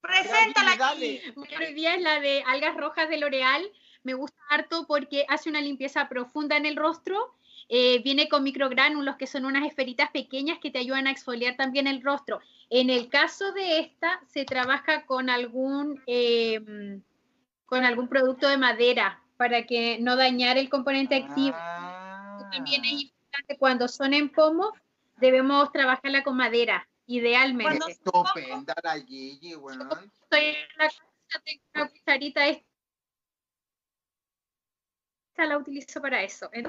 Preséntala, 0.00 0.76
dale. 0.76 1.22
Hoy 1.36 1.74
día 1.74 1.94
es 1.94 2.02
la 2.02 2.20
de 2.20 2.42
algas 2.46 2.76
rojas 2.76 3.08
de 3.08 3.18
L'Oreal. 3.18 3.70
Me 4.04 4.14
gusta 4.14 4.40
harto 4.50 4.86
porque 4.86 5.26
hace 5.28 5.48
una 5.48 5.60
limpieza 5.60 6.08
profunda 6.08 6.56
en 6.56 6.66
el 6.66 6.76
rostro. 6.76 7.34
Eh, 7.68 8.00
viene 8.04 8.28
con 8.28 8.44
microgránulos, 8.44 9.16
que 9.16 9.26
son 9.26 9.44
unas 9.44 9.66
esferitas 9.66 10.10
pequeñas 10.12 10.60
que 10.60 10.70
te 10.70 10.78
ayudan 10.78 11.08
a 11.08 11.10
exfoliar 11.10 11.56
también 11.56 11.88
el 11.88 12.02
rostro. 12.02 12.40
En 12.70 12.90
el 12.90 13.08
caso 13.08 13.52
de 13.52 13.80
esta, 13.80 14.20
se 14.28 14.44
trabaja 14.44 15.06
con 15.06 15.28
algún, 15.28 16.00
eh, 16.06 16.60
con 17.66 17.84
algún 17.84 18.08
producto 18.08 18.48
de 18.48 18.56
madera 18.56 19.20
para 19.36 19.66
que 19.66 19.98
no 20.00 20.16
dañar 20.16 20.56
el 20.56 20.70
componente 20.70 21.16
activo. 21.16 21.56
Ah. 21.58 22.48
También 22.52 22.84
es 22.84 23.02
importante 23.02 23.58
cuando 23.58 23.88
son 23.88 24.14
en 24.14 24.30
pomo, 24.30 24.72
debemos 25.16 25.70
trabajarla 25.72 26.22
con 26.22 26.36
madera, 26.36 26.88
idealmente. 27.06 27.64
Cuando- 27.78 27.88
Estupenda 27.88 28.74
la 28.82 28.94
Gigi, 29.00 29.56
weón. 29.56 30.10
estoy 30.22 30.40
en 30.40 30.54
la 30.78 30.84
casa, 30.86 31.42
tengo 31.44 31.62
una 31.74 31.88
cucharita 31.88 32.46
esta. 32.46 32.64
Esta 35.30 35.44
la 35.46 35.58
utilizo 35.58 36.00
para 36.00 36.22
eso. 36.22 36.48
¿eh? 36.52 36.62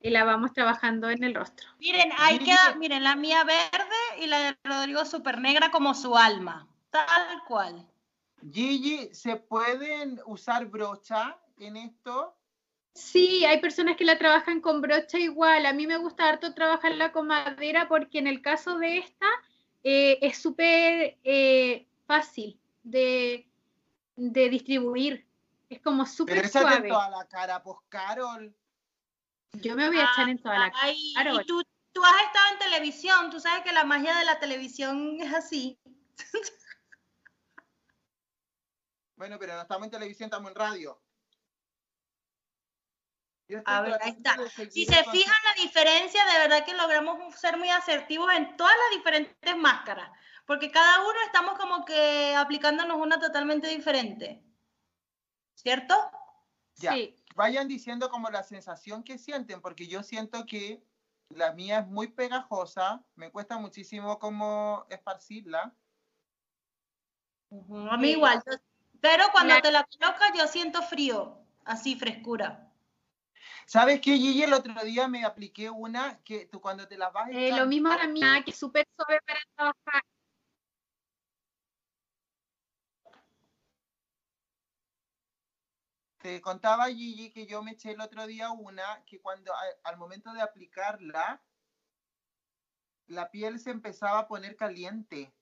Y 0.00 0.10
la 0.10 0.24
vamos 0.24 0.52
trabajando 0.52 1.10
en 1.10 1.22
el 1.22 1.34
rostro. 1.34 1.68
Miren, 1.78 2.10
ahí 2.18 2.38
queda, 2.38 2.74
miren, 2.76 3.04
la 3.04 3.14
mía 3.14 3.44
verde 3.44 4.20
y 4.20 4.26
la 4.26 4.38
de 4.40 4.58
Rodrigo 4.64 5.04
super 5.04 5.38
negra 5.38 5.70
como 5.70 5.94
su 5.94 6.16
alma. 6.16 6.66
Tal 6.90 7.42
cual. 7.46 7.86
Gigi, 8.50 9.14
¿se 9.14 9.36
pueden 9.36 10.20
usar 10.26 10.66
brocha 10.66 11.38
en 11.58 11.76
esto? 11.76 12.36
Sí, 12.94 13.44
hay 13.44 13.60
personas 13.60 13.96
que 13.96 14.04
la 14.04 14.18
trabajan 14.18 14.60
con 14.60 14.80
brocha 14.80 15.18
igual. 15.18 15.64
A 15.66 15.72
mí 15.72 15.86
me 15.86 15.96
gusta 15.96 16.28
harto 16.28 16.52
trabajarla 16.54 17.12
con 17.12 17.26
madera 17.26 17.88
porque 17.88 18.18
en 18.18 18.26
el 18.26 18.42
caso 18.42 18.78
de 18.78 18.98
esta 18.98 19.26
eh, 19.82 20.18
es 20.20 20.38
súper 20.38 21.18
eh, 21.24 21.86
fácil 22.06 22.60
de, 22.82 23.48
de 24.16 24.48
distribuir. 24.50 25.26
Es 25.70 25.80
como 25.80 26.04
Pero 26.04 26.14
súper 26.14 26.38
échate 26.38 26.58
suave. 26.60 26.88
toda 26.88 27.08
la 27.10 27.26
cara, 27.28 27.62
pues, 27.62 27.78
Carol. 27.88 28.54
Yo 29.54 29.74
me 29.74 29.88
voy 29.88 29.98
a 29.98 30.04
echar 30.04 30.28
en 30.28 30.38
toda 30.38 30.58
la 30.58 30.70
cara. 30.70 30.84
Ay, 30.84 31.12
Claro. 31.14 31.40
y 31.40 31.46
tú, 31.46 31.62
tú 31.92 32.04
has 32.04 32.22
estado 32.26 32.52
en 32.52 32.58
televisión, 32.58 33.30
tú 33.30 33.40
sabes 33.40 33.64
que 33.64 33.72
la 33.72 33.84
magia 33.84 34.14
de 34.18 34.24
la 34.24 34.38
televisión 34.38 35.16
es 35.20 35.32
así. 35.32 35.78
Bueno, 39.22 39.38
pero 39.38 39.54
no 39.54 39.62
estamos 39.62 39.84
en 39.84 39.92
televisión, 39.92 40.26
estamos 40.26 40.50
en 40.50 40.56
radio. 40.56 41.00
Yo 43.46 43.60
A 43.64 43.80
ver, 43.82 43.96
ahí 44.02 44.10
está. 44.10 44.36
Si 44.68 44.84
se 44.84 45.04
con- 45.04 45.12
fijan 45.12 45.36
la 45.44 45.62
diferencia, 45.62 46.24
de 46.24 46.38
verdad 46.38 46.64
que 46.64 46.74
logramos 46.74 47.32
ser 47.36 47.56
muy 47.56 47.68
asertivos 47.68 48.32
en 48.32 48.56
todas 48.56 48.74
las 48.76 48.98
diferentes 48.98 49.56
máscaras. 49.56 50.10
porque 50.44 50.72
cada 50.72 51.02
uno 51.02 51.20
estamos 51.24 51.56
como 51.56 51.84
que 51.84 52.34
aplicándonos 52.34 52.96
una 52.96 53.20
totalmente 53.20 53.68
diferente. 53.68 54.42
¿Cierto? 55.54 55.94
Sí. 56.74 57.14
Vayan 57.36 57.68
diciendo 57.68 58.10
como 58.10 58.28
la 58.28 58.42
sensación 58.42 59.04
que 59.04 59.18
sienten, 59.18 59.60
porque 59.60 59.86
yo 59.86 60.02
siento 60.02 60.44
que 60.46 60.82
la 61.28 61.52
mía 61.52 61.78
es 61.78 61.86
muy 61.86 62.08
pegajosa, 62.08 63.04
me 63.14 63.30
cuesta 63.30 63.56
muchísimo 63.56 64.18
como 64.18 64.84
esparcirla. 64.90 65.72
A 67.88 67.96
mí 67.96 68.10
igual, 68.10 68.42
pero 69.02 69.24
cuando 69.32 69.60
te 69.60 69.72
la 69.72 69.84
colocas 69.84 70.30
yo 70.34 70.46
siento 70.46 70.80
frío, 70.80 71.36
así 71.64 71.96
frescura. 71.96 72.72
¿Sabes 73.66 74.00
qué, 74.00 74.16
Gigi? 74.16 74.44
El 74.44 74.52
otro 74.52 74.72
día 74.84 75.08
me 75.08 75.24
apliqué 75.24 75.68
una 75.70 76.22
que 76.22 76.46
tú 76.46 76.60
cuando 76.60 76.86
te 76.86 76.96
la 76.96 77.10
vas 77.10 77.26
a 77.26 77.32
eh, 77.32 77.50
lo 77.50 77.66
mismo 77.66 77.90
a 77.90 78.06
mí, 78.06 78.20
que 78.44 78.52
es 78.52 78.56
súper 78.56 78.86
suave 78.96 79.18
para 79.26 79.40
trabajar. 79.56 80.02
Te 86.18 86.40
contaba 86.40 86.86
Gigi 86.86 87.32
que 87.32 87.44
yo 87.46 87.60
me 87.60 87.72
eché 87.72 87.90
el 87.90 88.00
otro 88.00 88.24
día 88.28 88.52
una 88.52 89.02
que 89.04 89.20
cuando 89.20 89.52
al 89.82 89.96
momento 89.96 90.32
de 90.32 90.42
aplicarla, 90.42 91.42
la 93.08 93.32
piel 93.32 93.58
se 93.58 93.70
empezaba 93.70 94.20
a 94.20 94.28
poner 94.28 94.54
caliente. 94.54 95.34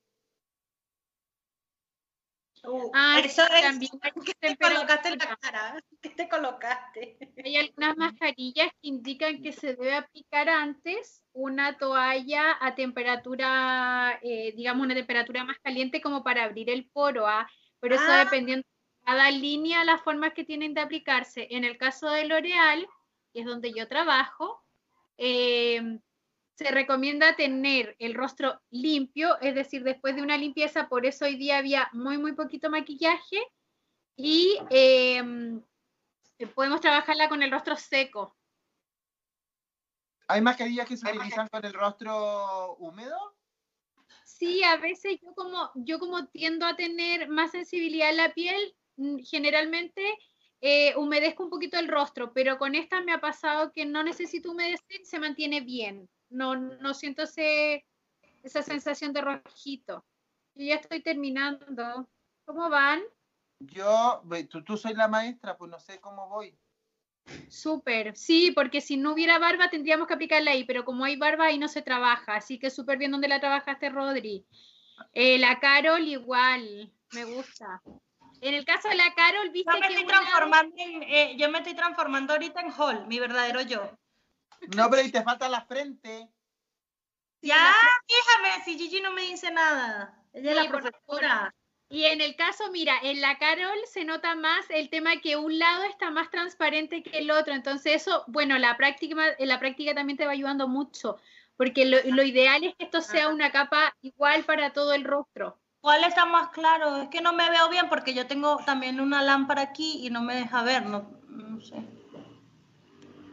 Uh, 2.64 2.90
ah, 2.94 3.20
eso 3.24 3.42
es 3.42 3.62
también 3.62 3.92
¿Qué 4.24 4.34
te 4.34 4.56
colocaste 4.56 5.16
la 5.16 5.36
cara? 5.36 5.82
¿Qué 6.00 6.10
te 6.10 6.28
colocaste? 6.28 7.16
Hay 7.44 7.56
algunas 7.56 7.96
mascarillas 7.96 8.68
que 8.80 8.88
indican 8.88 9.42
que 9.42 9.52
se 9.52 9.68
debe 9.68 9.94
aplicar 9.94 10.48
antes 10.48 11.24
una 11.32 11.78
toalla 11.78 12.58
a 12.60 12.74
temperatura, 12.74 14.18
eh, 14.22 14.52
digamos, 14.56 14.84
una 14.84 14.94
temperatura 14.94 15.44
más 15.44 15.58
caliente 15.60 16.02
como 16.02 16.22
para 16.22 16.44
abrir 16.44 16.68
el 16.68 16.86
poro, 16.86 17.26
¿ah? 17.26 17.48
pero 17.80 17.94
eso 17.94 18.04
ah. 18.08 18.24
dependiendo 18.24 18.66
de 18.66 19.04
cada 19.06 19.30
línea, 19.30 19.84
las 19.84 20.02
formas 20.02 20.34
que 20.34 20.44
tienen 20.44 20.74
de 20.74 20.82
aplicarse. 20.82 21.48
En 21.50 21.64
el 21.64 21.78
caso 21.78 22.10
de 22.10 22.26
L'Oreal, 22.26 22.86
que 23.32 23.40
es 23.40 23.46
donde 23.46 23.72
yo 23.72 23.88
trabajo, 23.88 24.62
eh, 25.16 25.98
se 26.60 26.70
recomienda 26.70 27.36
tener 27.36 27.96
el 27.98 28.12
rostro 28.12 28.60
limpio, 28.68 29.40
es 29.40 29.54
decir, 29.54 29.82
después 29.82 30.14
de 30.14 30.20
una 30.20 30.36
limpieza, 30.36 30.90
por 30.90 31.06
eso 31.06 31.24
hoy 31.24 31.36
día 31.36 31.56
había 31.56 31.88
muy, 31.94 32.18
muy 32.18 32.32
poquito 32.32 32.68
maquillaje 32.68 33.38
y 34.14 34.58
em, 34.68 35.62
podemos 36.54 36.82
trabajarla 36.82 37.30
con 37.30 37.42
el 37.42 37.50
rostro 37.50 37.76
seco. 37.76 38.36
¿Hay 40.28 40.42
mascarillas 40.42 40.86
que 40.86 40.98
se 40.98 41.10
utilizan 41.10 41.48
con 41.48 41.64
el 41.64 41.72
rostro 41.72 42.74
húmedo? 42.74 43.16
Sí, 44.26 44.62
a 44.62 44.76
veces 44.76 45.18
yo 45.22 45.32
como, 45.34 45.70
yo 45.76 45.98
como 45.98 46.26
tiendo 46.26 46.66
a 46.66 46.76
tener 46.76 47.30
más 47.30 47.52
sensibilidad 47.52 48.10
en 48.10 48.16
la 48.18 48.34
piel, 48.34 48.76
mm, 48.96 49.20
generalmente 49.24 50.02
eh, 50.60 50.94
humedezco 50.96 51.42
un 51.42 51.50
poquito 51.50 51.78
el 51.78 51.88
rostro, 51.88 52.34
pero 52.34 52.58
con 52.58 52.74
esta 52.74 53.00
me 53.00 53.14
ha 53.14 53.20
pasado 53.22 53.72
que 53.72 53.86
no 53.86 54.02
necesito 54.04 54.50
humedecer 54.50 55.00
se 55.04 55.18
mantiene 55.18 55.62
bien 55.62 56.06
no, 56.30 56.56
no 56.56 56.94
siento 56.94 57.22
esa 57.22 58.62
sensación 58.62 59.12
de 59.12 59.20
rojito. 59.20 60.04
Yo 60.54 60.66
ya 60.66 60.76
estoy 60.76 61.02
terminando. 61.02 62.08
¿Cómo 62.44 62.68
van? 62.68 63.02
Yo, 63.60 64.22
tú, 64.48 64.64
tú 64.64 64.76
soy 64.76 64.94
la 64.94 65.08
maestra, 65.08 65.56
pues 65.56 65.70
no 65.70 65.78
sé 65.78 66.00
cómo 66.00 66.28
voy. 66.28 66.56
Súper, 67.48 68.16
sí, 68.16 68.50
porque 68.52 68.80
si 68.80 68.96
no 68.96 69.12
hubiera 69.12 69.38
barba 69.38 69.68
tendríamos 69.68 70.08
que 70.08 70.14
aplicarla 70.14 70.52
ahí, 70.52 70.64
pero 70.64 70.84
como 70.84 71.04
hay 71.04 71.16
barba 71.16 71.46
ahí 71.46 71.58
no 71.58 71.68
se 71.68 71.82
trabaja, 71.82 72.36
así 72.36 72.58
que 72.58 72.70
súper 72.70 72.98
bien 72.98 73.12
donde 73.12 73.28
la 73.28 73.40
trabajaste, 73.40 73.90
Rodri. 73.90 74.46
Eh, 75.12 75.38
la 75.38 75.60
Carol 75.60 76.02
igual, 76.02 76.92
me 77.12 77.24
gusta. 77.24 77.82
En 78.40 78.54
el 78.54 78.64
caso 78.64 78.88
de 78.88 78.94
la 78.94 79.14
Carol, 79.14 79.50
viste 79.50 79.70
yo 79.72 79.80
me 79.80 79.86
estoy 79.86 80.06
transformando 80.06 80.74
eh, 80.78 81.36
yo 81.36 81.50
me 81.50 81.58
estoy 81.58 81.74
transformando 81.74 82.32
ahorita 82.32 82.60
en 82.60 82.72
Hall, 82.72 83.06
mi 83.06 83.20
verdadero 83.20 83.60
yo. 83.62 83.90
No, 84.76 84.90
pero 84.90 85.02
y 85.02 85.10
te 85.10 85.22
falta 85.22 85.48
la 85.48 85.62
frente. 85.62 86.28
Ya, 87.42 87.72
fíjame, 88.06 88.64
si 88.64 88.78
Gigi 88.78 89.00
no 89.00 89.12
me 89.12 89.22
dice 89.22 89.50
nada. 89.50 90.22
Ella 90.32 90.50
es 90.50 90.56
la 90.56 90.68
profesora. 90.68 91.54
Y 91.88 92.04
en 92.04 92.20
el 92.20 92.36
caso, 92.36 92.70
mira, 92.70 92.94
en 93.02 93.20
la 93.20 93.36
Carol 93.38 93.78
se 93.86 94.04
nota 94.04 94.36
más 94.36 94.64
el 94.68 94.90
tema 94.90 95.16
que 95.16 95.36
un 95.36 95.58
lado 95.58 95.82
está 95.84 96.10
más 96.10 96.30
transparente 96.30 97.02
que 97.02 97.18
el 97.18 97.30
otro. 97.32 97.52
Entonces 97.52 98.02
eso, 98.02 98.22
bueno, 98.28 98.56
la 98.58 98.76
práctica, 98.76 99.16
en 99.36 99.48
la 99.48 99.58
práctica 99.58 99.92
también 99.92 100.16
te 100.16 100.24
va 100.24 100.32
ayudando 100.32 100.68
mucho, 100.68 101.16
porque 101.56 101.86
lo, 101.86 101.96
lo 102.04 102.22
ideal 102.22 102.62
es 102.62 102.76
que 102.76 102.84
esto 102.84 103.00
sea 103.00 103.28
una 103.28 103.50
capa 103.50 103.96
igual 104.02 104.44
para 104.44 104.72
todo 104.72 104.92
el 104.92 105.02
rostro. 105.02 105.58
¿Cuál 105.80 106.04
está 106.04 106.26
más 106.26 106.50
claro? 106.50 106.98
Es 107.02 107.08
que 107.08 107.22
no 107.22 107.32
me 107.32 107.50
veo 107.50 107.68
bien 107.70 107.88
porque 107.88 108.14
yo 108.14 108.26
tengo 108.26 108.58
también 108.58 109.00
una 109.00 109.22
lámpara 109.22 109.62
aquí 109.62 110.06
y 110.06 110.10
no 110.10 110.22
me 110.22 110.36
deja 110.36 110.62
ver, 110.62 110.86
no, 110.86 111.10
no 111.28 111.60
sé. 111.60 111.76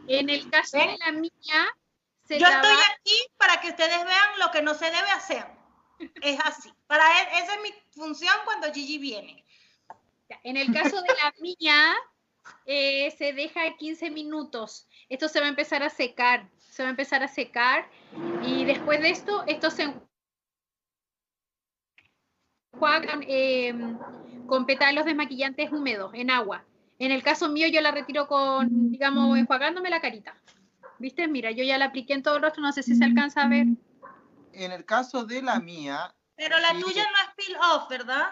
En 0.08 0.30
el 0.30 0.50
caso 0.50 0.78
de 0.78 0.98
la 0.98 1.12
mía, 1.12 1.76
se 2.24 2.38
Yo 2.38 2.46
estoy 2.46 2.76
aquí 2.94 3.26
para 3.36 3.60
que 3.60 3.68
ustedes 3.68 4.04
vean 4.04 4.38
lo 4.38 4.50
que 4.50 4.62
no 4.62 4.74
se 4.74 4.86
debe 4.86 5.10
hacer. 5.10 5.46
Es 6.22 6.38
así. 6.44 6.72
Para 6.86 7.20
él, 7.20 7.28
esa 7.42 7.54
es 7.54 7.60
mi 7.62 7.74
función 7.90 8.34
cuando 8.44 8.72
Gigi 8.72 8.98
viene. 8.98 9.44
En 10.42 10.56
el 10.56 10.72
caso 10.72 11.00
de 11.02 11.08
la 11.08 11.34
mía, 11.40 11.96
eh, 12.66 13.10
se 13.16 13.32
deja 13.32 13.76
15 13.76 14.10
minutos. 14.10 14.88
Esto 15.08 15.28
se 15.28 15.40
va 15.40 15.46
a 15.46 15.50
empezar 15.50 15.82
a 15.82 15.90
secar. 15.90 16.48
Se 16.70 16.82
va 16.82 16.88
a 16.88 16.90
empezar 16.90 17.22
a 17.22 17.28
secar. 17.28 17.88
Y 18.42 18.64
después 18.64 19.00
de 19.00 19.10
esto, 19.10 19.44
esto 19.46 19.70
se 19.70 19.92
enjuagan 22.72 23.24
eh, 23.26 23.74
con 24.46 24.66
pétalos 24.66 25.04
desmaquillantes 25.04 25.72
húmedos 25.72 26.12
en 26.14 26.30
agua. 26.30 26.64
En 26.98 27.12
el 27.12 27.22
caso 27.22 27.48
mío, 27.48 27.68
yo 27.68 27.80
la 27.80 27.92
retiro 27.92 28.26
con, 28.26 28.90
digamos, 28.90 29.38
enjuagándome 29.38 29.90
la 29.90 30.00
carita. 30.00 30.34
¿Viste? 30.98 31.28
Mira, 31.28 31.52
yo 31.52 31.62
ya 31.62 31.78
la 31.78 31.86
apliqué 31.86 32.12
en 32.12 32.22
todo 32.22 32.36
el 32.36 32.42
rostro, 32.42 32.62
no 32.62 32.72
sé 32.72 32.82
si 32.82 32.96
se 32.96 33.04
alcanza 33.04 33.42
a 33.42 33.48
ver. 33.48 33.66
En 34.52 34.72
el 34.72 34.84
caso 34.84 35.24
de 35.24 35.42
la 35.42 35.60
mía. 35.60 36.12
Pero 36.34 36.58
la 36.58 36.70
tuya 36.72 37.04
no 37.04 37.18
es 37.18 37.46
peel 37.46 37.56
off, 37.72 37.88
¿verdad? 37.88 38.30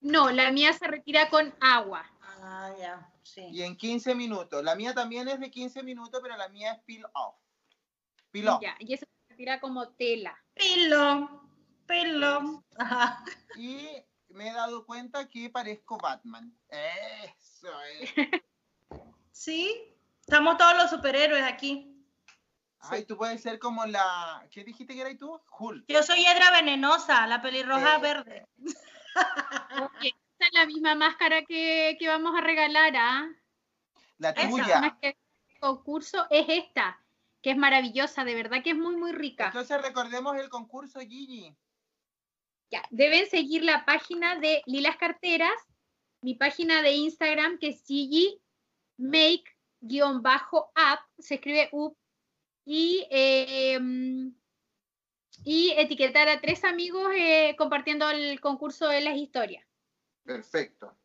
No, 0.00 0.30
la 0.30 0.52
mía 0.52 0.72
se 0.72 0.86
retira 0.86 1.28
con 1.28 1.52
agua. 1.60 2.04
Ah, 2.20 2.70
ya, 2.78 3.12
sí. 3.22 3.48
Y 3.50 3.62
en 3.62 3.76
15 3.76 4.14
minutos. 4.14 4.62
La 4.62 4.76
mía 4.76 4.94
también 4.94 5.26
es 5.28 5.40
de 5.40 5.50
15 5.50 5.82
minutos, 5.82 6.20
pero 6.22 6.36
la 6.36 6.48
mía 6.48 6.72
es 6.72 6.78
peel 6.84 7.04
off. 7.14 7.34
Peel 8.30 8.48
off. 8.48 8.62
Ya, 8.62 8.76
y 8.78 8.94
eso 8.94 9.06
se 9.06 9.30
retira 9.30 9.60
como 9.60 9.88
tela. 9.90 10.36
Pelo, 10.54 11.48
pelo. 11.86 12.64
Ajá. 12.78 13.24
Y 13.56 13.86
me 14.32 14.48
he 14.48 14.52
dado 14.52 14.84
cuenta 14.84 15.28
que 15.28 15.50
parezco 15.50 15.98
Batman. 15.98 16.52
Eso 16.68 17.68
es. 18.00 18.12
sí, 19.32 19.94
estamos 20.20 20.56
todos 20.56 20.76
los 20.76 20.90
superhéroes 20.90 21.44
aquí. 21.44 21.88
Ay, 22.80 23.04
tú 23.04 23.16
puedes 23.16 23.40
ser 23.40 23.58
como 23.58 23.86
la. 23.86 24.46
¿Qué 24.50 24.64
dijiste 24.64 24.94
que 24.94 25.02
eras 25.02 25.16
tú? 25.16 25.40
Hulk. 25.58 25.84
Yo 25.88 26.02
soy 26.02 26.24
Hiedra 26.24 26.50
Venenosa, 26.50 27.26
la 27.26 27.40
pelirroja 27.40 27.98
verde. 27.98 28.46
esta 30.02 30.46
es 30.46 30.52
la 30.52 30.66
misma 30.66 30.94
máscara 30.96 31.44
que, 31.44 31.96
vamos 32.06 32.36
a 32.36 32.40
regalar, 32.40 32.92
¿ah? 32.96 33.28
La 34.18 34.34
tuya. 34.34 34.98
El 35.00 35.16
concurso 35.60 36.26
es 36.30 36.46
esta, 36.48 37.00
que 37.40 37.52
es 37.52 37.56
maravillosa, 37.56 38.24
de 38.24 38.34
verdad 38.34 38.62
que 38.64 38.70
es 38.70 38.76
muy, 38.76 38.96
muy 38.96 39.12
rica. 39.12 39.46
Entonces 39.46 39.80
recordemos 39.80 40.36
el 40.36 40.48
concurso, 40.48 40.98
Gigi 41.00 41.56
deben 42.90 43.26
seguir 43.28 43.64
la 43.64 43.84
página 43.84 44.38
de 44.38 44.62
Lilas 44.66 44.96
Carteras, 44.96 45.58
mi 46.22 46.34
página 46.34 46.82
de 46.82 46.92
Instagram 46.92 47.58
que 47.58 47.68
es 47.68 47.84
Make-App, 48.98 49.50
se 51.18 51.34
escribe 51.34 51.68
UP, 51.72 51.96
y, 52.64 53.06
em, 53.10 54.34
y 55.44 55.72
etiquetar 55.76 56.28
a 56.28 56.40
tres 56.40 56.64
amigos 56.64 57.10
eh, 57.14 57.54
compartiendo 57.58 58.08
el 58.10 58.40
concurso 58.40 58.86
de 58.88 59.00
las 59.00 59.16
historias. 59.16 59.66
Perfecto. 60.24 60.96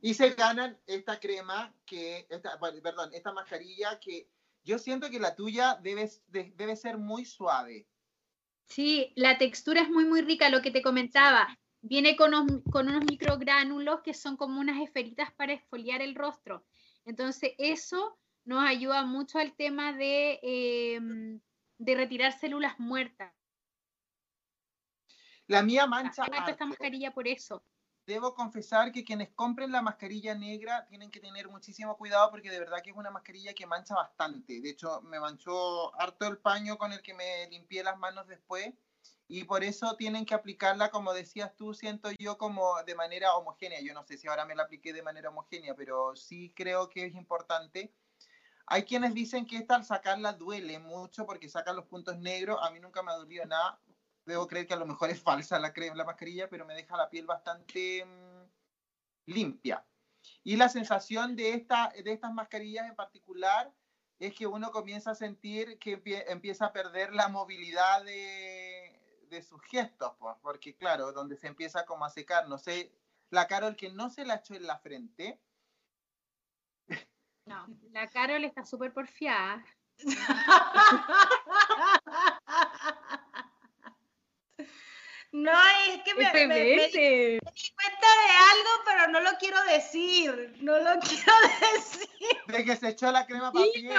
Y 0.00 0.14
se 0.14 0.30
ganan 0.30 0.78
esta 0.86 1.18
crema, 1.20 1.74
que, 1.86 2.26
esta, 2.28 2.58
perdón, 2.58 3.10
esta 3.14 3.32
mascarilla 3.32 3.98
que 4.00 4.28
yo 4.64 4.78
siento 4.78 5.10
que 5.10 5.20
la 5.20 5.34
tuya 5.34 5.78
debe, 5.80 6.10
debe 6.28 6.76
ser 6.76 6.98
muy 6.98 7.24
suave. 7.24 7.86
Sí, 8.66 9.12
la 9.16 9.38
textura 9.38 9.82
es 9.82 9.90
muy, 9.90 10.04
muy 10.04 10.22
rica, 10.22 10.48
lo 10.48 10.62
que 10.62 10.70
te 10.70 10.82
comentaba. 10.82 11.58
Viene 11.80 12.16
con 12.16 12.34
unos, 12.34 12.62
con 12.70 12.88
unos 12.88 13.04
microgránulos 13.04 14.00
que 14.02 14.14
son 14.14 14.36
como 14.36 14.60
unas 14.60 14.80
esferitas 14.80 15.32
para 15.32 15.52
esfoliar 15.52 16.00
el 16.00 16.14
rostro. 16.14 16.64
Entonces, 17.04 17.52
eso 17.58 18.18
nos 18.44 18.64
ayuda 18.64 19.04
mucho 19.04 19.38
al 19.38 19.54
tema 19.54 19.92
de, 19.92 20.38
em, 20.42 21.40
de 21.78 21.94
retirar 21.94 22.32
células 22.32 22.78
muertas. 22.78 23.32
La 25.48 25.62
mía 25.62 25.86
mancha. 25.86 26.24
esta 26.48 26.66
mascarilla 26.66 27.12
por 27.12 27.28
eso 27.28 27.64
debo 28.06 28.34
confesar 28.34 28.92
que 28.92 29.04
quienes 29.04 29.30
compren 29.30 29.70
la 29.72 29.82
mascarilla 29.82 30.34
negra 30.34 30.86
tienen 30.86 31.10
que 31.10 31.20
tener 31.20 31.48
muchísimo 31.48 31.96
cuidado 31.96 32.30
porque 32.30 32.50
de 32.50 32.58
verdad 32.58 32.82
que 32.82 32.90
es 32.90 32.96
una 32.96 33.10
mascarilla 33.10 33.54
que 33.54 33.66
mancha 33.66 33.94
bastante. 33.94 34.60
De 34.60 34.70
hecho, 34.70 35.00
me 35.02 35.20
manchó 35.20 35.94
harto 36.00 36.26
el 36.26 36.38
paño 36.38 36.78
con 36.78 36.92
el 36.92 37.02
que 37.02 37.14
me 37.14 37.48
limpié 37.48 37.84
las 37.84 37.98
manos 37.98 38.26
después 38.26 38.72
y 39.28 39.44
por 39.44 39.64
eso 39.64 39.96
tienen 39.96 40.26
que 40.26 40.34
aplicarla, 40.34 40.90
como 40.90 41.14
decías 41.14 41.56
tú, 41.56 41.72
siento 41.72 42.10
yo, 42.18 42.36
como 42.36 42.82
de 42.82 42.94
manera 42.94 43.34
homogénea. 43.36 43.80
Yo 43.80 43.94
no 43.94 44.04
sé 44.04 44.18
si 44.18 44.28
ahora 44.28 44.44
me 44.44 44.54
la 44.54 44.64
apliqué 44.64 44.92
de 44.92 45.02
manera 45.02 45.30
homogénea, 45.30 45.74
pero 45.74 46.14
sí 46.16 46.52
creo 46.54 46.90
que 46.90 47.06
es 47.06 47.14
importante. 47.14 47.94
Hay 48.66 48.84
quienes 48.84 49.14
dicen 49.14 49.46
que 49.46 49.56
esta 49.56 49.76
al 49.76 49.84
sacarla 49.84 50.34
duele 50.34 50.78
mucho 50.78 51.24
porque 51.24 51.48
sacan 51.48 51.76
los 51.76 51.86
puntos 51.86 52.18
negros. 52.18 52.58
A 52.62 52.70
mí 52.70 52.80
nunca 52.80 53.02
me 53.02 53.12
ha 53.12 53.16
dolido 53.16 53.46
nada. 53.46 53.80
Debo 54.24 54.46
creer 54.46 54.66
que 54.66 54.74
a 54.74 54.78
lo 54.78 54.86
mejor 54.86 55.10
es 55.10 55.20
falsa 55.20 55.58
la, 55.58 55.72
la 55.94 56.04
mascarilla, 56.04 56.48
pero 56.48 56.64
me 56.64 56.74
deja 56.74 56.96
la 56.96 57.10
piel 57.10 57.26
bastante 57.26 58.04
mm, 58.04 58.44
limpia. 59.26 59.84
Y 60.44 60.56
la 60.56 60.68
sensación 60.68 61.34
de, 61.34 61.54
esta, 61.54 61.92
de 62.02 62.12
estas 62.12 62.32
mascarillas 62.32 62.88
en 62.88 62.94
particular 62.94 63.72
es 64.18 64.34
que 64.34 64.46
uno 64.46 64.70
comienza 64.70 65.10
a 65.10 65.16
sentir 65.16 65.78
que 65.78 66.00
empieza 66.28 66.66
a 66.66 66.72
perder 66.72 67.12
la 67.12 67.28
movilidad 67.28 68.04
de, 68.04 69.26
de 69.28 69.42
sus 69.42 69.60
gestos, 69.62 70.12
pues, 70.18 70.36
porque 70.42 70.76
claro, 70.76 71.12
donde 71.12 71.36
se 71.36 71.48
empieza 71.48 71.84
como 71.84 72.04
a 72.04 72.10
secar, 72.10 72.48
no 72.48 72.58
sé, 72.58 72.94
la 73.30 73.48
Carol 73.48 73.74
que 73.74 73.90
no 73.90 74.10
se 74.10 74.24
la 74.24 74.36
echó 74.36 74.54
en 74.54 74.66
la 74.66 74.78
frente. 74.78 75.40
No, 77.46 77.66
la 77.90 78.08
Carol 78.08 78.44
está 78.44 78.64
súper 78.64 78.92
porfiada. 78.92 79.64
No, 85.32 85.50
es 85.88 86.02
que 86.02 86.14
me, 86.14 86.30
me, 86.30 86.46
me, 86.46 86.60
di 86.60 87.40
cuenta 87.40 88.06
de 88.06 88.30
algo, 88.52 88.70
pero 88.84 89.08
no 89.08 89.20
lo 89.20 89.30
quiero 89.38 89.62
decir. 89.64 90.54
No 90.60 90.78
lo 90.78 91.00
quiero 91.00 91.32
decir. 91.72 92.08
De 92.48 92.64
que 92.64 92.76
se 92.76 92.90
echó 92.90 93.10
la 93.10 93.26
crema 93.26 93.50
para 93.50 93.64
piel. 93.72 93.94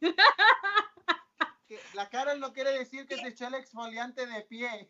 la 1.94 2.08
Carol 2.08 2.38
no 2.38 2.52
quiere 2.52 2.78
decir 2.78 3.08
que 3.08 3.16
se 3.16 3.28
echó 3.28 3.48
el 3.48 3.54
exfoliante 3.54 4.24
de 4.26 4.42
pie. 4.42 4.88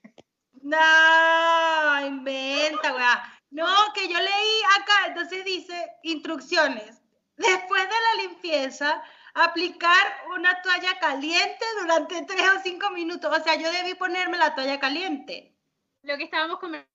No, 0.61 2.07
inventa, 2.07 2.95
weá. 2.95 3.41
No, 3.51 3.66
que 3.95 4.09
yo 4.09 4.18
leí 4.18 4.61
acá, 4.79 5.07
entonces 5.07 5.43
dice 5.45 5.91
instrucciones. 6.03 7.01
Después 7.37 7.83
de 7.83 7.89
la 7.89 8.22
limpieza, 8.24 9.03
aplicar 9.37 10.07
una 10.34 10.61
toalla 10.62 10.99
caliente 10.99 11.64
durante 11.80 12.22
tres 12.22 12.49
o 12.57 12.61
cinco 12.62 12.91
minutos. 12.91 13.30
O 13.39 13.43
sea, 13.43 13.57
yo 13.57 13.70
debí 13.70 13.95
ponerme 13.95 14.39
la 14.39 14.55
toalla 14.55 14.80
caliente. 14.80 15.55
Lo 16.03 16.16
que 16.16 16.24
estábamos 16.24 16.59
conversando 16.59 16.87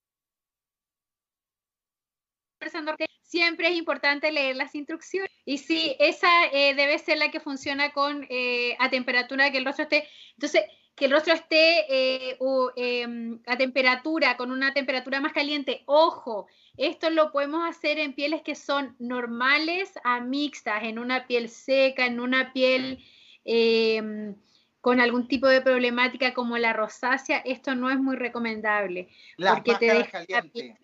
que 2.98 3.06
siempre 3.22 3.70
es 3.70 3.76
importante 3.76 4.32
leer 4.32 4.56
las 4.56 4.74
instrucciones. 4.74 5.32
Y 5.46 5.60
sí, 5.60 5.96
esa 6.00 6.48
eh, 6.52 6.74
debe 6.74 6.98
ser 6.98 7.20
la 7.20 7.30
que 7.30 7.40
funciona 7.40 7.94
con 7.94 8.26
eh, 8.30 8.76
a 8.80 8.90
temperatura 8.90 9.52
que 9.52 9.60
el 9.60 9.66
rostro 9.66 9.84
esté. 9.84 10.08
Entonces, 10.34 10.64
que 10.96 11.06
el 11.06 11.12
rostro 11.12 11.34
esté 11.34 11.86
eh, 11.90 12.38
em, 12.76 13.40
a 13.46 13.56
temperatura, 13.56 14.36
con 14.36 14.52
una 14.52 14.74
temperatura 14.74 15.22
más 15.22 15.34
caliente. 15.34 15.84
Ojo, 15.86 16.48
esto 16.78 17.10
lo 17.10 17.32
podemos 17.32 17.68
hacer 17.70 18.00
en 18.00 18.14
pieles 18.14 18.42
que 18.42 18.56
son 18.56 18.96
normales 19.00 19.94
a 20.04 20.20
mixtas, 20.22 20.84
en 20.84 21.00
una 21.00 21.28
piel 21.28 21.50
seca, 21.50 22.06
en 22.06 22.20
una 22.20 22.54
piel 22.54 23.04
em, 23.46 24.36
con 24.80 25.00
algún 25.00 25.28
tipo 25.28 25.48
de 25.48 25.62
problemática 25.62 26.34
como 26.34 26.58
la 26.58 26.74
rosácea. 26.74 27.40
Esto 27.40 27.76
no 27.76 27.90
es 27.90 27.98
muy 27.98 28.16
recomendable. 28.16 29.10
La 29.38 29.54
porque 29.54 29.76
te 29.76 29.86
deja 29.94 30.26
caliente 30.26 30.78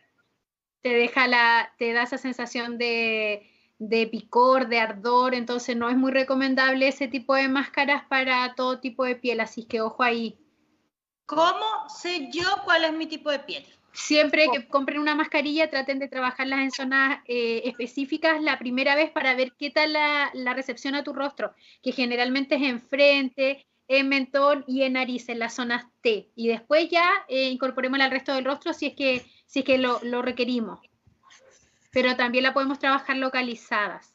te 0.82 0.94
deja 0.94 1.28
la, 1.28 1.74
te 1.78 1.94
da 1.94 2.04
esa 2.04 2.18
sensación 2.18 2.78
de, 2.78 3.50
de 3.80 4.08
picor, 4.08 4.68
de 4.68 4.80
ardor, 4.80 5.36
entonces 5.36 5.76
no 5.76 5.90
es 5.90 5.98
muy 5.98 6.12
recomendable 6.12 6.88
ese 6.88 7.08
tipo 7.08 7.36
de 7.36 7.48
máscaras 7.48 8.06
para 8.06 8.56
todo 8.56 8.80
tipo 8.80 9.04
de 9.04 9.16
piel, 9.16 9.40
así 9.40 9.66
que 9.66 9.82
ojo 9.82 10.04
ahí. 10.04 10.38
¿Cómo 11.26 11.90
sé 11.90 12.30
yo 12.32 12.48
cuál 12.64 12.86
es 12.86 12.94
mi 12.94 13.06
tipo 13.06 13.30
de 13.30 13.40
piel? 13.40 13.66
Siempre 13.98 14.46
que 14.54 14.68
compren 14.68 15.00
una 15.00 15.16
mascarilla, 15.16 15.72
traten 15.72 15.98
de 15.98 16.08
trabajarlas 16.08 16.60
en 16.60 16.72
zonas 16.72 17.20
eh, 17.26 17.64
específicas 17.66 18.40
la 18.44 18.60
primera 18.60 18.94
vez 18.94 19.10
para 19.10 19.34
ver 19.34 19.54
qué 19.58 19.72
tal 19.72 19.94
la, 19.94 20.30
la, 20.36 20.54
recepción 20.54 20.94
a 20.94 21.04
tu 21.04 21.14
rostro, 21.14 21.56
que 21.82 21.92
generalmente 21.92 22.56
es 22.56 22.62
en 22.62 22.80
frente, 22.80 23.66
en 23.88 24.08
mentón 24.08 24.64
y 24.68 24.84
en 24.84 24.94
nariz, 24.94 25.30
en 25.30 25.40
las 25.40 25.56
zonas 25.56 25.88
T. 26.02 26.30
Y 26.36 26.48
después 26.48 26.88
ya 26.90 27.10
eh, 27.28 27.50
incorporemos 27.50 28.00
al 28.00 28.12
resto 28.12 28.36
del 28.36 28.46
rostro 28.46 28.72
si 28.72 28.86
es 28.86 28.96
que 28.96 29.26
si 29.48 29.60
es 29.60 29.66
que 29.66 29.80
lo, 29.80 30.00
lo 30.04 30.22
requerimos. 30.22 30.80
Pero 31.92 32.16
también 32.16 32.44
la 32.44 32.54
podemos 32.54 32.78
trabajar 32.78 33.18
localizadas. 33.18 34.14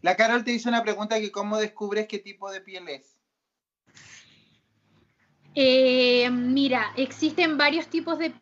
La 0.00 0.16
Carol 0.16 0.42
te 0.42 0.50
hizo 0.50 0.68
una 0.68 0.82
pregunta 0.82 1.20
que 1.20 1.30
cómo 1.30 1.58
descubres 1.58 2.08
qué 2.08 2.18
tipo 2.18 2.50
de 2.50 2.62
piel 2.62 2.88
es. 2.88 3.21
Eh, 5.54 6.30
mira, 6.30 6.92
existen 6.96 7.58
varios 7.58 7.88
tipos 7.88 8.18
de 8.18 8.32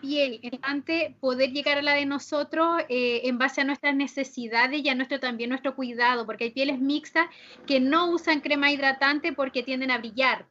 piel. 0.00 0.38
Importante 0.42 1.16
poder 1.20 1.50
llegar 1.50 1.78
a 1.78 1.82
la 1.82 1.94
de 1.94 2.06
nosotros 2.06 2.82
eh, 2.88 3.22
en 3.24 3.38
base 3.38 3.60
a 3.60 3.64
nuestras 3.64 3.96
necesidades 3.96 4.80
y 4.82 4.88
a 4.88 4.94
nuestro 4.94 5.18
también 5.20 5.50
nuestro 5.50 5.74
cuidado, 5.74 6.24
porque 6.24 6.44
hay 6.44 6.50
pieles 6.50 6.78
mixtas 6.78 7.28
que 7.66 7.80
no 7.80 8.10
usan 8.10 8.40
crema 8.40 8.70
hidratante 8.70 9.32
porque 9.32 9.62
tienden 9.62 9.90
a 9.90 9.98
brillar. 9.98 10.46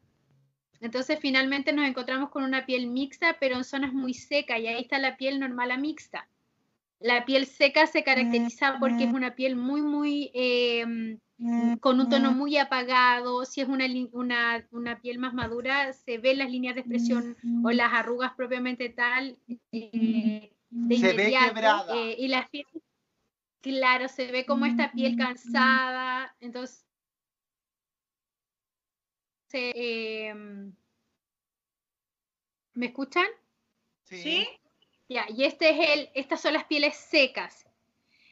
Entonces 0.79 1.17
finalmente 1.19 1.73
nos 1.73 1.87
encontramos 1.87 2.29
con 2.29 2.43
una 2.43 2.65
piel 2.65 2.87
mixta, 2.87 3.37
pero 3.39 3.55
en 3.55 3.63
zonas 3.63 3.93
muy 3.93 4.13
secas, 4.13 4.59
y 4.59 4.67
ahí 4.67 4.81
está 4.81 4.99
la 4.99 5.17
piel 5.17 5.39
normal 5.39 5.71
a 5.71 5.77
mixta. 5.77 6.27
La 6.99 7.25
piel 7.25 7.45
seca 7.45 7.87
se 7.87 8.03
caracteriza 8.03 8.77
porque 8.79 9.05
es 9.05 9.13
una 9.13 9.35
piel 9.35 9.55
muy, 9.55 9.81
muy, 9.81 10.31
em, 10.33 11.19
con 11.79 11.99
un 11.99 12.09
tono 12.09 12.31
muy 12.31 12.57
apagado. 12.57 13.45
Si 13.45 13.61
es 13.61 13.67
una, 13.67 13.85
una, 14.71 15.01
piel 15.01 15.19
más 15.19 15.33
madura, 15.33 15.93
se 15.93 16.17
ven 16.17 16.39
las 16.39 16.49
líneas 16.49 16.75
de 16.75 16.81
expresión 16.81 17.37
o 17.63 17.71
las 17.71 17.93
arrugas 17.93 18.33
propiamente 18.33 18.89
tal. 18.89 19.37
Eh, 19.71 20.51
se 20.89 21.13
ve 21.13 21.33
quebrada. 21.33 21.95
Eh, 21.95 22.15
y 22.17 22.27
la 22.27 22.47
piel, 22.47 22.65
claro, 23.61 24.07
se 24.07 24.31
ve 24.31 24.45
como 24.45 24.65
esta 24.65 24.91
piel 24.91 25.15
cansada. 25.15 26.35
Entonces, 26.39 26.87
Em, 29.53 30.73
¿Me 32.73 32.87
escuchan? 32.87 33.25
Sí. 34.03 34.47
Ya, 35.09 35.25
y 35.29 35.45
este 35.45 35.69
es 35.69 35.89
el, 35.89 36.09
estas 36.13 36.41
son 36.41 36.53
las 36.53 36.65
pieles 36.65 36.95
secas. 36.95 37.65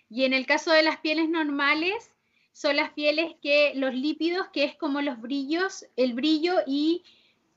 Y 0.10 0.26
en 0.26 0.34
el 0.34 0.46
caso 0.46 0.72
de 0.72 0.84
las 0.84 1.00
pieles 1.00 1.30
normales, 1.30 2.12
son 2.56 2.78
las 2.78 2.94
pieles 2.94 3.36
que 3.42 3.74
los 3.76 3.94
lípidos, 3.94 4.48
que 4.54 4.64
es 4.64 4.78
como 4.78 5.02
los 5.02 5.20
brillos, 5.20 5.86
el 5.98 6.14
brillo 6.14 6.54
y 6.66 7.04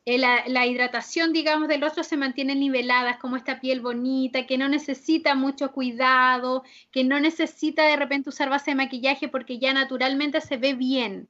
eh, 0.04 0.18
la, 0.18 0.66
hidratación, 0.66 1.32
digamos, 1.32 1.68
del 1.68 1.80
rostro 1.80 2.02
se 2.02 2.16
mantienen 2.16 2.58
niveladas, 2.58 3.16
como 3.18 3.36
esta 3.36 3.60
piel 3.60 3.80
bonita, 3.80 4.44
que 4.44 4.58
no 4.58 4.68
necesita 4.68 5.36
mucho 5.36 5.70
cuidado, 5.70 6.64
que 6.90 7.04
no 7.04 7.20
necesita 7.20 7.86
de 7.86 7.94
repente 7.94 8.30
usar 8.30 8.50
base 8.50 8.72
de 8.72 8.74
maquillaje 8.74 9.28
porque 9.28 9.60
ya 9.60 9.72
naturalmente 9.72 10.40
se 10.40 10.56
ve 10.56 10.74
bien. 10.74 11.28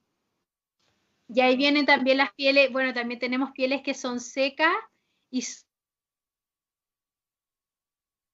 Y 1.28 1.42
ahí 1.42 1.54
vienen 1.58 1.84
también 1.84 2.16
las 2.16 2.32
pieles, 2.32 2.72
bueno, 2.72 2.94
también 2.94 3.20
tenemos 3.20 3.50
pieles 3.50 3.82
que 3.82 3.92
son 3.92 4.18
secas 4.18 4.74
y 5.30 5.44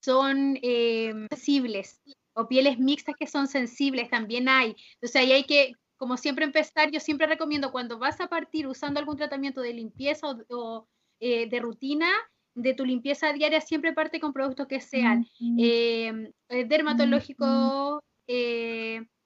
son 0.00 0.60
eh, 0.62 1.26
sensibles, 1.30 2.00
o 2.34 2.48
pieles 2.48 2.78
mixtas 2.78 3.16
que 3.16 3.26
son 3.26 3.46
sensibles, 3.46 4.10
también 4.10 4.48
hay. 4.48 4.76
Entonces 4.94 5.16
ahí 5.16 5.32
hay 5.32 5.44
que, 5.44 5.72
como 5.96 6.16
siempre, 6.16 6.44
empezar, 6.44 6.90
yo 6.90 7.00
siempre 7.00 7.26
recomiendo 7.26 7.72
cuando 7.72 7.98
vas 7.98 8.20
a 8.20 8.28
partir 8.28 8.66
usando 8.66 9.00
algún 9.00 9.16
tratamiento 9.16 9.60
de 9.60 9.72
limpieza 9.72 10.26
o, 10.48 10.86
eh, 11.20 11.48
de 11.48 11.60
rutina, 11.60 12.10
de 12.54 12.74
tu 12.74 12.84
limpieza 12.84 13.32
diaria, 13.32 13.60
siempre 13.60 13.92
parte 13.92 14.20
con 14.20 14.32
productos 14.32 14.66
que 14.66 14.80
sean 14.80 15.26
eh, 15.58 16.30
dermatológicos. 16.48 18.00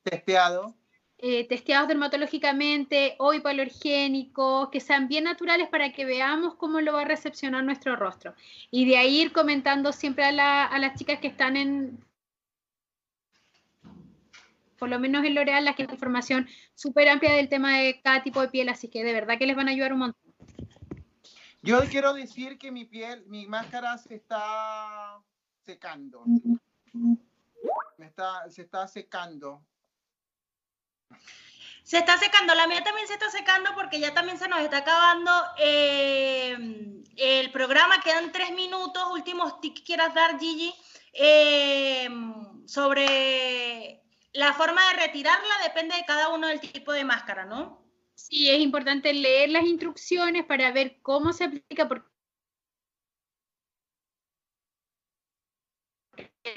Testeado 0.02 0.74
eh, 1.20 1.48
testeados 1.48 1.88
dermatológicamente 1.88 3.16
o 3.18 3.34
hipoalergénicos, 3.34 4.68
que 4.68 4.78
sean 4.78 5.08
bien 5.08 5.24
naturales 5.24 5.68
para 5.68 5.92
que 5.92 6.04
veamos 6.04 6.54
cómo 6.54 6.80
lo 6.80 6.92
va 6.92 7.00
a 7.00 7.04
recepcionar 7.04 7.64
nuestro 7.64 7.96
rostro. 7.96 8.34
Y 8.70 8.88
de 8.88 8.98
ahí 8.98 9.22
ir 9.22 9.32
comentando 9.32 9.92
siempre 9.92 10.24
a, 10.24 10.78
las 10.78 10.94
chicas 10.96 11.18
que 11.18 11.26
están 11.26 11.56
en, 11.56 11.98
por 14.78 14.88
lo 14.88 14.98
menos 14.98 15.24
en 15.24 15.34
L'Oreal, 15.34 15.64
las 15.64 15.74
que 15.74 15.84
tienen 15.84 15.94
información 15.94 16.48
súper 16.74 17.08
amplia 17.08 17.32
del 17.32 17.48
tema 17.48 17.78
de 17.78 18.00
cada 18.00 18.22
tipo 18.22 18.40
de 18.40 18.48
piel, 18.48 18.68
así 18.68 18.88
que 18.88 19.04
de 19.04 19.12
verdad 19.12 19.38
que 19.38 19.46
les 19.46 19.56
van 19.56 19.68
a 19.68 19.72
ayudar 19.72 19.92
un 19.92 19.98
montón. 19.98 20.28
Yo 21.62 21.80
quiero 21.90 22.14
decir 22.14 22.56
que 22.56 22.70
mi 22.70 22.84
piel, 22.84 23.24
mi 23.26 23.46
máscara 23.46 23.98
se 23.98 24.14
está 24.14 25.18
secando. 25.64 26.24
está, 27.98 28.48
se 28.48 28.62
está 28.62 28.86
secando. 28.86 29.62
Se 31.82 31.98
está 31.98 32.18
secando, 32.18 32.54
la 32.54 32.66
mía 32.66 32.84
también 32.84 33.08
se 33.08 33.14
está 33.14 33.30
secando 33.30 33.70
porque 33.74 33.98
ya 33.98 34.12
también 34.12 34.38
se 34.38 34.46
nos 34.46 34.60
está 34.60 34.78
acabando 34.78 35.32
eh, 35.58 37.02
el 37.16 37.50
programa. 37.50 38.00
Quedan 38.02 38.30
tres 38.30 38.52
minutos. 38.52 39.02
Últimos 39.10 39.60
tips 39.60 39.80
que 39.80 39.86
quieras 39.86 40.14
dar, 40.14 40.38
Gigi, 40.38 40.74
eh, 41.14 42.08
sobre 42.66 44.02
la 44.32 44.52
forma 44.52 44.80
de 44.90 45.06
retirarla 45.06 45.54
depende 45.64 45.96
de 45.96 46.04
cada 46.04 46.28
uno 46.28 46.48
del 46.48 46.60
tipo 46.60 46.92
de 46.92 47.04
máscara, 47.04 47.44
¿no? 47.44 47.84
Sí, 48.14 48.50
es 48.50 48.60
importante 48.60 49.12
leer 49.12 49.50
las 49.50 49.64
instrucciones 49.64 50.44
para 50.44 50.72
ver 50.72 50.98
cómo 51.02 51.32
se 51.32 51.44
aplica, 51.44 51.88
porque 51.88 52.08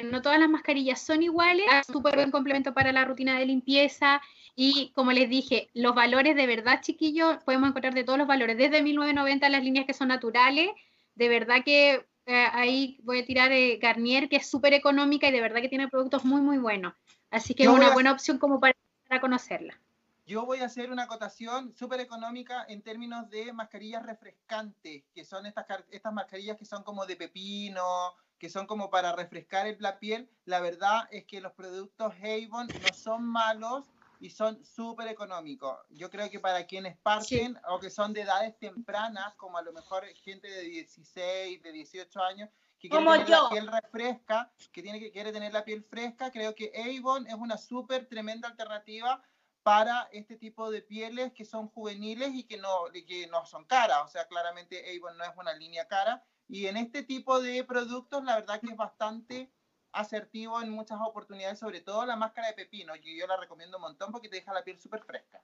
no 0.03 0.21
todas 0.21 0.39
las 0.39 0.49
mascarillas 0.49 1.01
son 1.01 1.21
iguales, 1.21 1.65
es 1.71 1.85
súper 1.85 2.15
buen 2.15 2.31
complemento 2.31 2.73
para 2.73 2.91
la 2.91 3.05
rutina 3.05 3.37
de 3.37 3.45
limpieza 3.45 4.21
y 4.55 4.91
como 4.93 5.11
les 5.11 5.29
dije, 5.29 5.69
los 5.73 5.93
valores 5.93 6.35
de 6.35 6.47
verdad, 6.47 6.81
chiquillos, 6.81 7.37
podemos 7.43 7.69
encontrar 7.69 7.93
de 7.93 8.03
todos 8.03 8.19
los 8.19 8.27
valores, 8.27 8.57
desde 8.57 8.81
1990 8.81 9.49
las 9.49 9.63
líneas 9.63 9.85
que 9.85 9.93
son 9.93 10.07
naturales, 10.07 10.69
de 11.15 11.29
verdad 11.29 11.63
que 11.63 12.05
eh, 12.25 12.45
ahí 12.53 12.99
voy 13.03 13.19
a 13.19 13.25
tirar 13.25 13.51
eh, 13.51 13.77
Garnier, 13.77 14.29
que 14.29 14.37
es 14.37 14.49
súper 14.49 14.73
económica 14.73 15.27
y 15.27 15.31
de 15.31 15.41
verdad 15.41 15.61
que 15.61 15.69
tiene 15.69 15.87
productos 15.87 16.25
muy, 16.25 16.41
muy 16.41 16.57
buenos. 16.57 16.93
Así 17.31 17.55
que 17.55 17.63
es 17.63 17.69
una 17.69 17.93
buena 17.93 18.11
opción 18.11 18.37
como 18.37 18.59
para, 18.59 18.75
para 19.07 19.21
conocerla. 19.21 19.79
Yo 20.25 20.45
voy 20.45 20.59
a 20.59 20.65
hacer 20.65 20.91
una 20.91 21.03
acotación 21.03 21.73
súper 21.73 21.99
económica 21.99 22.65
en 22.69 22.81
términos 22.83 23.29
de 23.29 23.51
mascarillas 23.51 24.05
refrescantes, 24.05 25.03
que 25.13 25.25
son 25.25 25.45
estas, 25.45 25.65
estas 25.89 26.13
mascarillas 26.13 26.57
que 26.57 26.65
son 26.65 26.83
como 26.83 27.05
de 27.05 27.15
pepino, 27.15 28.13
que 28.37 28.49
son 28.49 28.67
como 28.67 28.89
para 28.89 29.15
refrescar 29.15 29.67
la 29.79 29.99
piel. 29.99 30.29
La 30.45 30.59
verdad 30.59 31.07
es 31.11 31.25
que 31.25 31.41
los 31.41 31.53
productos 31.53 32.13
Avon 32.21 32.67
no 32.67 32.93
son 32.93 33.23
malos 33.23 33.91
y 34.19 34.29
son 34.29 34.63
súper 34.63 35.07
económicos. 35.07 35.77
Yo 35.89 36.09
creo 36.09 36.29
que 36.29 36.39
para 36.39 36.65
quienes 36.65 36.95
parten 36.97 37.57
o 37.69 37.79
que 37.79 37.89
son 37.89 38.13
de 38.13 38.21
edades 38.21 38.57
tempranas, 38.59 39.33
como 39.35 39.57
a 39.57 39.61
lo 39.61 39.73
mejor 39.73 40.05
gente 40.23 40.47
de 40.47 40.61
16, 40.61 41.61
de 41.61 41.71
18 41.71 42.21
años, 42.21 42.49
que 42.81 42.89
quiere 42.89 43.05
tener 43.05 43.29
la 43.29 43.49
piel 43.49 43.67
refresca, 43.67 44.51
que 44.71 44.81
tiene 44.81 44.99
que 44.99 45.11
quiere 45.11 45.31
tener 45.31 45.53
la 45.53 45.63
piel 45.63 45.83
fresca, 45.83 46.31
creo 46.31 46.55
que 46.55 46.71
Avon 46.75 47.27
es 47.27 47.35
una 47.35 47.57
súper 47.57 48.07
tremenda 48.07 48.47
alternativa 48.47 49.21
para 49.63 50.09
este 50.11 50.35
tipo 50.37 50.71
de 50.71 50.81
pieles 50.81 51.31
que 51.33 51.45
son 51.45 51.69
juveniles 51.69 52.31
y 52.33 52.43
que 52.45 52.57
no, 52.57 52.85
que 53.07 53.27
no 53.27 53.45
son 53.45 53.65
caras. 53.65 53.99
O 54.05 54.07
sea, 54.07 54.27
claramente 54.27 54.83
Avon 54.97 55.17
no 55.17 55.23
es 55.23 55.31
una 55.37 55.53
línea 55.53 55.87
cara. 55.87 56.25
Y 56.47 56.65
en 56.65 56.77
este 56.77 57.03
tipo 57.03 57.39
de 57.39 57.63
productos, 57.63 58.23
la 58.23 58.35
verdad 58.35 58.59
que 58.59 58.67
es 58.67 58.75
bastante 58.75 59.51
asertivo 59.91 60.61
en 60.61 60.69
muchas 60.69 60.99
oportunidades, 61.01 61.59
sobre 61.59 61.81
todo 61.81 62.05
la 62.05 62.15
máscara 62.15 62.47
de 62.47 62.53
pepino, 62.53 62.93
que 62.95 63.15
yo 63.15 63.27
la 63.27 63.37
recomiendo 63.37 63.77
un 63.77 63.83
montón 63.83 64.11
porque 64.11 64.29
te 64.29 64.37
deja 64.37 64.53
la 64.53 64.63
piel 64.63 64.79
súper 64.79 65.03
fresca. 65.03 65.43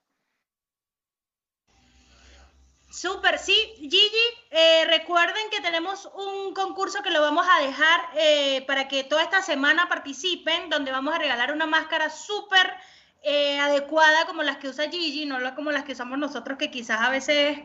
Súper, 2.89 3.37
sí. 3.37 3.55
Gigi, 3.77 3.99
eh, 4.49 4.85
recuerden 4.85 5.49
que 5.51 5.61
tenemos 5.61 6.09
un 6.15 6.53
concurso 6.53 7.03
que 7.03 7.11
lo 7.11 7.21
vamos 7.21 7.45
a 7.49 7.61
dejar 7.61 8.01
eh, 8.15 8.63
para 8.65 8.87
que 8.87 9.03
toda 9.03 9.23
esta 9.23 9.41
semana 9.41 9.89
participen, 9.89 10.69
donde 10.69 10.91
vamos 10.91 11.13
a 11.13 11.19
regalar 11.19 11.51
una 11.51 11.65
máscara 11.65 12.09
súper 12.09 12.73
eh, 13.23 13.59
adecuada 13.59 14.25
como 14.25 14.41
las 14.41 14.57
que 14.57 14.69
usa 14.69 14.89
Gigi, 14.89 15.25
no 15.25 15.37
como 15.55 15.71
las 15.71 15.83
que 15.83 15.91
usamos 15.91 16.17
nosotros, 16.17 16.57
que 16.57 16.71
quizás 16.71 17.01
a 17.01 17.09
veces 17.09 17.59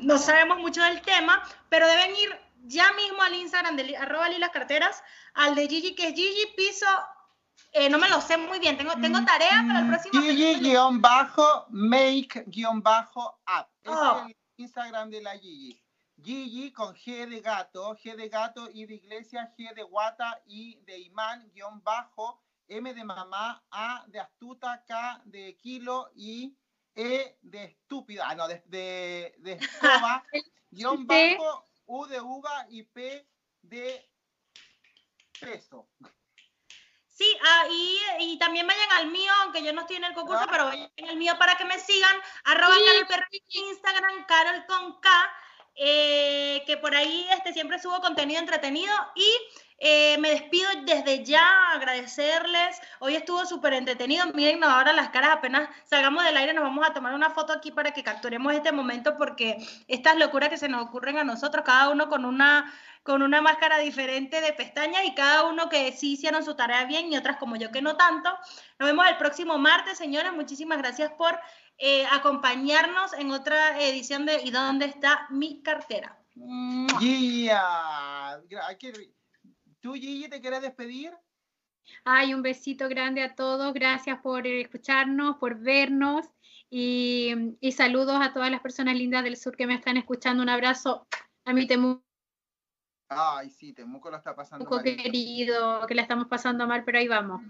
no 0.00 0.16
sabemos 0.16 0.58
mucho 0.58 0.82
del 0.82 1.02
tema, 1.02 1.42
pero 1.68 1.88
deben 1.88 2.14
ir 2.14 2.40
ya 2.66 2.92
mismo 2.92 3.22
al 3.22 3.34
Instagram 3.34 3.76
de 3.76 3.96
arroba 3.96 4.28
lilas 4.28 4.50
carteras, 4.50 5.02
al 5.34 5.56
de 5.56 5.68
Gigi, 5.68 5.94
que 5.94 6.08
es 6.08 6.14
Gigi 6.14 6.46
Piso 6.56 6.86
no 7.90 7.98
me 7.98 8.08
lo 8.08 8.20
sé 8.20 8.36
muy 8.36 8.58
bien, 8.58 8.76
tengo, 8.76 8.92
tengo 9.00 9.24
tarea 9.24 9.64
para 9.66 9.80
el 9.80 9.88
próximo. 9.88 10.20
Gigi-make-app. 12.50 13.70
Oh. 13.86 14.18
Es 14.18 14.26
el 14.26 14.36
Instagram 14.56 15.10
de 15.10 15.22
la 15.22 15.38
Gigi. 15.38 15.82
Gigi 16.22 16.72
con 16.72 16.94
G 16.94 17.28
de 17.28 17.40
gato, 17.40 17.94
G 17.96 18.16
de 18.16 18.28
gato, 18.28 18.70
y 18.72 18.86
de 18.86 18.94
iglesia, 18.94 19.52
G 19.56 19.74
de 19.74 19.82
guata, 19.82 20.42
y 20.46 20.76
de 20.86 20.98
imán, 20.98 21.50
guion 21.52 21.82
bajo, 21.82 22.42
M 22.68 22.92
de 22.92 23.04
mamá, 23.04 23.62
A 23.70 24.04
de 24.08 24.20
astuta, 24.20 24.82
K 24.86 25.22
de 25.24 25.56
kilo 25.56 26.10
y 26.14 26.56
E 26.94 27.36
de 27.42 27.64
estúpida, 27.64 28.24
ah, 28.28 28.34
no, 28.34 28.48
de, 28.48 28.62
de, 28.66 29.34
de 29.38 29.52
escoba, 29.52 30.24
guion 30.70 31.06
bajo, 31.06 31.64
U 31.84 32.06
de 32.06 32.20
uva 32.20 32.66
y 32.70 32.82
P 32.82 33.28
de 33.62 34.10
peso. 35.38 35.88
Sí, 37.68 37.98
y, 38.20 38.38
también 38.38 38.66
vayan 38.66 38.92
al 38.92 39.06
mío, 39.08 39.32
aunque 39.42 39.62
yo 39.62 39.72
no 39.72 39.82
estoy 39.82 39.96
en 39.96 40.04
el 40.04 40.14
concurso, 40.14 40.44
ah. 40.44 40.48
pero 40.50 40.64
vayan 40.66 40.90
al 41.08 41.16
mío 41.16 41.34
para 41.38 41.56
que 41.56 41.64
me 41.64 41.78
sigan. 41.78 42.16
Arroba 42.44 42.74
Carol 43.08 43.26
Instagram, 43.48 44.26
Carol 44.26 44.64
con 44.66 45.00
K, 45.00 45.10
eh, 45.76 46.62
que 46.66 46.76
por 46.76 46.94
ahí 46.94 47.26
este, 47.32 47.52
siempre 47.52 47.78
subo 47.78 48.00
contenido 48.00 48.40
entretenido 48.40 48.94
y 49.14 49.26
eh, 49.78 50.16
me 50.18 50.30
despido 50.30 50.68
desde 50.84 51.22
ya, 51.24 51.72
agradecerles. 51.72 52.80
Hoy 52.98 53.14
estuvo 53.14 53.44
súper 53.44 53.74
entretenido. 53.74 54.26
Miren 54.32 54.64
ahora 54.64 54.92
las 54.94 55.10
caras, 55.10 55.30
apenas 55.30 55.68
salgamos 55.84 56.24
del 56.24 56.36
aire, 56.36 56.54
nos 56.54 56.64
vamos 56.64 56.86
a 56.88 56.94
tomar 56.94 57.14
una 57.14 57.30
foto 57.30 57.52
aquí 57.52 57.70
para 57.70 57.92
que 57.92 58.02
capturemos 58.02 58.54
este 58.54 58.72
momento, 58.72 59.16
porque 59.18 59.58
estas 59.86 60.16
locuras 60.16 60.48
que 60.48 60.56
se 60.56 60.68
nos 60.68 60.86
ocurren 60.86 61.18
a 61.18 61.24
nosotros, 61.24 61.64
cada 61.64 61.90
uno 61.90 62.08
con 62.08 62.24
una, 62.24 62.72
con 63.06 63.22
una 63.22 63.40
máscara 63.40 63.78
diferente 63.78 64.40
de 64.40 64.52
pestañas 64.52 65.04
y 65.04 65.14
cada 65.14 65.44
uno 65.44 65.68
que 65.68 65.92
sí 65.92 66.14
hicieron 66.14 66.44
su 66.44 66.56
tarea 66.56 66.84
bien 66.84 67.10
y 67.10 67.16
otras 67.16 67.36
como 67.36 67.54
yo 67.54 67.70
que 67.70 67.80
no 67.80 67.96
tanto. 67.96 68.28
Nos 68.78 68.88
vemos 68.88 69.06
el 69.08 69.16
próximo 69.16 69.56
martes, 69.58 69.96
señores. 69.96 70.32
Muchísimas 70.32 70.78
gracias 70.78 71.12
por 71.12 71.38
eh, 71.78 72.04
acompañarnos 72.10 73.12
en 73.14 73.30
otra 73.30 73.80
edición 73.80 74.26
de 74.26 74.42
¿Y 74.42 74.50
dónde 74.50 74.86
está 74.86 75.28
mi 75.30 75.62
cartera? 75.62 76.18
Yeah. 77.00 78.40
¿Tú, 79.80 79.94
Gigi, 79.94 80.28
te 80.28 80.40
quieres 80.40 80.62
despedir? 80.62 81.12
Ay, 82.04 82.34
un 82.34 82.42
besito 82.42 82.88
grande 82.88 83.22
a 83.22 83.36
todos. 83.36 83.72
Gracias 83.72 84.18
por 84.20 84.46
escucharnos, 84.46 85.36
por 85.36 85.60
vernos. 85.60 86.26
Y, 86.68 87.32
saludos 87.70 88.18
a 88.20 88.32
todas 88.32 88.50
las 88.50 88.60
personas 88.60 88.96
lindas 88.96 89.22
del 89.22 89.36
sur 89.36 89.56
que 89.56 89.68
me 89.68 89.74
están 89.74 89.96
escuchando. 89.96 90.42
Un 90.42 90.48
abrazo 90.48 91.06
a 91.44 91.52
mi 91.52 91.68
Temuco. 91.68 92.05
Ay, 93.08 93.50
sí, 93.50 93.72
Temuco 93.72 94.10
lo 94.10 94.16
está 94.16 94.34
pasando 94.34 94.68
mal. 94.68 94.82
querido, 94.82 95.86
que 95.86 95.94
la 95.94 96.02
estamos 96.02 96.26
pasando 96.26 96.66
mal, 96.66 96.84
pero 96.84 96.98
ahí 96.98 97.06
vamos. 97.06 97.40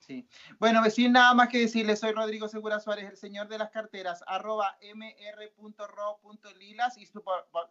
Sí. 0.00 0.28
Bueno, 0.58 0.84
sin 0.90 1.12
nada 1.12 1.32
más 1.32 1.48
que 1.48 1.60
decirles, 1.60 2.00
soy 2.00 2.12
Rodrigo 2.12 2.46
Segura 2.46 2.78
Suárez, 2.78 3.08
el 3.08 3.16
señor 3.16 3.48
de 3.48 3.56
las 3.56 3.70
carteras, 3.70 4.22
arroba 4.26 4.76
mr.ro.lilas 4.94 6.98
y, 6.98 7.08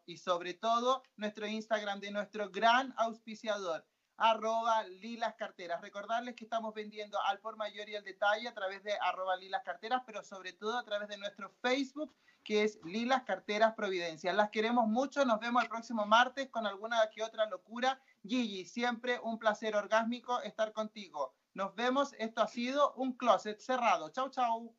y 0.08 0.18
sobre 0.18 0.56
todo 0.56 1.04
nuestro 1.16 1.46
Instagram 1.46 2.00
de 2.00 2.10
nuestro 2.10 2.50
gran 2.50 2.92
auspiciador, 2.98 3.86
arroba 4.18 4.82
lilas 4.84 5.36
carteras. 5.36 5.80
Recordarles 5.82 6.34
que 6.34 6.46
estamos 6.46 6.74
vendiendo 6.74 7.22
al 7.22 7.40
por 7.40 7.56
mayor 7.56 7.88
y 7.88 7.96
al 7.96 8.04
detalle 8.04 8.48
a 8.48 8.54
través 8.56 8.84
de 8.84 8.94
arroba 8.94 9.36
lilas 9.36 9.62
carteras, 9.64 10.02
pero 10.04 10.24
sobre 10.24 10.54
todo 10.54 10.80
a 10.80 10.84
través 10.84 11.10
de 11.10 11.18
nuestro 11.18 11.52
Facebook, 11.62 12.16
que 12.44 12.64
es 12.64 12.80
Lilas 12.84 13.24
Carteras 13.24 13.74
Providencia. 13.74 14.34
Las 14.34 14.50
queremos 14.50 14.88
mucho, 14.88 15.26
nos 15.26 15.40
vemos 15.40 15.64
el 15.64 15.70
próximo 15.70 16.06
martes 16.06 16.50
con 16.50 16.66
alguna 16.68 17.10
que 17.14 17.24
otra 17.24 17.46
locura. 17.48 18.00
Gigi, 18.24 18.66
siempre 18.66 19.20
un 19.24 19.40
placer 19.40 19.76
orgásmico 19.76 20.42
estar 20.42 20.74
contigo. 20.74 21.34
Nos 21.54 21.76
vemos. 21.76 22.14
Esto 22.20 22.42
ha 22.42 22.48
sido 22.48 22.94
un 22.96 23.14
closet 23.14 23.60
cerrado. 23.60 24.10
Chau, 24.10 24.30
chau. 24.30 24.76